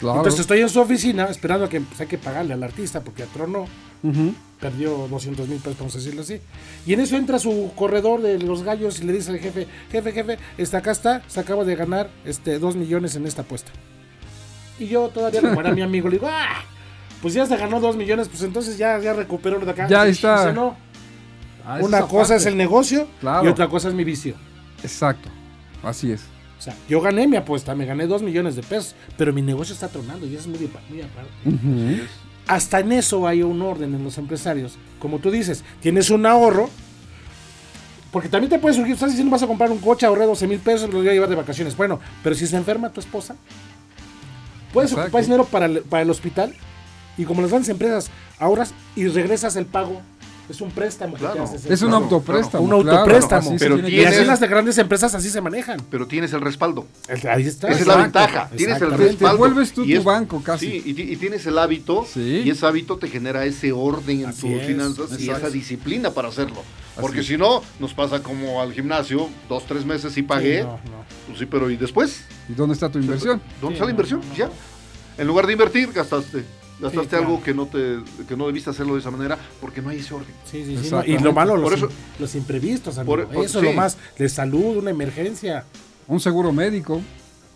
Claro. 0.00 0.16
Entonces 0.18 0.40
estoy 0.40 0.60
en 0.60 0.68
su 0.68 0.80
oficina 0.80 1.26
esperando 1.26 1.66
a 1.66 1.68
que 1.68 1.80
pues, 1.80 2.00
hay 2.00 2.06
que 2.08 2.18
pagarle 2.18 2.54
al 2.54 2.62
artista 2.62 3.02
porque 3.02 3.22
atronó, 3.22 3.66
Ujú. 4.02 4.34
perdió 4.60 5.06
200 5.08 5.46
mil 5.48 5.58
pesos, 5.58 5.78
vamos 5.78 5.94
a 5.94 5.98
decirlo 5.98 6.22
así. 6.22 6.40
Y 6.86 6.94
en 6.94 7.00
eso 7.00 7.16
entra 7.16 7.38
su 7.38 7.70
corredor 7.76 8.20
de 8.20 8.38
los 8.40 8.62
gallos 8.64 9.00
y 9.00 9.04
le 9.04 9.12
dice 9.12 9.30
al 9.30 9.38
jefe, 9.38 9.68
jefe, 9.92 10.12
jefe, 10.12 10.38
este, 10.58 10.76
acá 10.76 10.90
está, 10.90 11.22
se 11.28 11.38
acaba 11.38 11.62
de 11.64 11.76
ganar 11.76 12.10
este 12.24 12.58
2 12.58 12.74
millones 12.74 13.14
en 13.14 13.26
esta 13.26 13.42
apuesta. 13.42 13.70
Y 14.80 14.86
yo 14.88 15.08
todavía 15.10 15.40
como 15.40 15.60
era 15.60 15.70
mi 15.70 15.82
amigo, 15.82 16.08
le 16.08 16.16
digo, 16.16 16.28
ah, 16.28 16.64
pues 17.20 17.34
ya 17.34 17.46
se 17.46 17.56
ganó 17.56 17.78
2 17.78 17.94
millones, 17.96 18.26
pues 18.28 18.42
entonces 18.42 18.76
ya, 18.78 18.98
ya 18.98 19.12
recuperó 19.12 19.60
lo 19.60 19.66
de 19.66 19.70
acá. 19.70 19.86
Ya 19.86 20.04
está. 20.06 20.40
dice, 20.46 20.52
no, 20.52 20.76
Ah, 21.64 21.78
una 21.82 22.02
cosa 22.02 22.36
es 22.36 22.46
el 22.46 22.56
negocio 22.56 23.06
Claro. 23.20 23.44
y 23.44 23.48
otra 23.48 23.68
cosa 23.68 23.88
es 23.88 23.94
mi 23.94 24.04
vicio. 24.04 24.34
Exacto. 24.82 25.28
Así 25.82 26.10
es. 26.12 26.22
O 26.58 26.62
sea, 26.62 26.74
yo 26.88 27.00
gané 27.00 27.26
mi 27.26 27.36
apuesta, 27.36 27.74
me 27.74 27.84
gané 27.86 28.06
2 28.06 28.22
millones 28.22 28.54
de 28.54 28.62
pesos, 28.62 28.94
pero 29.18 29.32
mi 29.32 29.42
negocio 29.42 29.74
está 29.74 29.88
tronando 29.88 30.26
y 30.26 30.34
eso 30.36 30.48
es 30.50 30.58
muy, 30.60 30.70
muy 30.90 31.00
aparte. 31.02 32.02
Hasta 32.46 32.80
en 32.80 32.92
eso 32.92 33.26
hay 33.26 33.42
un 33.42 33.60
orden 33.62 33.94
en 33.94 34.04
los 34.04 34.16
empresarios. 34.18 34.76
Como 35.00 35.18
tú 35.18 35.30
dices, 35.30 35.64
tienes 35.80 36.10
un 36.10 36.24
ahorro. 36.26 36.68
Porque 38.12 38.28
también 38.28 38.50
te 38.50 38.58
puede 38.58 38.74
surgir, 38.74 38.92
estás 38.94 39.08
diciendo 39.10 39.30
vas 39.32 39.42
a 39.42 39.46
comprar 39.46 39.70
un 39.70 39.78
coche, 39.78 40.04
ahorré 40.04 40.26
12 40.26 40.46
mil 40.46 40.58
pesos, 40.58 40.90
lo 40.90 40.98
voy 40.98 41.08
a 41.08 41.12
llevar 41.12 41.30
de 41.30 41.34
vacaciones. 41.34 41.74
Bueno, 41.76 41.98
pero 42.22 42.34
si 42.36 42.46
se 42.46 42.56
enferma 42.56 42.90
tu 42.90 43.00
esposa, 43.00 43.36
puedes 44.72 44.90
Exacto. 44.90 45.06
ocupar 45.08 45.20
ese 45.22 45.30
dinero 45.30 45.44
para 45.46 45.64
el, 45.66 45.80
para 45.80 46.02
el 46.02 46.10
hospital 46.10 46.54
y 47.16 47.24
como 47.24 47.40
las 47.40 47.50
grandes 47.50 47.70
empresas 47.70 48.10
ahorras 48.38 48.74
y 48.96 49.06
regresas 49.08 49.56
el 49.56 49.64
pago. 49.66 50.02
Es 50.48 50.60
un 50.60 50.70
préstamo. 50.70 51.14
que 51.14 51.24
te 51.24 51.38
haces. 51.38 51.64
Es 51.66 51.82
un 51.82 51.88
Claro, 51.90 52.04
autopréstamo. 52.04 52.64
Un 52.64 52.82
claro, 52.82 52.98
autopréstamo. 52.98 53.48
así 53.50 53.58
se 53.58 53.64
Pero 53.64 53.74
tiene 53.76 53.90
que 53.90 53.96
Y 53.96 54.00
así 54.00 54.10
tienes- 54.10 54.26
las 54.26 54.40
de 54.40 54.46
grandes 54.48 54.78
empresas 54.78 55.14
así 55.14 55.30
se 55.30 55.40
manejan. 55.40 55.80
pero 55.90 56.06
tienes 56.06 56.32
el 56.32 56.40
respaldo. 56.40 56.86
Ahí 57.08 57.46
está. 57.46 57.68
Esa 57.68 57.80
es 57.80 57.86
la 57.86 57.96
ventaja. 57.96 58.50
Tienes 58.56 58.80
el 58.82 58.90
respaldo. 58.90 59.30
Te 59.30 59.36
vuelves 59.36 59.72
tú 59.72 59.84
Y 59.84 59.92
tu 59.94 59.98
es- 60.00 60.04
banco 60.04 60.42
casi. 60.42 60.66
Sí, 60.70 60.82
y, 60.84 61.12
y 61.12 61.16
tienes 61.16 61.46
el 61.46 61.58
hábito. 61.58 62.04
Sí. 62.12 62.42
Y 62.44 62.50
ese 62.50 62.66
hábito 62.66 62.96
te 62.98 63.08
genera 63.08 63.44
ese 63.44 63.72
orden 63.72 64.20
en 64.20 64.26
Así 64.26 64.42
tus 64.42 64.50
es, 64.60 64.66
finanzas 64.66 65.20
y 65.20 65.30
esa 65.30 65.48
disciplina 65.50 66.10
para 66.10 66.28
hacerlo. 66.28 66.62
Porque 67.00 67.22
si 67.22 67.38
no, 67.38 67.62
nos 67.80 67.94
pasa 67.94 68.22
como 68.22 68.60
al 68.60 68.72
gimnasio, 68.74 69.28
dos, 69.48 69.64
tres 69.66 69.86
meses 69.86 70.14
y 70.18 70.22
pagué. 70.22 70.58
Sí, 70.58 70.64
no, 70.64 70.72
no. 70.72 71.04
Pues 71.28 71.38
sí, 71.38 71.46
pero 71.46 71.70
¿y 71.70 71.76
después? 71.76 72.24
¿Y 72.48 72.52
dónde 72.52 72.74
está 72.74 72.90
tu 72.90 72.98
inversión? 72.98 73.40
¿Dónde 73.60 73.68
Sí, 73.68 73.72
está 73.74 73.84
la 73.86 73.90
inversión? 73.92 74.20
no, 74.20 74.26
no. 74.26 74.34
Ya. 74.34 74.50
En 75.16 75.26
lugar 75.26 75.46
de 75.46 75.52
invertir, 75.54 75.90
gastaste. 75.92 76.44
Gastaste 76.82 77.08
claro. 77.08 77.24
algo 77.26 77.42
que 77.42 77.54
no 77.54 77.66
te 77.66 77.98
que 78.28 78.36
no 78.36 78.46
debiste 78.46 78.70
hacerlo 78.70 78.94
de 78.94 79.00
esa 79.00 79.10
manera 79.10 79.38
porque 79.60 79.80
no 79.80 79.88
hay 79.90 79.98
ese 80.00 80.12
orden. 80.14 80.34
Sí, 80.50 80.64
sí, 80.64 80.76
sí. 80.82 80.90
no, 80.90 81.04
Y 81.04 81.18
lo 81.18 81.32
malo, 81.32 81.56
los, 81.56 81.64
Por 81.64 81.74
eso- 81.78 81.88
im- 81.88 81.92
los 82.20 82.34
imprevistos, 82.34 82.98
amigo. 82.98 83.14
Por- 83.16 83.26
por- 83.28 83.44
eso 83.44 83.58
es 83.58 83.64
lo 83.64 83.70
sí. 83.70 83.76
más 83.76 83.96
de 84.18 84.28
salud, 84.28 84.76
una 84.76 84.90
emergencia. 84.90 85.64
Un 86.08 86.20
seguro 86.20 86.52
médico 86.52 87.00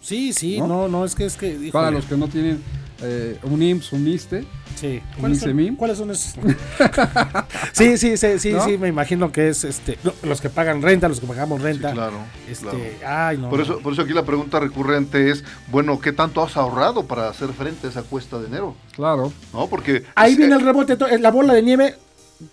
Sí, 0.00 0.32
sí, 0.32 0.58
¿No? 0.60 0.68
no, 0.68 0.88
no, 0.88 1.04
es 1.04 1.14
que 1.16 1.24
es 1.26 1.36
que. 1.36 1.48
híjole. 1.48 1.72
para 1.72 1.90
los 1.90 2.04
que 2.04 2.16
no 2.16 2.28
tienen 2.28 2.62
eh, 3.02 3.38
un 3.42 3.62
IMSS, 3.62 3.92
un 3.92 4.08
ISTE. 4.08 4.44
Sí. 4.78 5.00
un 5.14 5.20
¿Cuáles 5.20 5.38
son, 5.40 5.50
INSEMIM. 5.50 5.76
¿Cuáles 5.76 5.98
son 5.98 6.10
esos? 6.10 6.34
sí, 7.72 7.96
sí, 7.98 8.16
sí, 8.16 8.38
sí, 8.38 8.52
¿No? 8.52 8.64
sí, 8.64 8.76
me 8.78 8.88
imagino 8.88 9.32
que 9.32 9.48
es 9.48 9.64
este 9.64 9.98
no, 10.04 10.12
los 10.22 10.40
que 10.40 10.50
pagan 10.50 10.82
renta, 10.82 11.08
los 11.08 11.20
que 11.20 11.26
pagamos 11.26 11.62
renta. 11.62 11.92
claro. 11.92 12.18
Este, 12.48 12.98
ay, 13.06 13.38
no. 13.38 13.48
Por 13.48 13.58
no. 13.60 13.64
eso, 13.64 13.78
por 13.80 13.92
eso 13.92 14.02
aquí 14.02 14.12
la 14.12 14.24
pregunta 14.24 14.60
recurrente 14.60 15.30
es, 15.30 15.44
bueno, 15.68 15.98
¿qué 16.00 16.12
tanto 16.12 16.42
has 16.42 16.56
ahorrado 16.56 17.06
para 17.06 17.28
hacer 17.28 17.48
frente 17.54 17.86
a 17.86 17.90
esa 17.90 18.02
cuesta 18.02 18.38
de 18.38 18.46
enero? 18.48 18.76
Claro. 18.94 19.32
¿No? 19.52 19.66
Porque 19.68 20.04
Ahí 20.14 20.32
es- 20.32 20.38
viene 20.38 20.54
eh, 20.54 20.58
el 20.58 20.64
rebote, 20.64 20.96
to- 20.96 21.08
la 21.18 21.30
bola 21.30 21.54
de 21.54 21.62
nieve 21.62 21.94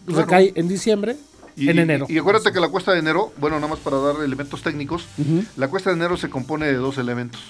Claro. 0.06 0.22
recae 0.22 0.54
en 0.56 0.70
diciembre, 0.70 1.18
y, 1.58 1.68
en 1.70 1.78
enero. 1.78 2.06
Y, 2.08 2.18
acuérdate 2.18 2.54
que 2.54 2.60
la 2.62 2.70
cuesta 2.70 2.94
de 2.94 3.00
enero, 3.00 3.34
bueno, 3.38 3.58
nada 3.58 3.68
más 3.68 3.80
para 3.80 3.98
dar 3.98 4.16
elementos 4.24 4.62
técnicos, 4.64 5.06
la 5.58 5.68
cuesta 5.68 5.90
de 5.90 5.98
enero 5.98 6.16
se 6.16 6.30
compone 6.30 6.68
de 6.68 6.76
dos 6.76 6.98
elementos, 6.98 7.42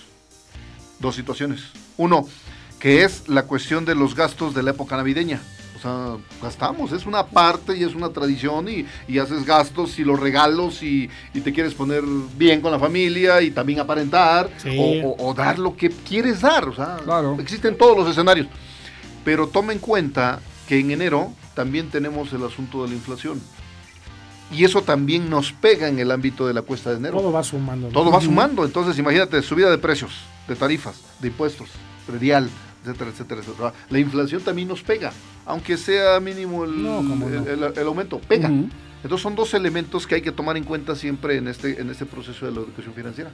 dos 0.99 1.15
situaciones. 1.15 1.61
Uno, 1.97 2.27
que 2.83 3.03
es 3.05 3.29
la 3.29 3.43
cuestión 3.43 3.85
de 3.85 3.95
los 3.95 4.13
gastos 4.13 4.53
de 4.53 4.61
la 4.61 4.71
época 4.71 4.97
navideña. 4.97 5.39
O 5.77 5.81
sea, 5.81 6.17
gastamos, 6.41 6.91
es 6.91 7.05
una 7.05 7.25
parte 7.25 7.77
y 7.77 7.83
es 7.83 7.95
una 7.95 8.09
tradición 8.09 8.67
y, 8.67 8.85
y 9.07 9.19
haces 9.19 9.45
gastos 9.45 9.99
y 9.99 10.03
los 10.03 10.19
regalos 10.19 10.83
y, 10.83 11.09
y 11.33 11.39
te 11.39 11.53
quieres 11.53 11.73
poner 11.73 12.03
bien 12.37 12.59
con 12.59 12.73
la 12.73 12.79
familia 12.79 13.41
y 13.41 13.51
también 13.51 13.79
aparentar 13.79 14.49
Sí. 14.57 14.77
o, 14.77 15.07
o- 15.11 15.29
o 15.29 15.33
dar 15.33 15.59
lo 15.59 15.77
que 15.77 15.89
quieres 15.89 16.41
dar. 16.41 16.67
O 16.67 16.75
sea, 16.75 16.97
Claro. 17.05 17.37
existen 17.39 17.77
todos 17.77 17.97
los 17.97 18.09
escenarios. 18.09 18.47
Pero 19.23 19.47
toma 19.47 19.71
en 19.71 19.79
cuenta 19.79 20.41
que 20.67 20.77
en 20.77 20.91
enero 20.91 21.31
también 21.55 21.89
tenemos 21.89 22.33
el 22.33 22.43
asunto 22.43 22.83
de 22.83 22.89
la 22.89 22.95
inflación. 22.95 23.41
Y 24.51 24.65
eso 24.65 24.81
también 24.81 25.29
nos 25.29 25.53
pega 25.53 25.87
en 25.87 25.99
el 25.99 26.11
ámbito 26.11 26.45
de 26.47 26.53
la 26.53 26.63
cuesta 26.63 26.89
de 26.91 26.97
enero. 26.97 27.17
todo 27.17 27.31
va 27.31 27.43
sumando. 27.43 27.87
¿no? 27.87 27.93
Todo 27.93 28.11
va 28.11 28.19
sumando, 28.19 28.65
entonces 28.65 28.97
imagínate, 28.99 29.41
subida 29.41 29.71
de 29.71 29.77
precios, 29.77 30.11
de 30.49 30.55
tarifas, 30.57 30.99
de 31.21 31.29
impuestos, 31.29 31.69
predial, 32.05 32.49
etcétera, 32.83 33.09
etcétera, 33.11 33.41
etcétera. 33.41 33.73
La 33.89 33.99
inflación 33.99 34.41
también 34.41 34.67
nos 34.67 34.81
pega, 34.83 35.11
aunque 35.45 35.77
sea 35.77 36.19
mínimo 36.19 36.65
el, 36.65 36.83
No, 36.83 36.97
cómo 36.97 37.29
no. 37.29 37.35
el- 37.35 37.47
el- 37.63 37.77
el 37.77 37.87
aumento, 37.87 38.19
pega. 38.19 38.47
Entonces 38.49 39.21
son 39.21 39.35
dos 39.35 39.53
elementos 39.53 40.07
que 40.07 40.15
hay 40.15 40.21
que 40.21 40.31
tomar 40.31 40.55
en 40.57 40.63
cuenta 40.63 40.95
siempre 40.95 41.35
en 41.37 41.47
este, 41.49 41.79
en 41.81 41.89
este 41.89 42.05
proceso 42.05 42.45
de 42.45 42.51
la 42.53 42.59
educación 42.61 42.93
financiera. 42.93 43.31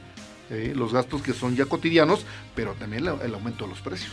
¿eh? 0.50 0.74
Los 0.76 0.92
gastos 0.94 1.22
que 1.22 1.34
son 1.34 1.56
ya 1.56 1.66
cotidianos, 1.66 2.26
pero 2.56 2.74
también 2.74 3.06
el 3.08 3.34
aumento 3.36 3.66
de 3.66 3.70
los 3.70 3.82
precios. 3.82 4.12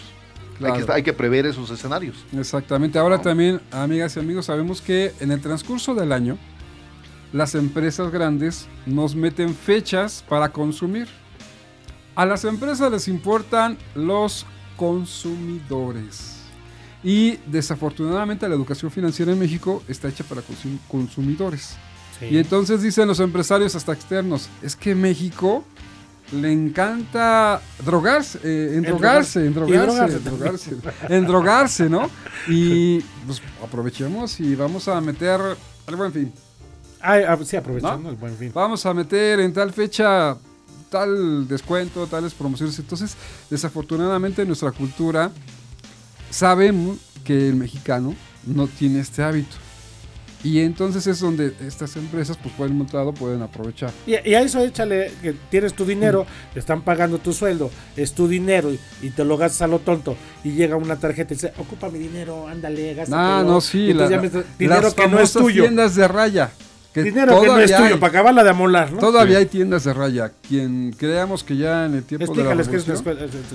Hay, 0.63 0.85
que, 0.85 0.93
hay 0.93 1.03
que 1.03 1.13
prever 1.13 1.45
esos 1.47 1.71
escenarios. 1.71 2.25
Exactamente. 2.37 2.99
Ahora 2.99 3.17
No. 3.17 3.23
también, 3.23 3.61
amigas 3.73 4.17
y 4.17 4.21
amigos, 4.21 4.47
sabemos 4.47 4.81
que 4.83 5.13
en 5.21 5.31
el 5.31 5.41
transcurso 5.41 5.95
del 5.95 6.13
año, 6.13 6.39
las 7.33 7.55
empresas 7.55 8.11
grandes 8.11 8.67
nos 8.87 9.15
meten 9.15 9.55
fechas 9.55 10.25
para 10.29 10.51
consumir. 10.51 11.09
A 12.15 12.25
las 12.25 12.45
empresas 12.45 12.91
les 12.91 13.09
importan 13.09 13.77
los 13.95 14.47
consumidores. 14.77 16.37
Y 17.03 17.39
desafortunadamente 17.47 18.49
la 18.49 18.55
educación 18.55 18.91
financiera 18.91 19.33
en 19.33 19.39
México 19.39 19.83
está 19.89 20.09
hecha 20.09 20.25
para 20.25 20.41
consum- 20.43 20.79
consumidores. 20.89 21.77
Y 22.21 22.39
entonces 22.39 22.81
dicen 22.83 23.07
los 23.07 23.21
empresarios 23.21 23.75
hasta 23.75 23.93
externos, 23.93 24.49
es 24.63 24.75
que 24.75 24.95
México 24.95 25.65
le 26.33 26.51
encanta 26.51 27.61
drogarse, 27.85 28.41
eh, 28.43 28.73
endrogarse, 28.77 29.47
endrogarse, 29.47 30.17
endrogarse, 30.17 30.77
endrogarse, 31.09 31.89
¿no? 31.91 32.11
Y 32.49 33.01
pues 33.27 33.43
aprovechemos 33.63 34.41
y 34.41 34.55
vamos 34.57 34.89
a 34.89 35.01
meter 35.01 35.41
el 35.87 35.97
buen 35.97 36.13
fin. 36.13 36.33
Ah, 37.01 37.37
sí, 37.45 37.57
aprovechando 37.57 38.11
el 38.11 38.17
buen 38.17 38.37
fin. 38.37 38.51
Vamos 38.53 38.85
a 38.87 38.95
meter 38.95 39.39
en 39.41 39.53
tal 39.53 39.73
fecha 39.73 40.37
tal 40.97 41.47
descuento, 41.47 42.07
tales 42.07 42.33
promociones. 42.33 42.79
Entonces, 42.79 43.17
desafortunadamente 43.51 44.43
en 44.43 44.49
nuestra 44.49 44.73
cultura 44.73 45.31
sabemos 46.31 46.99
que 47.25 47.49
el 47.49 47.57
mexicano 47.57 48.15
no 48.47 48.67
tiene 48.67 49.01
este 49.01 49.23
hábito. 49.23 49.57
Y 50.45 50.61
entonces 50.61 51.07
es 51.07 51.19
donde 51.19 51.55
estas 51.67 51.97
empresas, 51.97 52.39
pues 52.41 52.55
por 52.55 52.69
el 52.69 52.75
montado, 52.75 53.13
pueden 53.13 53.43
aprovechar. 53.43 53.91
Y, 54.07 54.15
a 54.15 54.41
eso 54.43 54.61
échale 54.61 55.11
que 55.21 55.35
tienes 55.51 55.75
tu 55.75 55.85
dinero, 55.85 56.25
te 56.55 56.61
están 56.61 56.83
pagando 56.83 57.19
tu 57.19 57.33
sueldo, 57.33 57.71
es 57.97 58.13
tu 58.13 58.29
dinero 58.29 58.71
y, 59.03 59.11
te 59.11 59.25
lo 59.25 59.37
gastas 59.37 59.63
a 59.63 59.67
lo 59.67 59.81
tonto. 59.81 60.17
Y 60.45 60.53
llega 60.53 60.77
una 60.77 60.97
tarjeta 60.97 61.35
y 61.35 61.37
dice, 61.37 61.53
ocupa 61.59 61.91
mi 61.91 61.99
dinero, 61.99 62.47
ándale, 62.47 62.95
gástate. 62.95 63.21
Ah, 63.21 63.43
no, 63.45 63.61
sí, 63.61 63.93
la, 63.93 64.09
dinero 64.09 64.83
las 64.83 64.95
que 64.95 65.09
no 65.09 65.19
es 65.19 65.33
tuyo. 65.33 65.63
tiendas 65.65 65.95
de 65.97 66.07
raya. 66.07 66.53
Dinero 67.03 67.41
que 67.41 67.47
no 67.47 67.59
es 67.59 67.77
tuyo, 67.77 68.01
para 68.01 68.11
acabarla 68.11 68.45
de 68.45 68.51
amolar, 68.51 68.93
¿no? 68.93 68.99
Todavía 68.99 69.39
hay 69.39 69.47
tiendas 69.47 69.85
de 69.85 69.93
raya. 69.93 70.33
Quien 70.47 70.93
creamos 70.93 71.45
que 71.45 71.57
ya 71.57 71.87
en 71.87 71.95
el 71.95 72.05
tiempo 72.05 72.33
de 72.35 72.45
la 72.45 72.63
que 72.65 72.77
es 72.77 72.87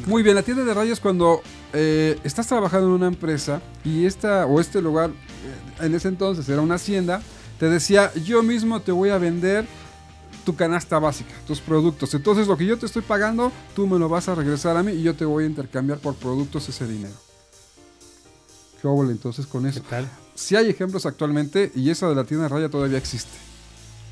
Muy 0.07 0.23
bien, 0.23 0.35
la 0.35 0.43
tienda 0.43 0.63
de 0.63 0.73
raya 0.73 0.93
es 0.93 0.99
cuando 0.99 1.41
eh, 1.73 2.19
estás 2.23 2.47
trabajando 2.47 2.87
en 2.87 2.93
una 2.93 3.07
empresa 3.07 3.61
y 3.83 4.05
esta 4.05 4.45
o 4.45 4.59
este 4.59 4.81
lugar 4.81 5.11
en 5.79 5.95
ese 5.95 6.07
entonces 6.07 6.47
era 6.49 6.61
una 6.61 6.75
hacienda, 6.75 7.21
te 7.59 7.69
decía, 7.69 8.11
yo 8.25 8.43
mismo 8.43 8.81
te 8.81 8.91
voy 8.91 9.09
a 9.09 9.17
vender 9.17 9.65
tu 10.45 10.55
canasta 10.55 10.99
básica, 10.99 11.33
tus 11.47 11.59
productos. 11.59 12.13
Entonces 12.13 12.47
lo 12.47 12.57
que 12.57 12.65
yo 12.65 12.77
te 12.77 12.85
estoy 12.85 13.01
pagando, 13.01 13.51
tú 13.75 13.87
me 13.87 13.99
lo 13.99 14.09
vas 14.09 14.29
a 14.29 14.35
regresar 14.35 14.77
a 14.77 14.83
mí 14.83 14.93
y 14.93 15.03
yo 15.03 15.15
te 15.15 15.25
voy 15.25 15.43
a 15.43 15.47
intercambiar 15.47 15.99
por 15.99 16.15
productos 16.15 16.67
ese 16.69 16.87
dinero. 16.87 17.15
¿Qué 18.81 18.87
entonces 18.87 19.45
con 19.45 19.67
eso? 19.67 19.81
Si 20.35 20.55
hay 20.55 20.69
ejemplos 20.69 21.05
actualmente 21.05 21.71
y 21.75 21.89
esa 21.89 22.09
de 22.09 22.15
la 22.15 22.23
tienda 22.23 22.43
de 22.43 22.49
raya 22.49 22.69
todavía 22.69 22.97
existe. 22.97 23.37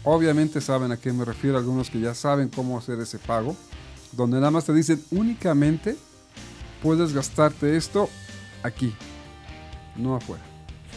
Obviamente 0.04 0.62
saben 0.62 0.92
a 0.92 0.98
qué 0.98 1.12
me 1.12 1.26
refiero, 1.26 1.58
algunos 1.58 1.90
que 1.90 2.00
ya 2.00 2.14
saben 2.14 2.50
cómo 2.50 2.78
hacer 2.78 3.00
ese 3.00 3.20
pago, 3.20 3.56
donde 4.12 4.38
nada 4.38 4.52
más 4.52 4.66
te 4.66 4.74
dicen 4.74 5.04
únicamente 5.12 5.98
puedes 6.82 7.14
gastarte 7.14 7.76
esto 7.76 8.10
aquí, 8.64 8.94
no 9.96 10.16
afuera. 10.16 10.44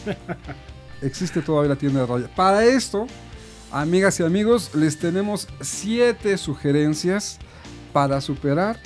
Existe 1.01 1.41
todavía 1.41 1.69
la 1.69 1.75
tienda 1.75 2.01
de 2.01 2.05
raya. 2.05 2.33
Para 2.33 2.63
esto, 2.63 3.07
amigas 3.71 4.19
y 4.19 4.23
amigos, 4.23 4.73
les 4.73 4.97
tenemos 4.97 5.49
siete 5.61 6.37
sugerencias 6.37 7.39
para 7.91 8.21
superar 8.21 8.79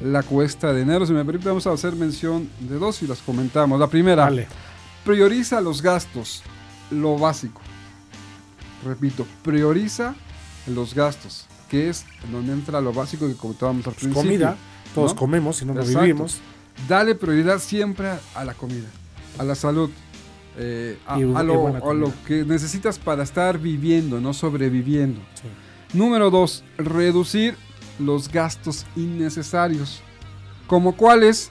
la 0.00 0.22
cuesta 0.22 0.72
de 0.72 0.82
enero. 0.82 1.04
Si 1.06 1.12
me 1.12 1.24
permite, 1.24 1.48
vamos 1.48 1.66
a 1.66 1.72
hacer 1.72 1.94
mención 1.94 2.48
de 2.60 2.78
dos 2.78 3.02
y 3.02 3.06
las 3.06 3.18
comentamos. 3.20 3.78
La 3.78 3.88
primera, 3.88 4.30
prioriza 5.08 5.62
los 5.62 5.80
gastos, 5.80 6.42
lo 6.90 7.16
básico. 7.16 7.62
Repito, 8.84 9.26
prioriza 9.42 10.14
los 10.66 10.94
gastos, 10.94 11.46
que 11.70 11.88
es 11.88 12.04
donde 12.30 12.52
entra 12.52 12.82
lo 12.82 12.92
básico 12.92 13.26
que 13.26 13.34
comentábamos 13.34 13.86
al 13.86 13.94
principio. 13.94 14.22
Comida, 14.22 14.56
todos 14.94 15.14
comemos, 15.14 15.56
si 15.56 15.64
no, 15.64 15.72
no 15.72 15.82
vivimos. 15.82 16.40
Dale 16.86 17.14
prioridad 17.14 17.58
siempre 17.58 18.10
a 18.34 18.44
la 18.44 18.52
comida, 18.52 18.86
a 19.38 19.44
la 19.44 19.54
salud, 19.54 19.88
eh, 20.58 20.98
a, 21.06 21.18
lo, 21.18 22.12
que 22.26 22.44
necesitas 22.44 22.98
para 22.98 23.22
estar 23.22 23.58
viviendo, 23.58 24.20
no 24.20 24.34
sobreviviendo. 24.34 25.22
Número 25.94 26.30
dos, 26.30 26.64
reducir 26.76 27.56
los 27.98 28.30
gastos 28.30 28.84
innecesarios. 28.94 30.02
Como 30.66 30.98
cuáles, 30.98 31.50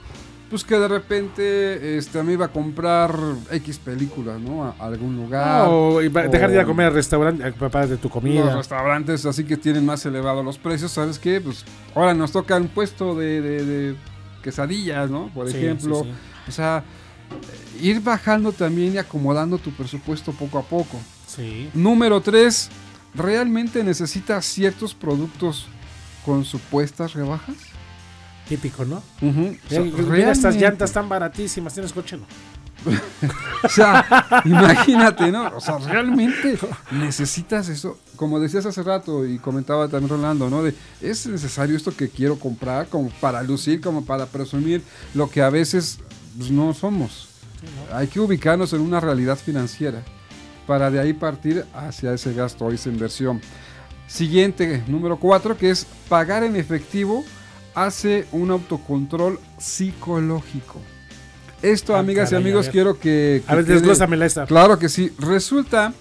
pues 0.50 0.64
que 0.64 0.78
de 0.78 0.88
repente 0.88 1.98
este, 1.98 2.24
me 2.24 2.34
iba 2.34 2.45
a 2.45 2.48
comprar 2.50 3.14
X 3.52 3.80
películas, 3.80 4.39
¿no? 4.39 4.64
A, 4.64 4.76
algún 4.80 5.16
lugar. 5.16 5.68
o 5.70 6.00
dejar 6.00 6.50
de 6.50 6.56
ir 6.56 6.60
a 6.60 6.66
comer 6.66 6.88
al 6.88 6.93
restaurante, 6.93 7.52
papá 7.54 7.86
de 7.86 7.98
tu 7.98 8.10
comida. 8.10 8.45
Los 8.45 8.56
restaurantes 8.56 9.26
así 9.26 9.43
que 9.43 9.58
tienen 9.58 9.86
más 9.86 10.06
elevados 10.06 10.43
los 10.45 10.58
precios, 10.58 10.91
¿sabes 10.91 11.20
qué? 11.20 11.41
Pues 11.41 11.66
ahora 11.93 12.14
nos 12.14 12.32
toca 12.32 12.56
un 12.58 12.70
puesto 12.70 13.16
de, 13.16 13.95
quesadillas, 14.41 15.10
¿no? 15.10 15.30
Por 15.34 15.50
ejemplo. 15.50 16.06
O 16.48 16.52
sea, 16.52 16.84
ir 17.82 18.02
bajando 18.02 18.54
también 18.54 18.93
y 18.93 18.98
acomodando 18.98 19.58
tu 19.58 19.72
presupuesto 19.72 20.32
poco 20.32 20.58
a 20.58 20.64
poco. 20.64 21.00
Sí. 21.28 21.70
Número 21.74 22.22
3, 22.22 22.70
¿realmente 23.14 23.84
necesitas 23.84 24.45
ciertos 24.45 24.93
productos 24.93 25.68
con 26.26 26.45
supuestas 26.45 27.14
rebajas? 27.14 27.56
Típico, 28.48 28.86
¿no? 28.86 29.04
estas 30.16 30.56
llantas 30.56 30.91
tan 30.91 31.10
baratísimas, 31.10 31.74
tienes 31.74 31.93
coche, 31.93 32.18
¿no? 32.18 32.26
o 33.64 33.70
sea, 33.70 34.41
imagínate, 34.45 35.32
¿no? 35.32 35.52
O 35.56 35.60
sea, 35.60 35.78
realmente 35.80 36.58
necesitas 36.91 37.70
eso. 37.70 37.98
Como 38.16 38.39
decías 38.39 38.66
hace 38.66 38.84
rato 38.84 39.26
y 39.26 39.39
comentaba 39.39 39.88
también 39.88 40.10
Rolando, 40.10 40.50
¿no? 40.50 40.64
De, 40.64 40.74
es 41.02 41.28
necesario 41.28 41.76
esto 41.76 41.95
que 41.95 42.10
quiero 42.10 42.39
comprar 42.39 42.88
como 42.88 43.10
para 43.22 43.43
lucir, 43.43 43.82
como 43.82 44.06
para 44.06 44.26
presumir 44.26 44.82
lo 45.14 45.30
que 45.30 45.41
a 45.41 45.50
veces 45.50 46.00
pues, 46.38 46.52
no 46.52 46.74
somos. 46.74 47.30
Hay 47.91 48.08
que 48.08 48.20
ubicarnos 48.20 48.74
en 48.74 48.82
una 48.82 49.00
realidad 49.00 49.38
financiera 49.38 50.04
para 50.66 50.91
de 50.91 51.00
ahí 51.00 51.14
partir 51.14 51.66
hacia 51.74 52.14
ese 52.14 52.34
gasto 52.34 52.66
o 52.66 52.72
esa 52.72 52.89
inversión. 52.89 53.41
Siguiente, 54.08 54.84
número 54.88 55.20
cuatro, 55.20 55.58
que 55.58 55.70
es 55.70 55.86
pagar 56.08 56.43
en 56.43 56.56
efectivo 56.56 57.26
hace 57.78 58.25
un 58.32 58.49
autocontrol 58.49 59.39
psicológico. 59.59 60.82
Esto, 61.61 61.95
ah, 61.95 61.99
amigas 61.99 62.32
y 62.32 62.36
amigos, 62.36 62.69
quiero 62.69 62.99
que... 62.99 63.43
a 63.45 63.53
ver, 63.53 63.65
desglósamela 63.65 64.25
esta. 64.25 64.47
Claro 64.47 64.80
que 64.80 64.89
sí. 64.89 65.13
Resulta 65.19 65.93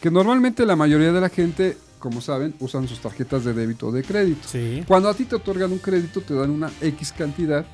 que 0.00 0.10
normalmente 0.10 0.64
la 0.64 0.76
mayoría 0.76 1.12
de 1.12 1.20
la 1.20 1.28
gente, 1.28 1.76
como 1.98 2.20
saben, 2.20 2.54
usan 2.60 2.86
sus 2.86 3.00
tarjetas 3.00 3.44
de 3.44 3.54
débito 3.54 3.88
o 3.88 3.92
de 3.92 4.04
crédito. 4.04 4.46
Cuando 4.86 5.08
a 5.08 5.14
ti 5.14 5.24
te 5.24 5.34
otorgan 5.34 5.72
un 5.72 5.78
crédito, 5.78 6.20
te 6.20 6.32
dan 6.32 6.50
una 6.50 6.70
X 6.80 7.12
cantidad 7.12 7.66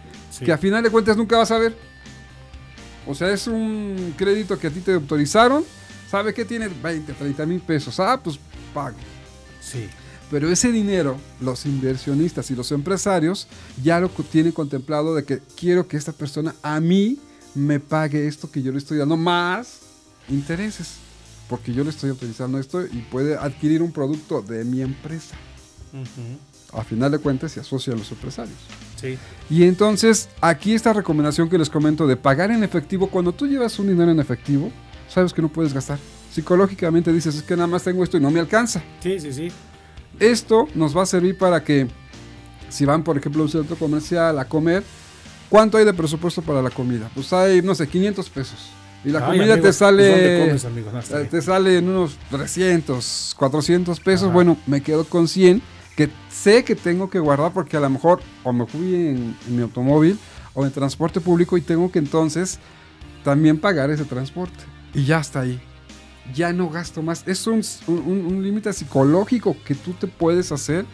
que 0.42 0.52
a 0.52 0.56
final 0.56 0.82
de 0.82 0.90
cuentas 0.90 1.16
nunca 1.16 1.36
vas 1.36 1.50
a 1.50 1.58
ver. 1.58 1.76
O 3.06 3.14
sea, 3.14 3.30
es 3.30 3.46
un 3.46 4.14
crédito 4.16 4.58
que 4.58 4.68
a 4.68 4.70
ti 4.70 4.80
te 4.80 4.94
autorizaron. 4.94 5.62
¿Sabe 6.10 6.32
que 6.32 6.46
tiene 6.46 6.68
20, 6.68 7.12
30 7.12 7.44
mil 7.44 7.60
pesos? 7.60 8.00
Ah, 8.00 8.18
pues 8.22 8.38
pague. 8.72 8.96
Sí. 9.60 9.88
Pero 10.30 10.50
ese 10.50 10.72
dinero, 10.72 11.16
los 11.40 11.66
inversionistas 11.66 12.50
y 12.50 12.56
los 12.56 12.72
empresarios 12.72 13.46
ya 13.82 14.00
lo 14.00 14.08
tienen 14.08 14.52
contemplado 14.52 15.14
de 15.14 15.24
que 15.24 15.40
quiero 15.56 15.86
que 15.86 15.96
esta 15.96 16.12
persona 16.12 16.54
a 16.62 16.80
mí 16.80 17.18
me 17.54 17.80
pague 17.80 18.26
esto 18.26 18.50
que 18.50 18.62
yo 18.62 18.72
le 18.72 18.78
estoy 18.78 18.98
dando 18.98 19.16
más 19.16 19.80
intereses. 20.28 20.96
Porque 21.48 21.72
yo 21.72 21.84
le 21.84 21.90
estoy 21.90 22.10
autorizando 22.10 22.58
esto 22.58 22.84
y 22.84 23.06
puede 23.10 23.36
adquirir 23.36 23.80
un 23.82 23.92
producto 23.92 24.42
de 24.42 24.64
mi 24.64 24.82
empresa. 24.82 25.36
A 26.72 26.82
final 26.82 27.12
de 27.12 27.18
cuentas 27.18 27.52
se 27.52 27.60
asocian 27.60 27.96
los 27.96 28.10
empresarios. 28.10 28.58
Y 29.48 29.62
entonces, 29.62 30.28
aquí 30.40 30.74
esta 30.74 30.92
recomendación 30.92 31.48
que 31.48 31.56
les 31.56 31.70
comento 31.70 32.06
de 32.06 32.16
pagar 32.16 32.50
en 32.50 32.64
efectivo, 32.64 33.08
cuando 33.08 33.32
tú 33.32 33.46
llevas 33.46 33.78
un 33.78 33.88
dinero 33.88 34.10
en 34.10 34.18
efectivo, 34.18 34.72
sabes 35.08 35.32
que 35.32 35.40
no 35.40 35.48
puedes 35.48 35.72
gastar. 35.72 35.98
Psicológicamente 36.32 37.12
dices, 37.12 37.36
es 37.36 37.42
que 37.42 37.54
nada 37.54 37.68
más 37.68 37.84
tengo 37.84 38.02
esto 38.02 38.16
y 38.16 38.20
no 38.20 38.30
me 38.30 38.40
alcanza. 38.40 38.82
Sí, 39.00 39.20
sí, 39.20 39.32
sí. 39.32 39.52
Esto 40.20 40.68
nos 40.74 40.96
va 40.96 41.02
a 41.02 41.06
servir 41.06 41.36
para 41.36 41.62
que, 41.62 41.88
si 42.68 42.84
van, 42.84 43.02
por 43.02 43.16
ejemplo, 43.18 43.42
a 43.42 43.44
un 43.44 43.50
centro 43.50 43.76
comercial 43.76 44.38
a 44.38 44.46
comer, 44.46 44.82
¿cuánto 45.48 45.78
hay 45.78 45.84
de 45.84 45.92
presupuesto 45.94 46.42
para 46.42 46.62
la 46.62 46.70
comida? 46.70 47.10
Pues 47.14 47.32
hay, 47.32 47.62
no 47.62 47.74
sé, 47.74 47.86
500 47.86 48.30
pesos. 48.30 48.70
Y 49.04 49.10
la 49.10 49.24
comida 49.24 49.60
te 49.60 49.72
sale. 49.72 50.50
Pues, 50.50 51.10
eh, 51.12 51.28
te 51.30 51.40
sale 51.40 51.78
en 51.78 51.88
unos 51.88 52.16
300, 52.30 53.36
400 53.38 54.00
pesos. 54.00 54.32
Bueno, 54.32 54.56
me 54.66 54.80
quedo 54.80 55.04
con 55.04 55.28
100 55.28 55.62
que 55.96 56.10
sé 56.28 56.64
que 56.64 56.74
tengo 56.74 57.08
que 57.08 57.18
guardar 57.18 57.52
porque 57.52 57.76
a 57.76 57.80
lo 57.80 57.88
mejor 57.88 58.20
o 58.44 58.52
me 58.52 58.66
fui 58.66 58.94
en, 58.94 59.36
mi 59.48 59.62
automóvil 59.62 60.18
o 60.54 60.66
en 60.66 60.72
transporte 60.72 61.20
público 61.20 61.56
y 61.56 61.62
tengo 61.62 61.90
que 61.90 61.98
entonces 61.98 62.58
también 63.24 63.58
pagar 63.58 63.90
ese 63.90 64.04
transporte. 64.04 64.64
Y 64.92 65.04
ya 65.04 65.20
está 65.20 65.40
ahí. 65.40 65.60
Ya 66.34 66.52
no 66.52 66.68
gasto 66.68 67.02
más. 67.02 67.22
Es 67.26 67.46
un, 67.46 67.62
un, 67.86 68.42
límite 68.42 68.72
psicológico 68.72 69.56
que 69.64 69.74
tú 69.74 69.92
te 69.92 70.06
puedes 70.06 70.52
hacer 70.52 70.84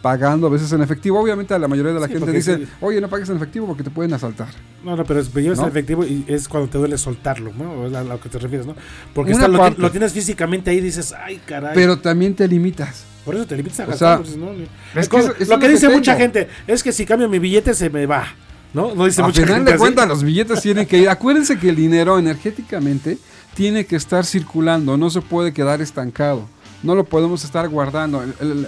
pagando 0.00 0.46
a 0.46 0.50
veces 0.50 0.72
en 0.72 0.82
efectivo. 0.82 1.20
Obviamente 1.20 1.54
a 1.54 1.58
la 1.58 1.68
mayoría 1.68 1.92
de 1.92 2.00
la 2.00 2.08
gente 2.08 2.30
dice, 2.30 2.66
oye, 2.80 3.00
no 3.00 3.08
pagues 3.08 3.28
en 3.28 3.36
efectivo 3.36 3.66
porque 3.66 3.82
te 3.82 3.90
pueden 3.90 4.12
asaltar. 4.14 4.48
No, 4.84 4.94
no, 4.96 5.04
pero 5.04 5.20
es, 5.20 5.34
en 5.34 5.64
efectivo 5.64 6.04
y 6.04 6.24
es 6.28 6.48
cuando 6.48 6.68
te 6.68 6.78
duele 6.78 6.96
soltarlo, 6.96 7.52
¿no? 7.52 7.96
A 7.96 8.02
lo 8.02 8.20
que 8.20 8.28
te 8.28 8.38
refieres, 8.38 8.66
¿no? 8.66 8.76
Porque 9.12 9.32
está, 9.32 9.48
lo, 9.48 9.70
lo, 9.70 9.90
tienes 9.90 10.12
físicamente 10.12 10.70
ahí 10.70 10.78
y 10.78 10.82
dices, 10.82 11.12
ay, 11.12 11.40
caray. 11.44 11.72
Pero 11.74 11.98
también 11.98 12.34
te 12.34 12.46
limitas. 12.46 13.04
Por 13.24 13.34
eso 13.34 13.44
te 13.44 13.56
limitas 13.56 13.80
a 13.80 13.86
gastar. 13.86 14.22
es 14.22 15.48
lo 15.48 15.58
que 15.58 15.68
dice 15.68 15.88
mucha 15.88 16.14
gente 16.14 16.48
es 16.68 16.84
que 16.84 16.92
si 16.92 17.04
cambio 17.04 17.28
mi 17.28 17.40
billete 17.40 17.74
se 17.74 17.90
me 17.90 18.06
va. 18.06 18.26
¿No? 18.72 18.94
No 18.94 19.06
dice 19.06 19.22
a 19.22 19.26
mucha 19.26 19.42
final 19.42 19.64
de 19.64 19.76
cuentas, 19.76 20.08
los 20.08 20.22
billetes 20.22 20.60
tienen 20.60 20.86
que 20.86 20.98
ir. 20.98 21.08
Acuérdense 21.08 21.58
que 21.58 21.70
el 21.70 21.76
dinero 21.76 22.18
energéticamente 22.18 23.18
tiene 23.54 23.86
que 23.86 23.96
estar 23.96 24.26
circulando, 24.26 24.96
no 24.96 25.08
se 25.08 25.22
puede 25.22 25.52
quedar 25.52 25.80
estancado. 25.80 26.46
no 26.82 26.94
lo 26.94 27.04
podemos 27.04 27.42
estar 27.42 27.68
guardando. 27.68 28.22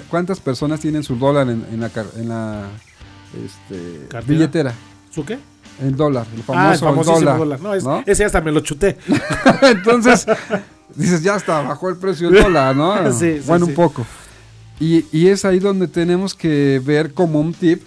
¿Cuántas 0.09 0.40
personas 0.40 0.80
tienen 0.80 1.05
su 1.05 1.16
dólar 1.16 1.49
en, 1.49 1.80
la, 1.80 1.90
en 2.16 2.28
la 2.28 2.64
este, 3.44 4.09
billetera? 4.26 4.72
¿Su 5.11 5.24
qué? 5.24 5.38
El 5.80 5.94
dólar, 5.94 6.26
el 6.34 6.42
ah, 6.49 6.74
famoso 6.78 7.20
dólar. 7.20 7.61
No, 7.61 8.03
ese 8.05 8.24
hasta 8.24 8.40
me 8.40 8.51
lo 8.51 8.61
chuté. 8.61 8.96
Entonces, 9.62 10.26
dices, 10.94 11.22
ya 11.22 11.36
está, 11.36 11.61
bajó 11.61 11.88
el 11.88 11.96
precio 11.96 12.30
del 12.30 12.42
dólar, 12.42 12.74
¿no? 12.74 13.12
sí, 13.18 13.40
bueno, 13.46 13.66
un 13.66 13.74
poco. 13.74 14.05
Y, 14.80 15.05
y, 15.12 15.28
es 15.28 15.44
ahí 15.44 15.59
donde 15.59 15.86
tenemos 15.86 16.34
que 16.34 16.80
ver 16.84 17.12
como 17.12 17.40
un 17.40 17.53
tip 17.53 17.82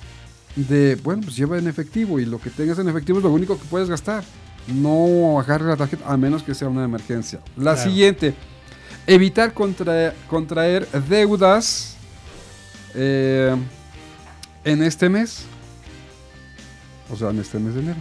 de, 0.56 0.96
bueno, 1.04 1.22
pues 1.24 1.36
lleva 1.36 1.58
en 1.58 1.68
efectivo 1.68 2.20
y 2.20 2.26
lo 2.26 2.40
que 2.40 2.50
tengas 2.50 2.80
en 2.80 2.90
efectivo 2.90 3.20
es 3.20 3.24
lo 3.24 3.32
único 3.32 3.58
que 3.58 3.66
puedes 3.66 3.90
gastar. 3.90 4.24
No 4.68 5.40
agarre 5.40 5.68
la 5.68 5.78
tarjeta 5.78 6.06
a 6.08 6.18
menos 6.18 6.44
que 6.44 6.54
sea 6.54 6.68
una 6.70 6.84
emergencia. 6.84 7.40
La 7.58 7.78
siguiente, 7.78 8.36
evitar 9.08 9.54
contraer 9.54 10.88
deudas 11.10 11.96
eh, 12.94 13.56
en 14.64 14.84
este 14.84 15.10
mes. 15.10 15.46
O 17.12 17.16
sea, 17.16 17.30
en 17.30 17.40
este 17.40 17.60
mes 17.60 17.74
de 17.74 17.82
enero. 17.82 18.00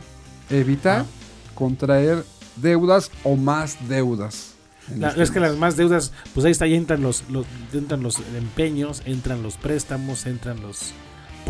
Evitar 0.51 1.01
ah. 1.03 1.07
contraer 1.55 2.25
deudas 2.57 3.11
o 3.25 3.37
más 3.37 3.77
deudas. 3.89 4.55
Este 4.91 5.23
es 5.23 5.31
que 5.31 5.39
las 5.39 5.57
más 5.57 5.77
deudas, 5.77 6.13
pues 6.35 6.45
ahí 6.45 6.53
está, 6.53 6.65
ahí 6.65 6.75
entran 6.75 7.01
los, 7.01 7.23
los, 7.31 7.47
entran 7.73 8.03
los 8.03 8.19
empeños, 8.37 9.03
entran 9.05 9.41
los 9.43 9.57
préstamos, 9.57 10.27
entran 10.27 10.61
los 10.61 10.93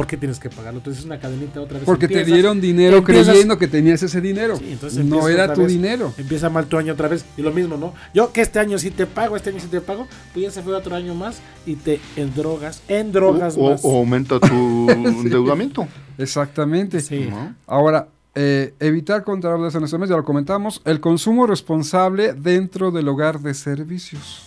¿por 0.00 0.06
qué 0.06 0.16
tienes 0.16 0.40
que 0.40 0.48
pagarlo? 0.48 0.78
Entonces 0.78 1.00
es 1.00 1.04
una 1.04 1.20
cadenita 1.20 1.60
otra 1.60 1.76
vez. 1.76 1.84
Porque 1.84 2.08
te 2.08 2.24
dieron 2.24 2.58
dinero 2.58 3.04
creyendo 3.04 3.58
que 3.58 3.68
tenías 3.68 4.02
ese 4.02 4.22
dinero. 4.22 4.58
no 5.04 5.28
era 5.28 5.52
tu 5.52 5.66
dinero. 5.66 6.14
Empieza 6.16 6.48
mal 6.48 6.64
tu 6.68 6.78
año 6.78 6.94
otra 6.94 7.06
vez. 7.06 7.22
Y 7.36 7.42
lo 7.42 7.52
mismo, 7.52 7.76
¿no? 7.76 7.92
Yo 8.14 8.32
que 8.32 8.40
este 8.40 8.58
año 8.58 8.78
sí 8.78 8.90
te 8.90 9.04
pago, 9.04 9.36
este 9.36 9.50
año 9.50 9.60
sí 9.60 9.66
te 9.66 9.82
pago, 9.82 10.08
pues 10.32 10.46
ya 10.46 10.50
se 10.50 10.62
fue 10.62 10.74
otro 10.74 10.96
año 10.96 11.14
más 11.14 11.42
y 11.66 11.74
te 11.74 12.00
endrogas, 12.16 12.80
endrogas 12.88 13.56
o, 13.58 13.70
más. 13.72 13.80
O, 13.84 13.98
aumenta 13.98 14.40
tu 14.40 14.90
endeudamiento. 14.90 15.86
Exactamente. 16.16 17.00
Sí. 17.02 17.28
Ahora, 17.66 18.08
eh, 18.34 18.72
evitar 18.80 19.22
contrarrestar 19.22 19.82
en 19.82 19.84
este 19.84 19.98
mes, 19.98 20.08
ya 20.08 20.16
lo 20.16 20.24
comentamos. 20.24 20.80
El 20.86 21.00
consumo 21.00 21.46
responsable 21.46 22.32
dentro 22.32 22.90
del 22.90 23.06
hogar 23.06 23.40
de 23.40 23.52
servicios. 23.52 24.46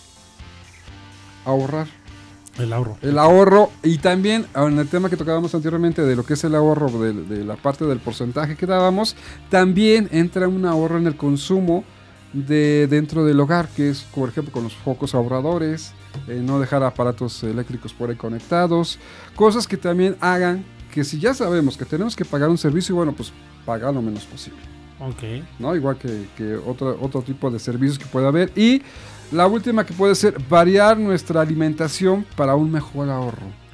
Ahorrar. 1.44 1.86
El 2.58 2.72
ahorro. 2.72 2.96
El 3.02 3.18
ahorro 3.18 3.70
y 3.82 3.98
también 3.98 4.46
en 4.54 4.78
el 4.78 4.88
tema 4.88 5.10
que 5.10 5.16
tocábamos 5.16 5.54
anteriormente 5.54 6.02
de 6.02 6.14
lo 6.14 6.24
que 6.24 6.34
es 6.34 6.44
el 6.44 6.54
ahorro 6.54 6.88
de, 6.88 7.44
la 7.44 7.56
parte 7.56 7.84
del 7.84 7.98
porcentaje 7.98 8.56
que 8.56 8.66
dábamos, 8.66 9.16
también 9.50 10.08
entra 10.12 10.46
un 10.46 10.64
ahorro 10.64 10.98
en 10.98 11.06
el 11.06 11.16
consumo 11.16 11.84
de 12.32 12.86
dentro 12.88 13.24
del 13.24 13.40
hogar, 13.40 13.68
que 13.68 13.90
es 13.90 14.02
por 14.02 14.28
ejemplo 14.28 14.52
con 14.52 14.64
los 14.64 14.74
focos 14.74 15.14
ahorradores, 15.14 15.92
eh, 16.28 16.40
no 16.44 16.60
dejar 16.60 16.82
aparatos 16.84 17.42
eléctricos 17.42 17.92
por 17.92 18.10
ahí 18.10 18.16
conectados, 18.16 18.98
cosas 19.34 19.66
que 19.66 19.76
también 19.76 20.16
hagan 20.20 20.64
que 20.92 21.02
si 21.02 21.18
ya 21.18 21.34
sabemos 21.34 21.76
que 21.76 21.84
tenemos 21.84 22.14
que 22.14 22.24
pagar 22.24 22.48
un 22.48 22.58
servicio, 22.58 22.94
bueno, 22.94 23.12
pues 23.12 23.32
pagar 23.66 23.92
lo 23.92 24.00
menos 24.00 24.24
posible. 24.24 24.60
Ok. 25.00 25.44
¿No? 25.58 25.74
Igual 25.74 25.98
que, 25.98 26.28
que 26.36 26.54
otro, 26.54 26.96
otro 27.00 27.20
tipo 27.22 27.50
de 27.50 27.58
servicios 27.58 27.98
que 27.98 28.06
pueda 28.06 28.28
haber. 28.28 28.52
Y 28.56 28.80
la 29.32 29.46
última 29.46 29.84
que 29.84 29.92
puede 29.92 30.14
ser 30.14 30.38
variar 30.48 30.98
nuestra 30.98 31.40
alimentación 31.40 32.24
para 32.36 32.54
un 32.54 32.70
mejor 32.70 33.10
ahorro. 33.10 33.64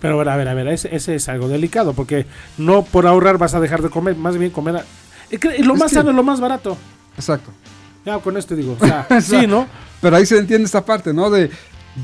Pero 0.00 0.20
a 0.20 0.36
ver, 0.36 0.48
a 0.48 0.54
ver, 0.54 0.68
ese, 0.68 0.94
es 0.94 1.28
algo 1.28 1.48
delicado, 1.48 1.92
porque 1.92 2.26
no 2.56 2.84
por 2.84 3.06
ahorrar 3.06 3.36
vas 3.38 3.54
a 3.54 3.60
dejar 3.60 3.82
de 3.82 3.90
comer, 3.90 4.16
más 4.16 4.36
bien 4.36 4.50
comer. 4.50 4.84
Lo 5.60 5.74
más 5.74 5.92
sano 5.92 6.10
es 6.10 6.16
lo 6.16 6.22
más 6.22 6.40
barato. 6.40 6.76
Exacto. 7.16 7.50
Ya 8.04 8.18
con 8.18 8.36
esto 8.36 8.54
digo, 8.54 8.76
sí, 9.20 9.46
¿no? 9.46 9.66
Pero 10.00 10.16
ahí 10.16 10.24
se 10.24 10.38
entiende 10.38 10.66
esta 10.66 10.84
parte, 10.84 11.12
¿no? 11.12 11.30
De 11.30 11.50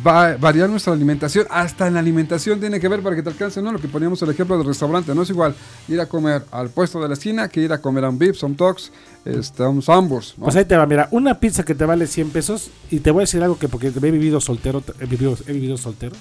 va, 0.07 0.36
variar 0.36 0.68
nuestra 0.68 0.92
alimentación. 0.92 1.47
Hasta 1.51 1.86
en 1.86 1.95
la 1.95 2.01
alimentación 2.01 2.61
tiene 2.61 2.80
que 2.80 2.88
ver 2.88 3.03
para 3.03 3.16
que 3.16 3.22
te 3.22 3.28
alcance, 3.28 3.61
¿no? 3.62 3.72
Lo 3.72 3.78
que 3.78 3.88
poníamos 3.88 4.20
el 4.22 4.30
ejemplo 4.30 4.57
del 4.57 4.66
restaurante. 4.66 5.14
No 5.14 5.22
es 5.22 5.30
igual 5.30 5.55
ir 5.88 6.01
a 6.01 6.07
comer 6.07 6.45
al 6.51 6.70
puesto 6.70 7.01
de 7.01 7.09
la 7.09 7.14
esquina 7.14 7.49
que 7.49 7.61
ir 7.61 7.72
a 7.72 7.80
comer 7.80 8.05
a 8.05 8.09
un 8.09 8.18
Vips, 8.18 8.42
a 8.42 8.47
un 8.47 8.57
Tox, 8.57 8.90
este, 9.24 9.62
a 9.62 9.68
un 9.68 9.82
Sambors. 9.82 10.34
Pues 10.38 10.57
ahí 10.57 10.64
te 10.64 10.76
va, 10.76 10.86
mira, 10.86 11.09
una 11.11 11.38
pizza 11.38 11.64
que 11.64 11.74
te 11.74 11.84
vale 11.84 12.07
100 12.07 12.30
pesos. 12.30 12.70
Y 12.90 13.01
te 13.01 13.11
voy 13.11 13.20
a 13.20 13.24
decir 13.24 13.42
algo 13.42 13.59
que 13.59 13.68
porque 13.68 13.88
he 13.88 14.11
vivido 14.11 14.40
soltero, 14.40 14.82
he 15.01 15.07
vivido, 15.07 15.36
he 15.47 15.53
vivido 15.53 15.76
soltero. 15.76 16.16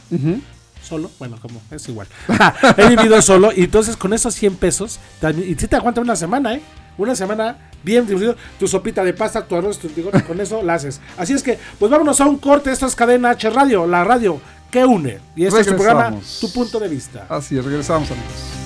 Solo, 0.83 1.09
bueno, 1.17 1.37
como 1.41 1.61
es 1.71 1.87
igual. 1.87 2.07
he 2.77 2.89
vivido 2.89 3.21
solo 3.21 3.51
y 3.55 3.63
entonces 3.63 3.95
con 3.95 4.13
esos 4.13 4.35
100 4.35 4.55
pesos, 4.57 4.99
y 5.37 5.55
si 5.55 5.67
te 5.67 5.77
aguanta 5.77 6.01
una 6.01 6.15
semana, 6.15 6.55
¿eh? 6.55 6.61
Una 6.97 7.15
semana 7.15 7.57
bien 7.83 8.07
tu 8.59 8.67
sopita 8.67 9.03
de 9.03 9.13
pasta, 9.13 9.45
tu 9.45 9.55
arroz, 9.55 9.79
tu 9.79 9.89
con 10.27 10.39
eso 10.39 10.61
la 10.61 10.75
haces. 10.75 11.01
Así 11.17 11.33
es 11.33 11.43
que, 11.43 11.57
pues 11.79 11.91
vámonos 11.91 12.21
a 12.21 12.25
un 12.25 12.37
corte. 12.37 12.71
Esto 12.71 12.85
es 12.85 12.95
Cadena 12.95 13.31
H 13.31 13.49
Radio, 13.49 13.87
la 13.87 14.03
radio 14.03 14.39
que 14.71 14.85
une. 14.85 15.19
Y 15.35 15.45
este 15.45 15.61
es 15.61 15.67
tu 15.67 15.75
programa, 15.75 16.13
tu 16.41 16.51
punto 16.51 16.79
de 16.79 16.87
vista. 16.87 17.25
Así 17.29 17.57
es, 17.57 17.63
regresamos, 17.63 18.09
amigos. 18.09 18.63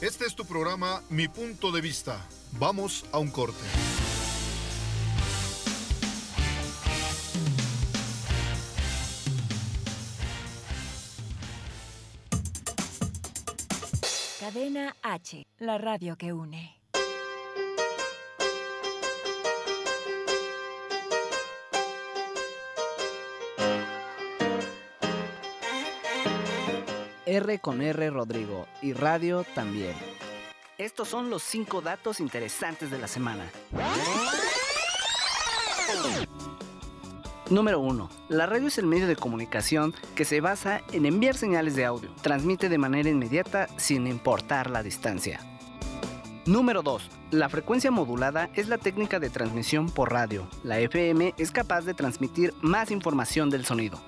Este 0.00 0.26
es 0.26 0.34
tu 0.34 0.44
programa, 0.44 1.00
Mi 1.10 1.28
punto 1.28 1.70
de 1.70 1.80
vista. 1.80 2.16
Vamos 2.58 3.04
a 3.12 3.18
un 3.18 3.30
corte. 3.30 4.01
Cadena 14.42 14.96
H, 15.02 15.46
la 15.60 15.78
radio 15.78 16.16
que 16.16 16.32
une. 16.32 16.76
R 27.24 27.60
con 27.60 27.82
R 27.82 28.10
Rodrigo 28.10 28.66
y 28.82 28.94
radio 28.94 29.44
también. 29.54 29.94
Estos 30.76 31.06
son 31.06 31.30
los 31.30 31.44
cinco 31.44 31.80
datos 31.80 32.18
interesantes 32.18 32.90
de 32.90 32.98
la 32.98 33.06
semana. 33.06 33.48
Número 37.52 37.80
1. 37.80 38.08
La 38.30 38.46
radio 38.46 38.68
es 38.68 38.78
el 38.78 38.86
medio 38.86 39.06
de 39.06 39.14
comunicación 39.14 39.92
que 40.14 40.24
se 40.24 40.40
basa 40.40 40.80
en 40.90 41.04
enviar 41.04 41.36
señales 41.36 41.76
de 41.76 41.84
audio. 41.84 42.08
Transmite 42.22 42.70
de 42.70 42.78
manera 42.78 43.10
inmediata 43.10 43.68
sin 43.76 44.06
importar 44.06 44.70
la 44.70 44.82
distancia. 44.82 45.38
Número 46.46 46.82
2. 46.82 47.10
La 47.30 47.50
frecuencia 47.50 47.90
modulada 47.90 48.48
es 48.54 48.68
la 48.68 48.78
técnica 48.78 49.20
de 49.20 49.28
transmisión 49.28 49.90
por 49.90 50.12
radio. 50.12 50.48
La 50.64 50.80
FM 50.80 51.34
es 51.36 51.50
capaz 51.50 51.82
de 51.82 51.92
transmitir 51.92 52.54
más 52.62 52.90
información 52.90 53.50
del 53.50 53.66
sonido. 53.66 54.00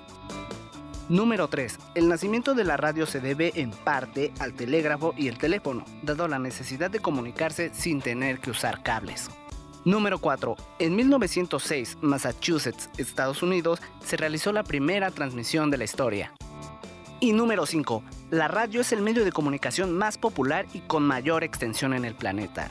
Número 1.10 1.48
3. 1.48 1.78
El 1.96 2.08
nacimiento 2.08 2.54
de 2.54 2.64
la 2.64 2.78
radio 2.78 3.04
se 3.04 3.20
debe 3.20 3.52
en 3.56 3.72
parte 3.72 4.32
al 4.40 4.54
telégrafo 4.54 5.12
y 5.18 5.28
el 5.28 5.36
teléfono, 5.36 5.84
dado 6.02 6.28
la 6.28 6.38
necesidad 6.38 6.90
de 6.90 7.00
comunicarse 7.00 7.74
sin 7.74 8.00
tener 8.00 8.38
que 8.38 8.52
usar 8.52 8.82
cables. 8.82 9.28
Número 9.84 10.18
4. 10.18 10.56
En 10.78 10.96
1906, 10.96 11.98
Massachusetts, 12.00 12.88
Estados 12.96 13.42
Unidos, 13.42 13.80
se 14.02 14.16
realizó 14.16 14.50
la 14.50 14.62
primera 14.62 15.10
transmisión 15.10 15.70
de 15.70 15.76
la 15.76 15.84
historia. 15.84 16.32
Y 17.20 17.32
número 17.32 17.66
5. 17.66 18.02
La 18.30 18.48
radio 18.48 18.80
es 18.80 18.92
el 18.92 19.02
medio 19.02 19.24
de 19.24 19.32
comunicación 19.32 19.96
más 19.96 20.16
popular 20.16 20.66
y 20.72 20.80
con 20.80 21.02
mayor 21.02 21.44
extensión 21.44 21.92
en 21.92 22.06
el 22.06 22.14
planeta. 22.14 22.70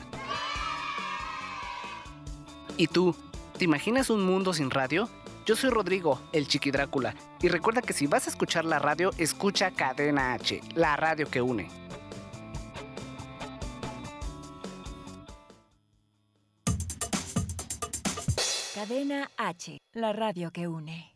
¿Y 2.76 2.88
tú? 2.88 3.14
¿Te 3.58 3.64
imaginas 3.64 4.10
un 4.10 4.24
mundo 4.24 4.52
sin 4.52 4.70
radio? 4.70 5.08
Yo 5.46 5.54
soy 5.54 5.70
Rodrigo, 5.70 6.20
el 6.32 6.48
Chiqui 6.48 6.72
Drácula, 6.72 7.14
y 7.40 7.48
recuerda 7.48 7.82
que 7.82 7.92
si 7.92 8.08
vas 8.08 8.26
a 8.26 8.30
escuchar 8.30 8.64
la 8.64 8.80
radio, 8.80 9.10
escucha 9.18 9.70
Cadena 9.70 10.32
H, 10.32 10.60
la 10.74 10.96
radio 10.96 11.30
que 11.30 11.42
une. 11.42 11.83
Cadena 18.86 19.30
H, 19.38 19.78
la 19.94 20.12
radio 20.12 20.50
que 20.50 20.68
une. 20.68 21.10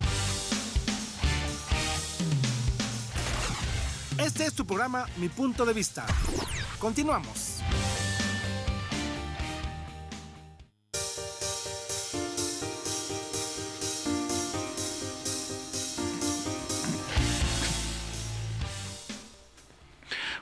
Este 4.19 4.47
es 4.47 4.55
tu 4.55 4.65
programa 4.65 5.05
Mi 5.19 5.29
punto 5.29 5.67
de 5.67 5.75
vista. 5.75 6.07
Continuamos. 6.79 7.58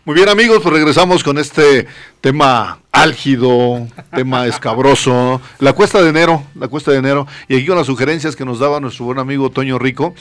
Muy 0.06 0.14
bien 0.14 0.28
amigos, 0.28 0.60
pues 0.62 0.72
regresamos 0.72 1.24
con 1.24 1.36
este 1.36 1.88
tema 2.20 2.78
álgido, 2.92 3.88
tema 4.14 4.46
escabroso, 4.46 5.40
la 5.58 5.72
cuesta 5.72 6.00
de 6.00 6.10
enero, 6.10 6.44
la 6.54 6.68
cuesta 6.68 6.92
de 6.92 6.98
enero, 6.98 7.26
y 7.48 7.56
aquí 7.56 7.66
con 7.66 7.76
las 7.76 7.88
sugerencias 7.88 8.36
que 8.36 8.44
nos 8.44 8.60
daba 8.60 8.78
nuestro 8.78 9.04
buen 9.04 9.18
amigo 9.18 9.50
Toño 9.50 9.80
Rico. 9.80 10.14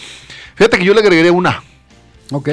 Fíjate 0.56 0.80
que 0.80 0.86
yo 0.86 0.96
le 0.96 1.02
agregué 1.02 1.30
una, 1.30 1.62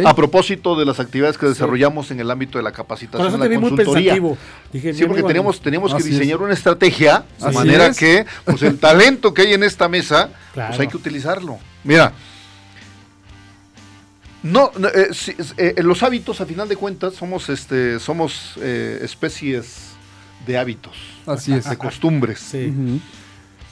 A 0.05 0.15
propósito 0.15 0.77
de 0.77 0.85
las 0.85 1.01
actividades 1.01 1.39
que 1.39 1.47
desarrollamos 1.47 2.11
en 2.11 2.21
el 2.21 2.31
ámbito 2.31 2.59
de 2.59 2.65
la 2.65 2.73
capacitación, 2.73 3.41
la 3.41 3.49
consultoría. 3.49 4.15
Dije, 4.71 4.93
sí, 4.93 5.07
porque 5.07 5.23
teníamos, 5.23 5.63
teníamos 5.63 5.95
que 5.95 6.03
diseñar 6.03 6.37
una 6.43 6.53
estrategia 6.53 7.25
de 7.41 7.53
manera 7.53 7.95
que 7.95 8.27
pues, 8.45 8.61
el 8.61 8.79
talento 8.79 9.33
que 9.33 9.41
hay 9.41 9.55
en 9.55 9.63
esta 9.63 9.89
mesa, 9.89 10.29
pues 10.53 10.79
hay 10.79 10.87
que 10.87 10.99
utilizarlo. 10.99 11.59
Mira, 11.83 12.13
no, 14.43 14.73
eh, 14.95 15.11
eh, 15.57 15.83
los 15.83 16.03
hábitos, 16.03 16.41
a 16.41 16.47
final 16.47 16.69
de 16.69 16.77
cuentas, 16.77 17.15
somos, 17.15 17.49
este, 17.49 18.01
somos 18.01 18.55
eh, 18.61 18.99
especies 19.03 19.91
de 20.47 20.59
hábitos, 20.59 20.97
Así 21.27 21.53
es. 21.53 21.69
de 21.69 21.77
costumbres. 21.77 22.41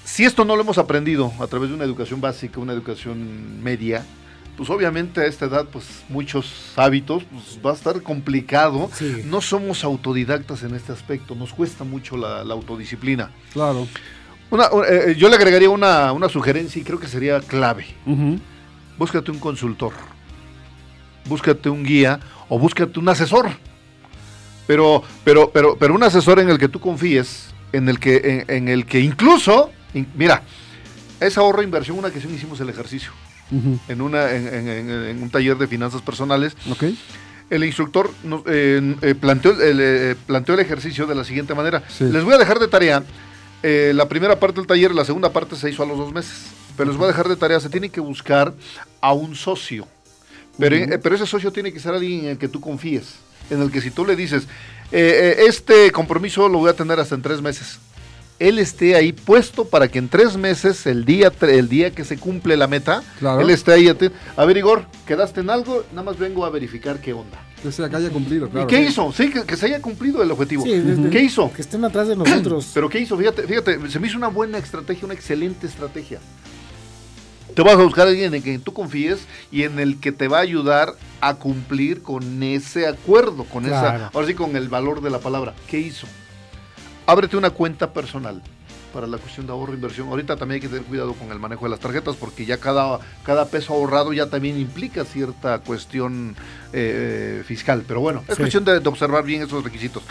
Si 0.05 0.25
esto 0.25 0.45
no 0.45 0.57
lo 0.57 0.63
hemos 0.63 0.79
aprendido 0.79 1.33
a 1.41 1.47
través 1.47 1.71
de 1.71 1.75
una 1.75 1.85
educación 1.85 2.21
básica, 2.21 2.61
una 2.61 2.73
educación 2.73 3.63
media, 3.63 4.05
pues 4.57 4.71
obviamente 4.71 5.21
a 5.21 5.27
esta 5.27 5.47
edad, 5.47 5.67
pues 5.67 5.85
muchos 6.09 6.73
hábitos, 6.77 7.25
pues 7.25 7.59
va 7.65 7.71
a 7.71 7.75
estar 7.75 8.01
complicado. 8.03 8.91
No 9.25 9.41
somos 9.41 9.83
autodidactas 9.83 10.63
en 10.63 10.75
este 10.75 10.93
aspecto, 10.93 11.35
nos 11.35 11.53
cuesta 11.53 11.85
mucho 11.85 12.17
la, 12.17 12.41
autodisciplina. 12.43 13.31
Claro. 13.53 13.89
yo 15.17 15.29
le 15.29 15.37
agregaría 15.37 15.71
una, 15.71 16.29
sugerencia 16.29 16.81
y 16.81 16.85
creo 16.85 17.01
que 17.01 17.09
sería 17.09 17.41
clave. 17.41 17.87
Búscate 18.99 19.31
un 19.31 19.39
consultor 19.39 19.93
búscate 21.27 21.69
un 21.69 21.85
guía 21.85 22.21
o 22.49 22.59
búscate 22.59 22.99
un 22.99 23.09
asesor. 23.09 23.51
Pero, 24.67 25.03
pero, 25.25 25.51
pero, 25.51 25.77
pero 25.77 25.95
un 25.95 26.03
asesor 26.03 26.39
en 26.39 26.49
el 26.49 26.59
que 26.59 26.69
tú 26.69 26.79
confíes, 26.81 27.47
en 27.73 27.89
el 27.89 27.99
que, 27.99 28.45
en, 28.47 28.69
el 28.69 28.87
que 28.87 29.01
incluso, 29.01 29.71
mira, 30.15 30.43
es 31.19 31.37
ahorro 31.37 31.63
inversión, 31.63 31.99
una 31.99 32.11
que 32.11 32.21
sí 32.21 32.29
hicimos 32.29 32.61
el 32.61 32.69
ejercicio. 32.69 33.11
en, 33.89 34.01
una, 34.01 34.31
en, 34.31 35.23
un 35.23 35.29
taller 35.31 35.57
de 35.59 35.67
finanzas 35.67 36.03
personales. 36.03 36.57
El 37.51 37.65
instructor 37.65 38.13
nos, 38.23 38.43
eh, 38.47 39.17
planteó, 39.21 39.61
el, 39.61 39.79
eh, 39.81 40.17
planteó 40.25 40.55
el 40.55 40.61
ejercicio 40.61 41.07
de 41.09 41.17
la 41.17 41.25
siguiente 41.25 41.53
manera. 41.53 41.83
Les 41.99 42.23
voy 42.23 42.35
a 42.35 42.39
dejar 42.39 42.61
de 42.61 42.69
tarea 42.69 43.03
eh, 43.63 43.93
la 43.95 44.09
primera 44.09 44.39
parte 44.39 44.57
del 44.57 44.67
taller, 44.67 44.95
la 44.95 45.05
segunda 45.05 45.33
parte 45.33 45.57
se 45.57 45.69
hizo 45.69 45.83
a 45.83 45.87
los 45.87 45.99
dos 45.99 46.13
meses. 46.13 46.47
Pero 46.77 46.91
les 46.91 46.97
voy 46.97 47.05
a 47.05 47.09
dejar 47.09 47.29
de 47.29 47.37
tarea, 47.37 47.61
se 47.61 47.69
tiene 47.69 47.91
que 47.91 48.01
buscar 48.01 48.55
a 49.01 49.13
un 49.13 49.35
socio 49.35 49.87
eh, 50.63 50.99
pero, 51.03 51.15
ese 51.15 51.27
socio 51.27 51.53
tiene 51.53 51.73
que 51.73 51.81
ser 51.81 51.95
alguien 51.95 52.21
en 52.21 52.27
el 52.31 52.39
que 52.39 52.49
tú 52.49 52.61
confíes, 52.61 53.15
en 53.51 53.61
el 53.63 53.71
que 53.71 53.81
si 53.81 53.91
tú 53.91 54.05
le 54.05 54.17
dices, 54.17 54.45
eh, 54.93 55.37
eh, 55.39 55.45
este 55.47 55.91
compromiso 55.91 56.49
lo 56.49 56.59
voy 56.59 56.71
a 56.71 56.75
tener 56.75 56.99
hasta 57.01 57.15
en 57.15 57.23
tres 57.23 57.41
meses, 57.43 57.79
él 58.41 58.59
esté 58.59 58.97
ahí 58.97 59.13
puesto 59.13 59.67
para 59.67 59.89
que 59.89 59.99
en 59.99 60.09
tres 60.09 60.37
meses, 60.37 60.87
el 60.87 61.05
día, 61.05 61.31
el 61.43 61.69
día 61.69 61.91
que 61.91 62.05
se 62.05 62.17
cumple 62.17 62.57
la 62.57 62.67
meta, 62.67 63.03
él 63.39 63.51
esté 63.51 63.73
ahí. 63.73 63.95
A 64.35 64.45
ver, 64.47 64.57
Igor, 64.57 64.87
¿quedaste 65.07 65.41
en 65.41 65.51
algo? 65.51 65.85
Nada 65.91 66.05
más 66.05 66.19
vengo 66.19 66.47
a 66.47 66.51
verificar 66.51 67.01
qué 67.01 67.13
onda. 67.13 67.39
Que 67.63 67.71
se 67.71 67.85
haya 67.85 68.09
cumplido, 68.09 68.49
claro. 68.49 68.67
¿Y 68.67 68.71
qué 68.71 68.81
hizo? 68.81 69.13
Sí, 69.13 69.31
que, 69.31 69.57
se 69.57 69.67
haya 69.67 69.83
cumplido 69.83 70.23
el 70.23 70.31
objetivo. 70.31 70.65
¿Qué 70.65 71.21
hizo? 71.21 71.53
Que 71.53 71.61
estén 71.61 71.85
atrás 71.85 72.09
de 72.09 72.17
nosotros. 72.17 72.71
Pero 72.75 72.89
¿qué 72.89 72.99
hizo? 72.99 73.19
Fíjate, 73.19 73.43
fíjate, 73.43 73.91
se 73.91 74.01
me 74.01 74.09
hizo 74.09 74.17
una 74.17 74.29
buena 74.29 74.57
estrategia, 74.57 75.05
una 75.05 75.15
excelente 75.15 75.67
estrategia. 75.67 76.21
Te 77.55 77.63
vas 77.63 77.75
a 77.75 77.83
buscar 77.83 78.07
a 78.07 78.11
alguien 78.11 78.35
en 78.35 78.43
quien 78.43 78.61
tú 78.61 78.73
confíes 78.73 79.27
y 79.51 79.63
en 79.65 79.79
el 79.79 80.01
que 80.01 80.13
te 80.13 80.29
va 80.29 80.39
a 80.39 80.43
ayudar 80.43 80.95
a 81.21 81.35
cumplir 81.35 82.03
con 82.03 82.43
ese 82.43 82.87
acuerdo, 82.87 83.45
con 83.45 83.67
esa, 83.67 84.07
ahora 84.13 84.27
sí, 84.27 84.35
con 84.35 84.57
el 84.57 84.69
valor 84.69 85.01
de 85.03 85.11
la 85.11 85.19
palabra. 85.19 85.55
¿Qué 85.69 85.79
hizo? 85.79 86.07
Ábrete 87.07 87.37
una 87.37 87.51
cuenta 87.51 87.93
personal 87.93 88.43
para 88.93 89.07
la 89.07 89.19
cuestión 89.19 89.47
de 89.47 89.53
ahorro 89.53 89.73
e 89.73 89.77
inversión. 89.77 90.09
Ahorita 90.09 90.37
también 90.37 90.57
hay 90.57 90.61
que 90.61 90.69
tener 90.69 90.85
cuidado 90.85 91.15
con 91.15 91.31
el 91.31 91.39
manejo 91.39 91.65
de 91.65 91.71
las 91.71 91.81
tarjetas 91.81 92.17
porque 92.17 92.45
ya 92.45 92.59
cada, 92.59 93.01
cada 93.25 93.47
peso 93.47 93.73
ahorrado 93.73 94.13
ya 94.13 94.27
también 94.27 94.59
implica 94.59 95.05
cierta 95.05 95.59
cuestión 95.61 96.37
eh, 96.73 97.43
fiscal. 97.47 97.85
Pero 97.87 98.01
bueno, 98.01 98.25
es 98.29 98.37
cuestión 98.37 98.65
de, 98.65 98.77
observar 98.79 99.25
bien 99.25 99.43
esos 99.43 99.65
requisitos. 99.65 100.03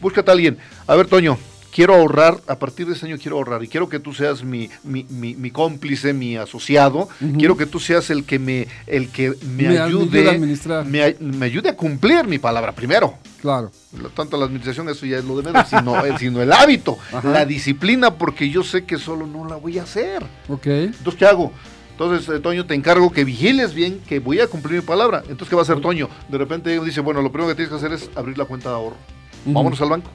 Búscate 0.00 0.30
a 0.30 0.34
alguien. 0.34 0.58
A 0.86 0.94
ver, 0.94 1.06
Toño, 1.06 1.38
quiero 1.76 1.94
ahorrar, 1.94 2.40
a 2.46 2.58
partir 2.58 2.86
de 2.86 2.94
ese 2.94 3.04
año 3.04 3.18
quiero 3.20 3.36
ahorrar 3.36 3.62
y 3.62 3.68
quiero 3.68 3.86
que 3.86 4.00
tú 4.00 4.14
seas 4.14 4.42
mi, 4.42 4.70
mi, 4.82 5.50
cómplice, 5.50 6.14
mi 6.14 6.34
asociado, 6.34 7.06
quiero 7.36 7.54
que 7.54 7.66
tú 7.66 7.78
seas 7.80 8.08
el 8.08 8.24
que 8.24 8.38
me, 8.38 8.66
el 8.86 9.10
que 9.10 9.34
me, 9.44 9.78
ayude, 9.78 10.26
a 10.26 10.32
administrar. 10.32 10.86
Me, 10.86 11.02
ayude 11.44 11.68
a 11.68 11.76
cumplir 11.76 12.26
mi 12.26 12.38
palabra 12.38 12.72
primero. 12.72 13.18
Claro. 13.42 13.70
Tanto 14.14 14.38
la 14.38 14.46
administración, 14.46 14.88
eso 14.88 15.04
ya 15.04 15.18
es 15.18 15.24
lo 15.26 15.36
de 15.36 15.42
menos, 15.42 15.68
sino, 15.68 16.02
el, 16.02 16.16
sino 16.18 16.40
el 16.40 16.50
hábito, 16.50 16.96
la 17.22 17.44
disciplina, 17.44 18.14
porque 18.14 18.48
yo 18.48 18.64
sé 18.64 18.86
que 18.86 18.96
solo 18.96 19.26
no 19.26 19.46
la 19.46 19.56
voy 19.56 19.78
a 19.78 19.82
hacer. 19.82 20.24
Ok. 20.48 20.66
Entonces, 20.66 21.14
¿qué 21.14 21.26
hago? 21.26 21.52
Entonces, 21.90 22.26
eh, 22.34 22.40
Toño, 22.40 22.64
te 22.64 22.72
encargo 22.72 23.12
que 23.12 23.24
vigiles 23.24 23.74
bien 23.74 24.00
que 24.08 24.18
voy 24.18 24.40
a 24.40 24.46
cumplir 24.46 24.80
mi 24.80 24.86
palabra. 24.86 25.18
Entonces, 25.24 25.50
¿qué 25.50 25.54
va 25.54 25.60
a 25.60 25.64
hacer 25.64 25.82
Toño? 25.82 26.08
De 26.30 26.38
repente 26.38 26.80
dice, 26.80 27.02
bueno, 27.02 27.20
lo 27.20 27.30
primero 27.30 27.50
que 27.50 27.54
tienes 27.54 27.68
que 27.68 27.76
hacer 27.76 27.92
es 27.92 28.08
abrir 28.16 28.38
la 28.38 28.46
cuenta 28.46 28.70
de 28.70 28.76
ahorro. 28.76 28.96
Vámonos 29.44 29.78
al 29.82 29.90
banco. 29.90 30.10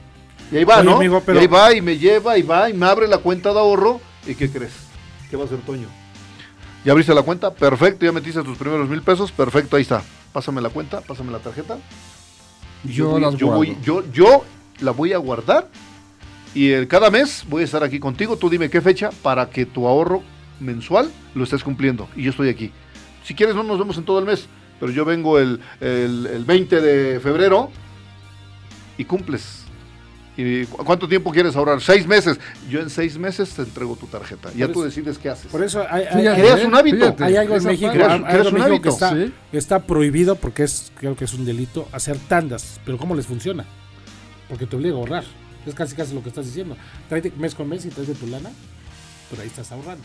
Y 0.52 0.58
ahí 0.58 0.64
va, 0.64 0.82
¿no? 0.82 1.02
y 1.02 1.06
ahí 1.38 1.46
va 1.46 1.72
y 1.72 1.80
me 1.80 1.96
lleva 1.96 2.36
y 2.36 2.42
va 2.42 2.68
y 2.68 2.74
me 2.74 2.84
abre 2.84 3.08
la 3.08 3.16
cuenta 3.16 3.54
de 3.54 3.58
ahorro. 3.58 4.02
¿Y 4.26 4.34
qué 4.34 4.50
crees? 4.50 4.74
¿Qué 5.30 5.36
va 5.36 5.44
a 5.44 5.46
hacer 5.46 5.58
Toño? 5.60 5.88
¿Ya 6.84 6.92
abriste 6.92 7.14
la 7.14 7.22
cuenta? 7.22 7.54
Perfecto, 7.54 8.04
ya 8.04 8.12
metiste 8.12 8.42
tus 8.42 8.58
primeros 8.58 8.86
mil 8.86 9.00
pesos. 9.00 9.32
Perfecto, 9.32 9.76
ahí 9.76 9.82
está. 9.82 10.02
Pásame 10.30 10.60
la 10.60 10.68
cuenta, 10.68 11.00
pásame 11.00 11.32
la 11.32 11.38
tarjeta. 11.38 11.78
yo, 12.84 13.18
yo, 13.18 13.34
yo, 13.34 13.46
voy, 13.46 13.78
yo, 13.82 14.04
yo 14.12 14.44
la 14.80 14.90
voy 14.90 15.14
a 15.14 15.18
guardar 15.18 15.68
y 16.54 16.70
el, 16.70 16.86
cada 16.86 17.10
mes 17.10 17.46
voy 17.48 17.62
a 17.62 17.64
estar 17.64 17.82
aquí 17.82 17.98
contigo. 17.98 18.36
Tú 18.36 18.50
dime 18.50 18.68
qué 18.68 18.82
fecha 18.82 19.08
para 19.22 19.48
que 19.48 19.64
tu 19.64 19.88
ahorro 19.88 20.22
mensual 20.60 21.10
lo 21.34 21.44
estés 21.44 21.64
cumpliendo. 21.64 22.10
Y 22.14 22.24
yo 22.24 22.30
estoy 22.30 22.50
aquí. 22.50 22.72
Si 23.24 23.34
quieres, 23.34 23.54
no 23.54 23.62
nos 23.62 23.78
vemos 23.78 23.96
en 23.96 24.04
todo 24.04 24.18
el 24.18 24.26
mes, 24.26 24.48
pero 24.78 24.92
yo 24.92 25.06
vengo 25.06 25.38
el, 25.38 25.60
el, 25.80 26.26
el 26.26 26.44
20 26.44 26.78
de 26.82 27.20
febrero 27.20 27.70
y 28.98 29.06
cumples 29.06 29.61
¿Y 30.42 30.66
cuánto 30.66 31.08
tiempo 31.08 31.30
quieres 31.30 31.54
ahorrar? 31.54 31.80
Seis 31.80 32.06
meses. 32.06 32.38
Yo 32.68 32.80
en 32.80 32.90
seis 32.90 33.16
meses 33.16 33.50
te 33.50 33.62
entrego 33.62 33.96
tu 33.96 34.06
tarjeta. 34.06 34.50
Ya 34.54 34.70
tú 34.70 34.82
decides 34.82 35.18
qué 35.18 35.28
haces. 35.28 35.46
Por 35.46 35.62
eso 35.62 35.84
hay, 35.88 36.06
un 36.66 36.74
hábito. 36.74 37.14
hay 37.20 37.36
algo 37.36 37.56
en 37.56 37.64
México, 37.64 37.92
que, 39.50 39.58
está, 39.58 39.80
prohibido 39.80 40.36
porque 40.36 40.64
es 40.64 40.92
creo 40.98 41.16
que 41.16 41.24
es 41.24 41.34
un 41.34 41.44
delito 41.44 41.88
hacer 41.92 42.16
tandas. 42.28 42.80
Pero 42.84 42.98
¿cómo 42.98 43.14
les 43.14 43.26
funciona? 43.26 43.64
Porque 44.48 44.66
te 44.66 44.76
obliga 44.76 44.96
a 44.96 44.98
ahorrar. 44.98 45.24
Es 45.66 45.74
casi 45.74 45.94
casi 45.94 46.14
lo 46.14 46.22
que 46.22 46.30
estás 46.30 46.46
diciendo. 46.46 46.76
Trae 47.08 47.32
mes 47.38 47.54
con 47.54 47.68
mes 47.68 47.84
y 47.86 47.90
traes 47.90 48.08
de 48.08 48.14
tu 48.14 48.26
lana, 48.26 48.50
pero 49.30 49.42
ahí 49.42 49.48
estás 49.48 49.70
ahorrando. 49.70 50.02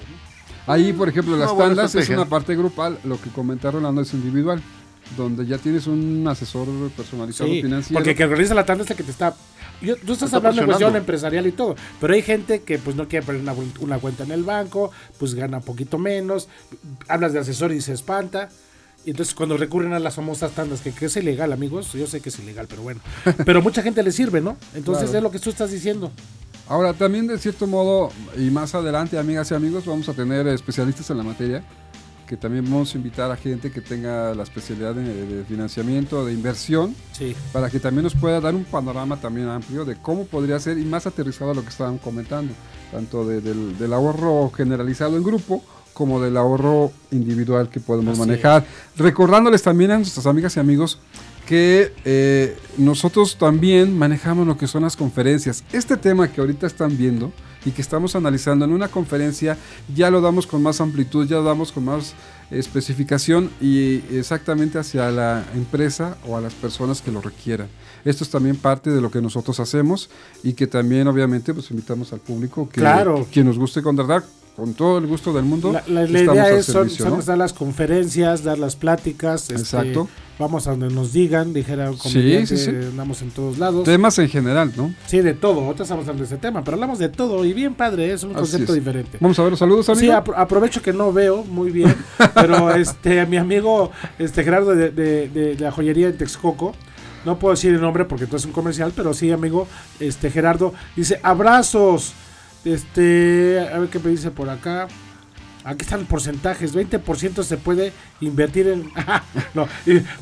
Ahí, 0.68 0.94
por 0.94 1.10
ejemplo, 1.10 1.36
las 1.36 1.58
tandas 1.58 1.96
es 1.96 2.10
una 2.10 2.26
parte 2.26 2.56
grupal. 2.56 3.00
Lo 3.04 3.20
que 3.20 3.30
comentaron 3.32 3.82
Rolando 3.82 4.02
es 4.02 4.14
individual 4.14 4.62
donde 5.16 5.46
ya 5.46 5.58
tienes 5.58 5.88
un 5.88 6.28
asesor 6.28 6.68
personalizado 6.96 7.50
financiero. 7.50 7.98
Porque 7.98 8.16
que 8.16 8.24
organiza 8.24 8.54
la 8.54 8.66
tanda 8.66 8.84
es 8.84 8.92
el 8.92 8.98
que 8.98 9.04
te 9.04 9.12
está 9.12 9.34
tú 10.06 10.14
estás 10.14 10.34
hablando 10.34 10.62
de 10.62 10.66
cuestión 10.66 10.96
empresarial 10.96 11.48
y 11.48 11.52
todo, 11.52 11.76
pero 12.00 12.14
hay 12.14 12.22
gente 12.22 12.62
que 12.62 12.80
pues 12.80 12.96
no 12.96 13.08
quiere 13.08 13.26
poner 13.26 13.42
una, 13.80 14.00
cuenta 14.00 14.24
en 14.24 14.32
el 14.32 14.44
banco, 14.44 14.92
pues 15.20 15.34
gana 15.36 15.58
un 15.58 15.64
poquito 15.64 15.98
menos, 15.98 16.48
hablas 17.08 17.34
de 17.34 17.40
asesor 17.40 17.72
y 17.72 17.82
se 17.82 17.94
espanta. 17.94 18.50
Y 19.06 19.12
entonces 19.12 19.34
cuando 19.34 19.56
recurren 19.56 19.94
a 19.94 20.00
las 20.00 20.16
famosas 20.16 20.52
tandas, 20.52 20.82
que, 20.82 20.94
es 21.00 21.16
ilegal, 21.16 21.54
amigos, 21.54 21.94
yo 21.94 22.08
sé 22.08 22.20
que 22.20 22.28
es 22.28 22.40
ilegal, 22.40 22.68
pero 22.70 22.82
bueno. 22.82 23.00
Pero 23.46 23.62
mucha 23.62 23.82
gente 23.82 24.04
le 24.04 24.12
sirve, 24.12 24.42
¿no? 24.42 24.58
Entonces 24.74 25.14
es 25.14 25.24
lo 25.24 25.32
que 25.32 25.40
tú 25.40 25.50
estás 25.50 25.72
diciendo. 25.72 26.12
Ahora, 26.68 26.92
también 26.94 27.26
de 27.28 27.38
cierto 27.38 27.68
modo, 27.68 28.12
y 28.36 28.50
más 28.50 28.76
adelante, 28.76 29.18
amigas 29.18 29.50
y 29.52 29.54
amigos, 29.54 29.86
vamos 29.86 30.10
a 30.10 30.14
tener 30.14 30.46
especialistas 30.48 31.10
en 31.10 31.18
la 31.18 31.24
materia 31.24 31.64
que 32.28 32.38
también 32.38 32.66
vamos 32.66 32.94
a 32.94 32.98
invitar 32.98 33.32
a 33.32 33.36
gente 33.36 33.72
que 33.72 33.82
tenga 33.82 34.36
la 34.36 34.44
especialidad 34.44 34.94
de, 34.94 35.44
financiamiento, 35.48 36.26
de 36.26 36.34
inversión, 36.34 36.96
para 37.52 37.70
que 37.70 37.80
también 37.80 38.04
nos 38.04 38.14
pueda 38.14 38.40
dar 38.40 38.54
un 38.54 38.66
panorama 38.66 39.20
también 39.20 39.48
amplio 39.50 39.86
de 39.86 39.96
cómo 39.96 40.26
podría 40.26 40.60
ser 40.60 40.78
y 40.78 40.86
más 40.86 41.08
aterrizado 41.08 41.52
a 41.52 41.54
lo 41.56 41.64
que 41.64 41.70
estaban 41.70 41.98
comentando, 41.98 42.54
tanto 42.92 43.26
del, 43.26 43.94
ahorro 43.94 44.52
generalizado 44.56 45.18
en 45.18 45.24
grupo 45.24 45.64
como 45.94 46.22
del 46.22 46.38
ahorro 46.38 46.92
individual 47.10 47.70
que 47.70 47.80
podemos 47.80 48.20
manejar. 48.20 48.66
Recordándoles 48.98 49.64
también 49.64 49.90
a 49.90 49.98
nuestras 49.98 50.28
amigas 50.28 50.56
y 50.56 50.60
amigos 50.60 51.00
que 51.48 51.94
eh, 52.04 52.58
nosotros 52.78 53.38
también 53.38 53.98
manejamos 53.98 54.46
lo 54.46 54.58
que 54.58 54.68
son 54.68 54.84
las 54.84 54.96
conferencias. 54.96 55.64
Este 55.72 55.96
tema 55.98 56.28
que 56.28 56.42
ahorita 56.42 56.68
están 56.68 56.96
viendo, 56.98 57.32
y 57.68 57.72
que 57.72 57.82
estamos 57.82 58.16
analizando 58.16 58.64
en 58.64 58.72
una 58.72 58.88
conferencia, 58.88 59.58
ya 59.94 60.10
lo 60.10 60.22
damos 60.22 60.48
con 60.48 60.64
más 60.64 60.80
amplitud, 60.80 61.28
ya 61.28 61.36
lo 61.36 61.44
damos 61.44 61.74
con 61.74 61.84
más 61.84 62.14
especificación 62.50 63.52
y 63.60 63.98
exactamente 64.16 64.80
hacia 64.80 65.12
la 65.12 65.44
empresa 65.54 66.16
o 66.26 66.38
a 66.38 66.42
las 66.42 66.54
personas 66.54 67.02
que 67.02 67.12
lo 67.12 67.20
requieran. 67.20 67.68
Esto 68.06 68.24
es 68.24 68.30
también 68.30 68.56
parte 68.56 68.90
de 68.90 69.02
lo 69.02 69.12
que 69.12 69.22
nosotros 69.22 69.60
hacemos 69.60 70.10
y 70.44 70.54
que 70.54 70.66
también 70.66 71.10
obviamente 71.10 71.54
pues 71.54 71.70
invitamos 71.72 72.14
al 72.14 72.22
público 72.22 72.70
que 72.70 72.82
quien 73.32 73.46
nos 73.46 73.60
guste 73.60 73.82
contratar 73.82 74.24
con 74.58 74.74
todo 74.74 74.98
el 74.98 75.06
gusto 75.08 75.32
del 75.34 75.46
mundo. 75.46 75.72
La, 75.72 75.84
la, 75.88 76.08
la 76.08 76.20
idea 76.20 76.50
es 76.50 76.66
son, 76.66 76.90
son 76.90 77.24
dar 77.24 77.38
las 77.38 77.54
conferencias, 77.54 78.44
dar 78.44 78.58
las 78.60 78.76
pláticas. 78.76 79.50
Exacto. 79.52 80.02
Este, 80.10 80.28
vamos 80.40 80.66
a 80.68 80.72
donde 80.72 80.90
nos 80.90 81.14
digan, 81.14 81.54
dijera 81.54 81.92
un 81.92 81.98
Sí, 82.00 82.46
sí, 82.48 82.58
sí. 82.58 82.70
andamos 82.72 83.22
en 83.22 83.30
todos 83.30 83.60
lados. 83.60 83.84
Temas 83.84 84.18
en 84.20 84.28
general, 84.30 84.72
¿no? 84.76 84.92
Sí, 85.06 85.20
de 85.22 85.36
todo. 85.36 85.62
Ahorita 85.62 85.84
estamos 85.84 86.02
hablando 86.04 86.24
de 86.24 86.28
ese 86.28 86.38
tema, 86.38 86.64
pero 86.64 86.74
hablamos 86.76 86.98
de 87.00 87.10
todo 87.10 87.46
y 87.46 87.54
bien 87.54 87.76
padre, 87.76 88.12
es 88.12 88.24
un 88.24 88.32
Así 88.32 88.40
concepto 88.40 88.74
es. 88.74 88.80
diferente. 88.80 89.18
Vamos 89.22 89.38
a 89.38 89.44
ver 89.44 89.52
los 89.52 89.60
saludos, 89.60 89.88
amigo. 89.90 90.02
Sí, 90.02 90.10
apro- 90.10 90.34
aprovecho 90.36 90.82
que 90.82 90.92
no 90.92 91.14
veo 91.14 91.44
muy 91.44 91.70
bien, 91.70 91.96
pero 92.34 92.74
este 92.74 93.26
mi 93.28 93.38
amigo 93.38 93.92
este 94.18 94.44
Gerardo 94.44 94.72
de, 94.76 94.90
de- 94.90 95.30
de 95.30 95.56
la 95.60 95.72
joyería 95.72 96.08
en 96.08 96.18
Texcoco, 96.18 96.74
no 97.26 97.38
puedo 97.38 97.54
decir 97.54 97.74
el 97.76 97.82
nombre 97.82 98.06
porque 98.06 98.24
esto 98.24 98.38
es 98.38 98.46
un 98.46 98.54
comercial, 98.54 98.92
pero 98.96 99.14
sí, 99.14 99.32
amigo, 99.32 99.68
este 100.00 100.32
Gerardo 100.32 100.74
dice 100.96 101.20
abrazos. 101.22 102.14
Este, 102.74 103.66
a 103.74 103.80
ver 103.80 103.90
qué 103.90 104.00
me 104.00 104.10
dice 104.10 104.30
por 104.30 104.50
acá. 104.50 104.88
Aquí 105.64 105.84
están 105.84 106.06
porcentajes, 106.06 106.74
20% 106.74 107.44
se 107.44 107.58
puede 107.58 107.92
invertir 108.22 108.68
en... 108.68 108.90
no, 109.54 109.68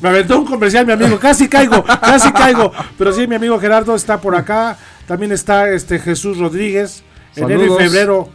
me 0.00 0.08
aventó 0.08 0.38
un 0.38 0.46
comercial 0.46 0.86
mi 0.86 0.92
amigo, 0.92 1.18
casi 1.18 1.48
caigo, 1.48 1.84
casi 1.84 2.32
caigo. 2.32 2.72
Pero 2.98 3.12
sí, 3.12 3.26
mi 3.26 3.36
amigo 3.36 3.58
Gerardo 3.58 3.94
está 3.94 4.20
por 4.20 4.34
acá. 4.34 4.76
También 5.06 5.30
está 5.32 5.70
este 5.70 6.00
Jesús 6.00 6.38
Rodríguez, 6.38 7.04
enero 7.36 7.64
y 7.64 7.78
febrero. 7.78 8.28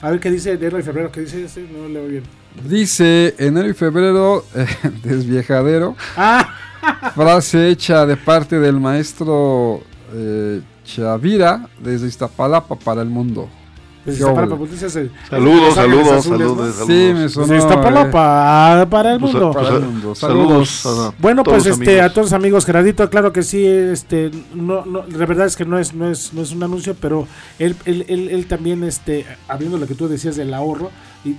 A 0.00 0.10
ver 0.10 0.20
qué 0.20 0.30
dice 0.30 0.52
enero 0.52 0.78
y 0.78 0.82
febrero, 0.82 1.10
qué 1.10 1.20
dice 1.22 1.44
este, 1.44 1.62
no 1.62 1.88
leo 1.88 2.06
bien. 2.06 2.22
Dice 2.68 3.34
enero 3.38 3.68
y 3.68 3.74
febrero, 3.74 4.44
eh, 4.54 4.66
desviejadero. 5.02 5.96
Ah, 6.16 6.54
Frase 7.14 7.68
hecha 7.68 8.06
de 8.06 8.16
parte 8.16 8.58
del 8.58 8.78
maestro 8.80 9.82
eh, 10.12 10.60
Chavira 10.84 11.68
desde 11.80 12.08
Iztapalapa 12.08 12.76
para 12.76 13.02
el 13.02 13.08
mundo. 13.08 13.48
pues 14.04 14.18
pues, 14.58 14.70
dices, 14.72 14.96
eh, 14.96 15.10
Saludos, 15.30 15.74
saludos, 15.74 16.24
saludos, 16.24 16.74
Sí, 16.86 16.92
me 16.92 17.28
saludos. 17.28 17.32
sonó. 17.32 17.46
Pues 17.46 17.62
está 17.62 17.80
para, 17.80 18.82
eh, 18.82 18.86
para, 18.86 19.12
el 19.14 19.20
Pues, 19.20 19.32
mundo. 19.32 19.52
pues, 19.52 19.64
para 19.64 19.76
el 19.76 19.82
mundo. 19.84 20.14
Saludos. 20.14 20.68
Saludos. 20.70 21.14
a 21.14 21.14
Bueno, 21.20 21.44
pues 21.44 21.66
este, 21.66 22.00
a 22.00 22.08
todos 22.12 22.26
los 22.26 22.32
amigos, 22.32 22.66
Gerardito, 22.66 23.08
claro 23.10 23.32
que 23.32 23.42
sí, 23.42 23.64
este, 23.64 24.30
no, 24.54 24.84
no, 24.84 25.04
la 25.06 25.26
verdad 25.26 25.46
es 25.46 25.54
que 25.56 25.64
no 25.64 25.78
es, 25.78 25.94
no 25.94 26.10
es, 26.10 26.32
no 26.34 26.42
es 26.42 26.50
un 26.52 26.62
anuncio, 26.64 26.96
pero 27.00 27.26
él, 27.60 27.76
él, 27.84 28.04
él, 28.08 28.28
él 28.30 28.46
también, 28.46 28.82
este, 28.82 29.24
habiendo 29.48 29.78
lo 29.78 29.86
que 29.86 29.94
tú 29.94 30.08
decías 30.08 30.34
del 30.36 30.52
ahorro, 30.52 30.90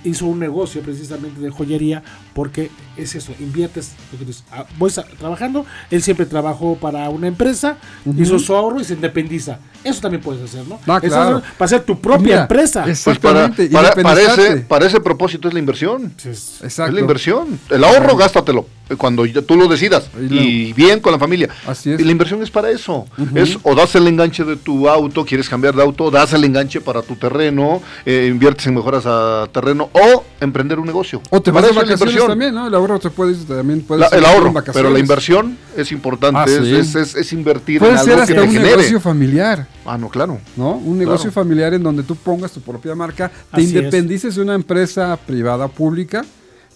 hizo 0.04 0.26
un 0.26 0.38
negocio 0.38 0.80
precisamente 0.82 1.40
de 1.40 1.50
joyería, 1.50 2.02
porque 2.34 2.70
es 2.96 3.14
eso, 3.14 3.32
inviertes, 3.40 3.92
lo 4.12 4.18
que 4.18 4.24
dices, 4.24 4.44
ah, 4.52 4.64
voy 4.78 4.90
trabajando, 5.18 5.66
él 5.90 6.02
siempre 6.02 6.26
trabajó 6.26 6.76
para 6.76 7.08
una 7.10 7.26
empresa, 7.26 7.76
Ujú. 8.04 8.22
hizo 8.22 8.38
su 8.38 8.54
ahorro 8.54 8.80
y 8.80 8.84
se 8.84 8.94
independiza. 8.94 9.58
Eso 9.82 10.00
también 10.00 10.22
puedes 10.22 10.42
hacer, 10.42 10.66
¿no? 10.66 10.78
Ah, 10.86 10.98
claro. 11.00 11.38
es 11.38 11.44
para 11.58 11.66
hacer 11.66 11.82
tu 11.82 12.00
propia 12.00 12.22
Mira, 12.26 12.42
empresa. 12.42 12.84
es- 12.88 13.02
Pues 13.04 13.18
para, 13.18 13.46
Exactamente, 13.46 14.02
para, 14.02 14.20
ese, 14.22 14.56
para 14.62 14.86
ese 14.86 15.00
propósito 15.00 15.48
es 15.48 15.52
la 15.54 15.60
inversión. 15.60 16.04
Entonces, 16.04 16.60
Exacto. 16.62 16.90
Es 16.90 16.94
la 16.94 17.00
inversión. 17.00 17.60
El 17.68 17.84
ahorro, 17.84 18.16
gástatelo 18.16 18.66
eh, 18.88 18.96
cuando 18.96 19.24
tú 19.46 19.56
lo 19.56 19.68
decidas. 19.68 20.08
Y 20.30 20.72
bien 20.72 21.00
con 21.00 21.12
la 21.12 21.18
familia. 21.18 21.48
Así 21.66 21.90
es. 21.92 22.00
Y 22.00 22.04
la 22.04 22.12
inversión 22.12 22.42
es 22.42 22.50
para 22.50 22.70
eso. 22.70 23.06
Es 23.34 23.58
o 23.62 23.74
das 23.74 23.94
el 23.96 24.06
enganche 24.08 24.44
de 24.44 24.56
tu 24.56 24.88
auto, 24.88 25.24
quieres 25.26 25.48
cambiar 25.50 25.74
de 25.74 25.82
auto, 25.82 26.10
das 26.10 26.32
el 26.32 26.44
enganche 26.44 26.80
para 26.80 27.02
tu 27.02 27.16
terreno, 27.16 27.82
eh, 28.06 28.28
inviertes 28.30 28.66
en 28.66 28.74
mejoras 28.74 29.04
a 29.06 29.46
terreno 29.52 29.73
o 29.80 30.24
emprender 30.40 30.78
un 30.78 30.86
negocio. 30.86 31.20
O 31.30 31.40
te 31.42 31.50
vas 31.50 31.62
la 31.62 31.68
vacaciones 31.68 32.00
inversión. 32.00 32.26
también, 32.28 32.54
¿no? 32.54 32.66
El 32.66 32.74
ahorro 32.74 32.98
te 32.98 33.10
puedes 33.10 33.44
también 33.46 33.82
puedes 33.82 34.10
La- 34.10 34.16
el 34.18 34.24
ahorro, 34.24 34.52
pero 34.72 34.90
la 34.90 34.98
inversión 34.98 35.56
es 35.76 35.90
importante, 35.92 36.38
Ah, 36.40 36.44
es, 36.46 36.64
sí. 36.64 36.74
es, 36.74 36.94
es- 36.94 37.14
es 37.16 37.32
invertir 37.32 37.78
Puede 37.80 37.92
en 37.92 37.98
ser 37.98 38.10
algo 38.12 38.22
hasta 38.22 38.34
que 38.34 38.40
te 38.40 38.46
un 38.46 38.52
genere. 38.52 38.70
negocio 38.76 39.00
familiar, 39.00 39.66
Ah, 39.86 39.98
no, 39.98 40.08
claro. 40.08 40.38
¿no? 40.56 40.72
Un 40.76 40.98
negocio 40.98 41.30
Claro. 41.30 41.44
familiar 41.46 41.74
en 41.74 41.82
donde 41.82 42.02
tú 42.02 42.16
pongas 42.16 42.52
tu 42.52 42.60
propia 42.60 42.94
marca, 42.94 43.28
te 43.28 43.34
Así 43.52 43.64
es. 43.66 43.72
independices 43.72 44.34
de 44.36 44.42
una 44.42 44.54
empresa 44.54 45.16
privada 45.26 45.66
o 45.66 45.68
pública, 45.70 46.24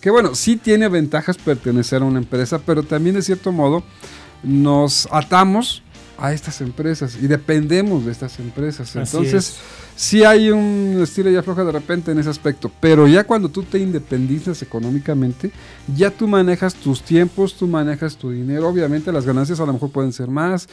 que 0.00 0.10
bueno, 0.10 0.34
sí 0.34 0.56
tiene 0.56 0.88
ventajas 0.88 1.36
pertenecer 1.38 2.02
a 2.02 2.04
una 2.04 2.18
empresa, 2.18 2.60
pero 2.64 2.82
también 2.82 3.16
de 3.16 3.22
cierto 3.22 3.50
modo 3.52 3.82
nos 4.42 5.08
atamos 5.10 5.82
a 6.18 6.32
estas 6.32 6.60
empresas 6.60 7.16
y 7.20 7.26
dependemos 7.28 8.04
de 8.04 8.12
estas 8.12 8.38
empresas. 8.40 8.94
Así 8.96 9.16
Entonces, 9.16 9.34
es. 9.50 9.56
Sí 9.98 10.22
hay 10.22 10.50
un 10.52 11.00
estilo 11.02 11.28
ya 11.28 11.42
floja 11.42 11.64
de 11.64 11.72
repente 11.72 12.12
en 12.12 12.20
ese 12.20 12.30
aspecto, 12.30 12.70
pero 12.80 13.08
ya 13.08 13.24
cuando 13.24 13.48
tú 13.48 13.64
te 13.64 13.80
independizas 13.80 14.62
económicamente, 14.62 15.50
ya 15.94 16.12
tú 16.12 16.28
manejas 16.28 16.74
tus 16.74 17.02
tiempos, 17.02 17.54
tú 17.54 17.66
manejas 17.66 18.16
tu 18.16 18.30
dinero, 18.30 18.68
obviamente 18.68 19.10
las 19.10 19.26
ganancias 19.26 19.58
a 19.58 19.66
lo 19.66 19.72
mejor 19.72 19.90
pueden 19.90 20.12
ser 20.12 20.28
más, 20.28 20.68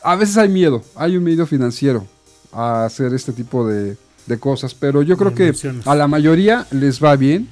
a 0.00 0.14
veces 0.14 0.36
hay 0.36 0.48
miedo, 0.48 0.84
hay 0.94 1.16
un 1.16 1.24
miedo 1.24 1.44
financiero 1.44 2.06
a 2.52 2.84
hacer 2.84 3.12
este 3.14 3.32
tipo 3.32 3.66
de, 3.66 3.96
de 4.26 4.38
cosas, 4.38 4.74
pero 4.74 5.02
yo 5.02 5.16
creo 5.16 5.34
que 5.34 5.52
a 5.84 5.94
la 5.96 6.06
mayoría 6.06 6.64
les 6.70 7.02
va 7.02 7.16
bien, 7.16 7.48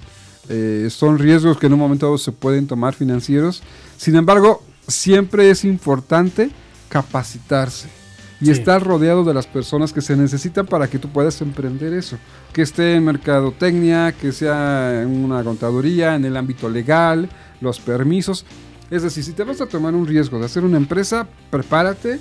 eh, 0.48 0.86
son 0.92 1.18
riesgos 1.18 1.58
que 1.58 1.66
en 1.66 1.72
un 1.72 1.80
momento 1.80 2.06
dado 2.06 2.18
se 2.18 2.30
pueden 2.30 2.68
tomar 2.68 2.94
financieros, 2.94 3.64
sin 3.96 4.14
embargo, 4.14 4.62
siempre 4.86 5.50
es 5.50 5.64
importante 5.64 6.50
capacitarse 6.88 8.05
y 8.40 8.46
Sí. 8.46 8.50
estar 8.52 8.82
rodeado 8.84 9.24
de 9.24 9.32
las 9.34 9.46
personas 9.46 9.92
que 9.92 10.00
se 10.02 10.16
necesitan 10.16 10.66
para 10.66 10.88
que 10.88 10.98
tú 10.98 11.08
puedas 11.08 11.40
emprender 11.40 11.92
eso. 11.94 12.18
Que 12.52 12.62
esté 12.62 12.94
en 12.94 13.04
mercadotecnia, 13.04 14.12
que 14.12 14.32
sea 14.32 15.02
en 15.02 15.08
una 15.24 15.42
contaduría, 15.42 16.14
en 16.14 16.24
el 16.24 16.36
ámbito 16.36 16.68
legal, 16.68 17.28
los 17.60 17.80
permisos. 17.80 18.44
Es 18.90 19.02
decir, 19.02 19.24
si 19.24 19.32
te 19.32 19.42
vas 19.44 19.60
a 19.60 19.66
tomar 19.66 19.94
un 19.94 20.06
riesgo 20.06 20.38
de 20.38 20.44
hacer 20.46 20.64
una 20.64 20.76
empresa, 20.76 21.26
prepárate 21.50 22.20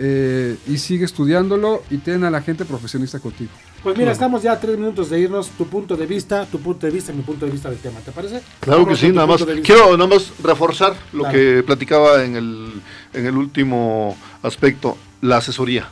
eh, 0.00 0.56
y 0.68 0.78
sigue 0.78 1.04
estudiándolo 1.04 1.82
y 1.90 1.96
ten 1.98 2.22
a 2.22 2.30
la 2.30 2.40
gente 2.40 2.64
profesionista 2.64 3.18
contigo. 3.18 3.50
Pues 3.82 3.96
mira, 3.98 4.12
estamos 4.12 4.42
ya 4.42 4.52
a 4.52 4.60
tres 4.60 4.76
minutos 4.78 5.10
de 5.10 5.18
irnos. 5.20 5.48
Tu 5.50 5.66
punto 5.66 5.96
de 5.96 6.06
vista, 6.06 6.46
tu 6.46 6.60
punto 6.60 6.86
de 6.86 6.92
vista, 6.92 7.12
mi 7.12 7.22
punto 7.22 7.46
de 7.46 7.52
vista 7.52 7.68
del 7.70 7.78
tema. 7.78 7.98
¿Te 8.00 8.12
parece? 8.12 8.40
Claro 8.60 8.86
que 8.86 8.94
sí, 8.96 9.08
nada 9.10 9.26
más. 9.26 9.44
Quiero 9.64 9.96
nada 9.96 10.08
más 10.08 10.32
reforzar 10.42 10.94
lo 11.12 11.24
Claro. 11.24 11.36
que 11.36 11.62
platicaba 11.64 12.22
en 12.24 12.36
el, 12.36 12.72
en 13.12 13.26
el 13.26 13.36
último 13.36 14.16
aspecto, 14.42 14.96
la 15.20 15.38
asesoría. 15.38 15.88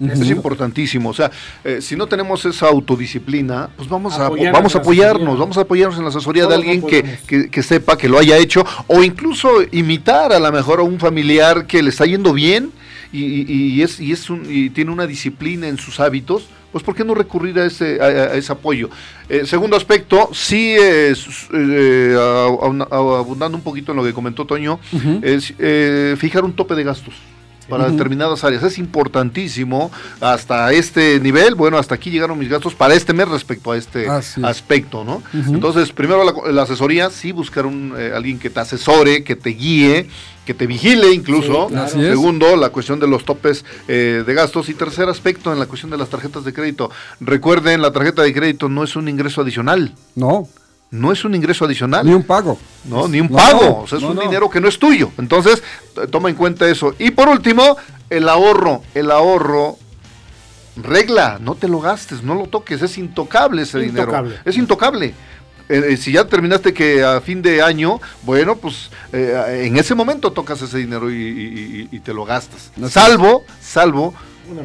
Es 0.00 0.18
importantísimo. 0.30 1.10
O 1.10 1.14
sea, 1.14 1.30
eh, 1.62 1.78
si 1.80 1.94
no 1.94 2.08
tenemos 2.08 2.44
esa 2.44 2.66
autodisciplina, 2.66 3.70
pues 3.76 3.88
vamos 3.88 4.14
a, 4.14 4.26
Apoyarnos 4.26 4.58
vamos 4.58 4.74
a 4.74 4.78
apoyarnos, 4.78 5.38
vamos 5.38 5.56
a 5.58 5.60
apoyarnos 5.60 5.96
en 5.98 6.02
la 6.04 6.08
asesoría 6.10 6.42
de 6.42 6.48
Todos 6.48 6.58
alguien 6.58 6.82
que, 6.82 7.18
que, 7.26 7.48
que 7.50 7.62
sepa, 7.62 7.96
que 7.96 8.08
lo 8.08 8.18
haya 8.18 8.36
hecho, 8.36 8.64
o 8.88 9.02
incluso 9.04 9.48
imitar 9.70 10.32
a 10.32 10.40
lo 10.40 10.50
mejor 10.50 10.80
a 10.80 10.82
un 10.82 10.98
familiar 10.98 11.66
que 11.68 11.82
le 11.84 11.90
está 11.90 12.04
yendo 12.04 12.32
bien 12.32 12.72
y, 13.12 13.22
y- 13.22 13.46
y 13.74 13.82
es, 13.82 14.00
y, 14.00 14.10
es 14.10 14.28
un- 14.28 14.44
y 14.48 14.70
tiene 14.70 14.90
una 14.90 15.06
disciplina 15.06 15.68
en 15.68 15.78
sus 15.78 16.00
hábitos, 16.00 16.46
pues 16.72 16.82
¿por 16.82 16.96
qué 16.96 17.04
no 17.04 17.14
recurrir 17.14 17.56
a 17.60 17.66
ese, 17.66 18.00
a, 18.00 18.04
a 18.06 18.34
ese 18.34 18.50
apoyo? 18.50 18.90
Eh, 19.28 19.42
segundo 19.46 19.76
aspecto, 19.76 20.30
sí, 20.32 20.74
eh, 20.80 21.14
eh, 21.52 22.16
a- 22.18 22.96
abundando 22.96 23.56
un 23.56 23.62
poquito 23.62 23.92
en 23.92 23.98
lo 23.98 24.04
que 24.04 24.12
comentó 24.12 24.46
Toño, 24.46 24.80
es 25.22 25.54
eh, 25.60 26.16
fijar 26.18 26.42
un 26.44 26.54
tope 26.54 26.74
de 26.74 26.82
gastos 26.82 27.14
para 27.68 27.88
determinadas 27.88 28.44
áreas. 28.44 28.62
Es 28.62 28.78
importantísimo 28.78 29.90
hasta 30.20 30.72
este 30.72 31.20
nivel, 31.20 31.54
bueno, 31.54 31.78
hasta 31.78 31.94
aquí 31.94 32.10
llegaron 32.10 32.38
mis 32.38 32.48
gastos 32.48 32.74
para 32.74 32.94
este 32.94 33.12
mes 33.12 33.28
respecto 33.28 33.72
a 33.72 33.76
este 33.76 34.06
aspecto, 34.42 35.04
¿no? 35.04 35.22
Entonces, 35.32 35.92
primero 35.92 36.24
la, 36.24 36.52
la 36.52 36.62
asesoría, 36.62 37.10
sí 37.10 37.32
buscar 37.32 37.66
un, 37.66 37.94
eh, 37.96 38.12
alguien 38.14 38.38
que 38.38 38.50
te 38.50 38.60
asesore, 38.60 39.24
que 39.24 39.36
te 39.36 39.50
guíe, 39.50 40.08
que 40.44 40.54
te 40.54 40.66
vigile 40.66 41.12
incluso. 41.12 41.68
Sí, 41.68 41.74
claro. 41.74 41.88
Segundo, 41.88 42.56
la 42.56 42.70
cuestión 42.70 42.98
de 42.98 43.06
los 43.06 43.24
topes 43.24 43.64
eh, 43.88 44.24
de 44.26 44.34
gastos. 44.34 44.68
Y 44.68 44.74
tercer 44.74 45.08
aspecto, 45.08 45.52
en 45.52 45.58
la 45.58 45.66
cuestión 45.66 45.90
de 45.90 45.98
las 45.98 46.08
tarjetas 46.08 46.44
de 46.44 46.52
crédito. 46.52 46.90
Recuerden, 47.20 47.80
la 47.82 47.92
tarjeta 47.92 48.22
de 48.22 48.32
crédito 48.32 48.68
no 48.68 48.82
es 48.84 48.96
un 48.96 49.08
ingreso 49.08 49.42
adicional. 49.42 49.94
No, 50.14 50.48
No 50.92 51.10
es 51.10 51.24
un 51.24 51.34
ingreso 51.34 51.64
adicional. 51.64 52.06
ni 52.06 52.12
un 52.14 52.22
pago. 52.22 52.58
No, 52.84 53.08
ni 53.08 53.20
un 53.20 53.28
No, 53.28 53.36
pago, 53.36 53.62
no, 53.64 53.76
o 53.80 53.86
sea, 53.88 53.98
es 53.98 54.04
no, 54.04 54.10
un 54.10 54.16
no. 54.16 54.20
dinero 54.22 54.48
que 54.48 54.60
no 54.60 54.68
es 54.68 54.78
tuyo. 54.78 55.10
Entonces, 55.18 55.62
t- 55.94 56.06
toma 56.06 56.28
en 56.28 56.36
cuenta 56.36 56.68
eso. 56.68 56.94
Y 56.98 57.10
por 57.12 57.28
último, 57.28 57.76
el 58.10 58.28
ahorro. 58.28 58.82
El 58.94 59.10
ahorro, 59.10 59.78
regla, 60.76 61.38
no 61.40 61.54
te 61.54 61.66
lo 61.68 61.80
gastes, 61.80 62.22
no 62.22 62.34
lo 62.34 62.46
toques, 62.46 62.82
es 62.82 62.98
intocable 62.98 63.62
ese 63.62 63.82
Intocable. 63.84 64.28
dinero. 64.30 64.42
Es 64.44 64.56
intocable. 64.56 65.14
Eh, 65.68 65.82
eh, 65.92 65.96
si 65.96 66.12
ya 66.12 66.26
terminaste 66.26 66.74
que 66.74 67.02
a 67.02 67.20
fin 67.20 67.40
de 67.40 67.62
año, 67.62 68.00
bueno, 68.22 68.56
pues 68.56 68.90
eh, 69.12 69.62
en 69.66 69.76
ese 69.78 69.94
momento 69.94 70.30
tocas 70.32 70.60
ese 70.60 70.78
dinero 70.78 71.10
y, 71.10 71.14
y- 71.14 71.88
y- 71.90 71.96
y 71.96 72.00
te 72.00 72.12
lo 72.12 72.24
gastas. 72.24 72.70
Salvo, 72.90 73.44
salvo 73.60 74.12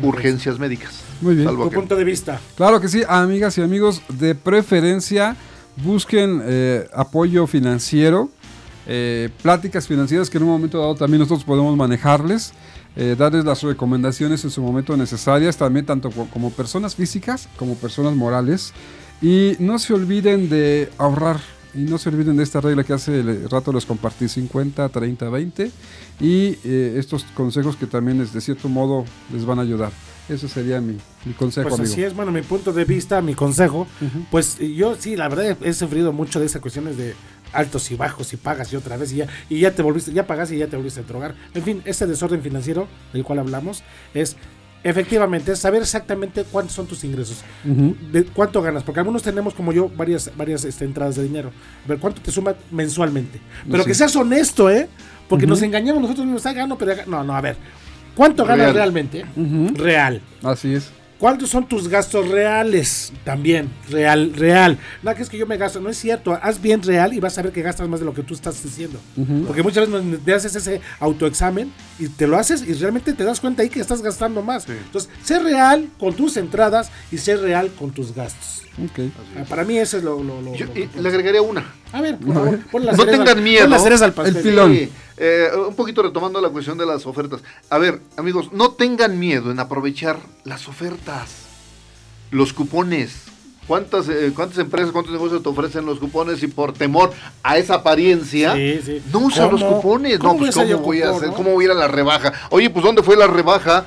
urgencias 0.01 0.59
médicas. 0.59 1.01
Muy 1.21 1.35
bien. 1.35 1.47
Salvo 1.47 1.65
Tu 1.65 1.71
punto 1.71 1.95
de 1.95 2.03
vista. 2.03 2.39
Claro 2.57 2.81
que 2.81 2.89
sí, 2.89 3.03
amigas 3.07 3.57
y 3.57 3.61
amigos, 3.61 4.01
de 4.09 4.35
preferencia 4.35 5.37
busquen 5.83 6.41
eh, 6.43 6.87
apoyo 6.93 7.47
financiero, 7.47 8.29
eh, 8.87 9.29
pláticas 9.41 9.87
financieras 9.87 10.29
que 10.29 10.37
en 10.37 10.43
un 10.43 10.49
momento 10.49 10.79
dado 10.79 10.95
también 10.95 11.19
nosotros 11.19 11.43
podemos 11.43 11.75
manejarles, 11.75 12.53
eh, 12.95 13.15
darles 13.17 13.45
las 13.45 13.61
recomendaciones 13.63 14.43
en 14.43 14.49
su 14.49 14.61
momento 14.61 14.95
necesarias, 14.97 15.57
también 15.57 15.85
tanto 15.85 16.09
co- 16.09 16.27
como 16.31 16.51
personas 16.51 16.95
físicas 16.95 17.47
como 17.57 17.75
personas 17.75 18.15
morales. 18.15 18.73
Y 19.21 19.53
no 19.59 19.79
se 19.79 19.93
olviden 19.93 20.49
de 20.49 20.89
ahorrar. 20.97 21.39
Y 21.73 21.79
no 21.81 21.97
se 21.99 22.09
olviden 22.09 22.37
de 22.37 22.43
esta 22.43 22.59
regla 22.61 22.83
que 22.83 22.93
hace 22.93 23.21
rato 23.51 23.71
les 23.73 23.85
compartí 23.85 24.27
50, 24.27 24.89
30, 24.89 25.29
20. 25.29 25.71
Y 26.19 26.57
estos 26.63 27.23
consejos 27.35 27.75
que 27.75 27.85
también 27.85 28.19
es, 28.21 28.33
de 28.33 28.41
cierto 28.41 28.67
modo 28.69 29.05
les 29.31 29.45
van 29.45 29.59
a 29.59 29.63
ayudar. 29.63 29.91
Eso 30.29 30.47
sería 30.47 30.81
mi, 30.81 30.97
consejo, 31.37 31.69
pues 31.69 31.91
Así 31.91 32.03
es, 32.03 32.13
bueno, 32.13 32.31
mi 32.31 32.41
punto 32.41 32.73
de 32.73 32.83
vista, 32.83 33.21
mi 33.21 33.33
consejo. 33.33 33.87
Pues 34.29 34.57
yo 34.59 34.95
sí, 34.95 35.15
la 35.15 35.29
verdad 35.29 35.57
he 35.61 35.73
sufrido 35.73 36.11
mucho 36.11 36.39
de 36.39 36.45
esas 36.45 36.61
cuestiones 36.61 36.97
de 36.97 37.15
altos 37.53 37.89
y 37.91 37.95
bajos 37.95 38.33
y 38.33 38.37
pagas 38.37 38.71
y 38.73 38.75
otra 38.75 38.97
vez 38.97 39.13
y 39.13 39.17
ya, 39.17 39.27
y 39.49 39.59
ya 39.59 39.71
te 39.71 39.81
volviste, 39.81 40.11
ya 40.11 40.27
pagas 40.27 40.51
y 40.51 40.57
ya 40.57 40.67
te 40.67 40.75
volviste 40.75 40.99
a 40.99 41.03
drogar. 41.03 41.35
En 41.53 41.63
fin, 41.63 41.81
ese 41.85 42.05
desorden 42.07 42.41
financiero 42.41 42.87
del 43.13 43.23
cual 43.23 43.39
hablamos 43.39 43.83
es 44.13 44.35
efectivamente 44.83 45.51
es 45.51 45.59
saber 45.59 45.81
exactamente 45.81 46.43
cuántos 46.43 46.75
son 46.75 46.87
tus 46.87 47.03
ingresos, 47.03 47.43
de 47.63 48.25
cuánto 48.25 48.61
ganas, 48.61 48.83
porque 48.83 48.99
algunos 48.99 49.23
tenemos 49.23 49.53
como 49.53 49.73
yo 49.73 49.89
varias 49.89 50.31
varias 50.37 50.63
este, 50.65 50.85
entradas 50.85 51.15
de 51.15 51.23
dinero, 51.23 51.51
a 51.83 51.87
ver 51.87 51.99
cuánto 51.99 52.21
te 52.21 52.31
suma 52.31 52.55
mensualmente, 52.71 53.39
pero 53.69 53.83
que 53.83 53.93
seas 53.93 54.15
honesto, 54.15 54.69
¿eh? 54.69 54.87
Porque 55.27 55.45
nos 55.45 55.61
engañamos 55.61 56.01
nosotros 56.01 56.25
mismos, 56.25 56.45
ah, 56.45 56.53
gano, 56.53 56.77
pero 56.77 56.93
no, 57.05 57.23
no, 57.23 57.35
a 57.35 57.41
ver, 57.41 57.57
¿cuánto 58.17 58.43
ganas 58.43 58.73
realmente? 58.73 59.25
Real. 59.75 60.21
Así 60.43 60.73
es. 60.73 60.91
¿Cuántos 61.19 61.49
son 61.49 61.67
tus 61.67 61.87
gastos 61.87 62.27
reales? 62.27 63.11
También, 63.23 63.71
real, 63.89 64.33
real. 64.35 64.77
No 65.01 65.15
que 65.15 65.23
es 65.23 65.29
que 65.29 65.37
yo 65.37 65.47
me 65.47 65.57
gasto, 65.57 65.79
no 65.79 65.89
es 65.89 65.97
cierto. 65.97 66.37
Haz 66.39 66.61
bien 66.61 66.83
real 66.83 67.11
y 67.11 67.19
vas 67.19 67.35
a 67.39 67.41
ver 67.41 67.51
que 67.51 67.63
gastas 67.63 67.87
más 67.89 67.99
de 67.99 68.05
lo 68.05 68.13
que 68.13 68.21
tú 68.21 68.35
estás 68.35 68.61
diciendo. 68.61 68.99
Porque 69.47 69.63
muchas 69.63 69.89
veces 69.89 70.19
te 70.23 70.33
haces 70.33 70.55
ese 70.55 70.81
autoexamen 70.99 71.71
y 71.97 72.07
te 72.09 72.27
lo 72.27 72.37
haces 72.37 72.61
y 72.61 72.73
realmente 72.73 73.13
te 73.13 73.23
das 73.23 73.39
cuenta 73.39 73.63
ahí 73.63 73.69
que 73.69 73.79
estás 73.79 74.03
gastando 74.03 74.43
más. 74.43 74.69
Entonces, 74.69 75.09
sé 75.23 75.39
real 75.39 75.89
con 75.97 76.13
tus 76.13 76.37
entradas 76.37 76.91
y 77.11 77.17
sé 77.17 77.35
real 77.35 77.71
con 77.71 77.89
tus 77.89 78.13
gastos. 78.13 78.66
Okay. 78.91 79.11
Ah, 79.35 79.43
para 79.49 79.63
mí 79.63 79.77
eso 79.77 79.97
es 79.97 80.03
lo... 80.03 80.21
Yo, 80.53 80.67
le 80.73 81.09
agregaría 81.09 81.41
una. 81.41 81.73
A 81.91 82.01
ver, 82.01 82.17
por 82.17 82.33
favor, 82.33 82.59
No 82.97 83.05
tengan 83.05 83.43
miedo. 83.43 83.75
El 84.25 84.35
filón. 84.35 84.89
Eh, 85.17 85.49
un 85.67 85.75
poquito 85.75 86.03
retomando 86.03 86.39
la 86.39 86.49
cuestión 86.49 86.77
de 86.77 86.85
las 86.85 87.05
ofertas. 87.07 87.41
A 87.69 87.79
ver, 87.79 88.01
amigos, 88.17 88.53
no 88.53 88.71
tengan 88.71 89.17
miedo 89.17 89.49
en 89.49 89.59
aprovechar 89.59 90.19
las 90.43 90.67
ofertas, 90.67 91.47
los 92.29 92.53
cupones. 92.53 93.23
¿Cuántas, 93.67 94.07
eh, 94.09 94.31
¿Cuántas 94.33 94.59
empresas, 94.59 94.91
cuántos 94.91 95.11
negocios 95.11 95.43
te 95.43 95.49
ofrecen 95.49 95.85
los 95.85 95.99
cupones 95.99 96.41
y 96.41 96.47
por 96.47 96.71
temor 96.71 97.11
a 97.43 97.57
esa 97.57 97.75
apariencia 97.75 98.55
no 99.11 99.19
usan 99.19 99.51
los 99.51 99.63
cupones? 99.63 100.19
¿Cómo 100.19 100.33
no, 100.33 100.39
pues 100.39 100.55
¿cómo 100.55 100.77
voy 100.77 101.01
a 101.01 101.09
hacer? 101.09 101.29
¿Cómo 101.31 101.51
voy 101.51 101.65
a 101.65 101.65
ir 101.65 101.71
a 101.71 101.73
la 101.73 101.87
rebaja? 101.87 102.31
Oye, 102.51 102.69
pues 102.69 102.85
¿dónde 102.85 103.03
fue 103.03 103.17
la 103.17 103.27
rebaja? 103.27 103.85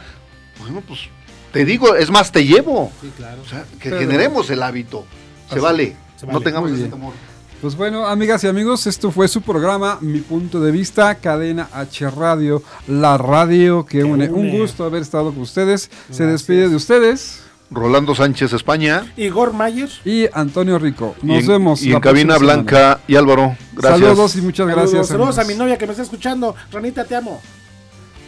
Bueno, 0.58 0.82
pues 0.86 1.08
te 1.52 1.64
digo, 1.64 1.94
es 1.94 2.10
más, 2.10 2.32
te 2.32 2.44
llevo. 2.44 2.92
Sí, 3.00 3.12
claro. 3.16 3.42
O 3.42 3.48
sea, 3.48 3.64
que 3.80 3.90
generemos 3.90 4.50
el 4.50 4.62
hábito. 4.62 5.04
Se 5.52 5.60
vale. 5.60 5.96
No 6.30 6.40
tengamos 6.40 6.70
ese 6.70 6.88
temor. 6.88 7.12
Pues 7.60 7.76
bueno, 7.76 8.06
amigas 8.06 8.42
y 8.44 8.46
amigos, 8.46 8.86
esto 8.86 9.10
fue 9.10 9.28
su 9.28 9.42
programa, 9.42 9.98
Mi 10.00 10.20
Punto 10.20 10.60
de 10.60 10.70
Vista, 10.70 11.16
Cadena 11.16 11.68
H 11.74 12.10
Radio, 12.10 12.62
la 12.86 13.18
radio 13.18 13.84
que 13.84 14.02
une. 14.02 14.30
Un 14.30 14.50
gusto 14.50 14.84
haber 14.84 15.02
estado 15.02 15.30
con 15.32 15.42
ustedes. 15.42 15.90
Se 16.10 16.24
despide 16.24 16.70
de 16.70 16.76
ustedes. 16.76 17.42
Rolando 17.70 18.14
Sánchez, 18.14 18.52
España. 18.54 19.12
Igor 19.16 19.52
Mayer. 19.52 19.90
Y 20.04 20.26
Antonio 20.32 20.78
Rico. 20.78 21.14
Nos 21.22 21.46
vemos. 21.46 21.82
Y 21.82 21.92
en 21.92 22.00
cabina 22.00 22.38
Blanca 22.38 23.00
y 23.06 23.16
Álvaro. 23.16 23.56
Gracias. 23.74 24.00
Saludos 24.00 24.36
y 24.36 24.40
muchas 24.40 24.66
gracias. 24.66 25.06
Saludos 25.08 25.38
a 25.38 25.44
mi 25.44 25.54
novia 25.54 25.76
que 25.76 25.86
me 25.86 25.92
está 25.92 26.02
escuchando. 26.02 26.56
Ranita, 26.72 27.04
te 27.04 27.14
amo. 27.14 27.40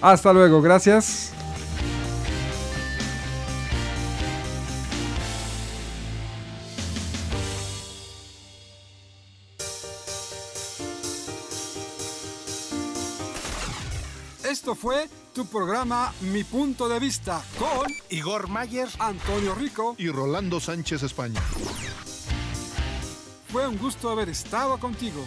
Hasta 0.01 0.33
luego, 0.33 0.61
gracias. 0.61 1.33
Esto 14.63 14.77
fue 14.77 15.09
tu 15.35 15.45
programa 15.47 16.15
Mi 16.21 16.45
Punto 16.45 16.89
de 16.89 17.01
Vista 17.01 17.43
con 17.59 17.85
Igor 18.11 18.47
Mayer, 18.47 18.89
Antonio 19.01 19.57
Rico 19.57 19.97
y 19.99 20.07
Rolando 20.09 20.61
Sánchez 20.61 21.03
España. 21.03 21.41
Fue 23.49 23.67
un 23.67 23.77
gusto 23.77 24.09
haber 24.09 24.29
estado 24.29 24.79
contigo. 24.79 25.27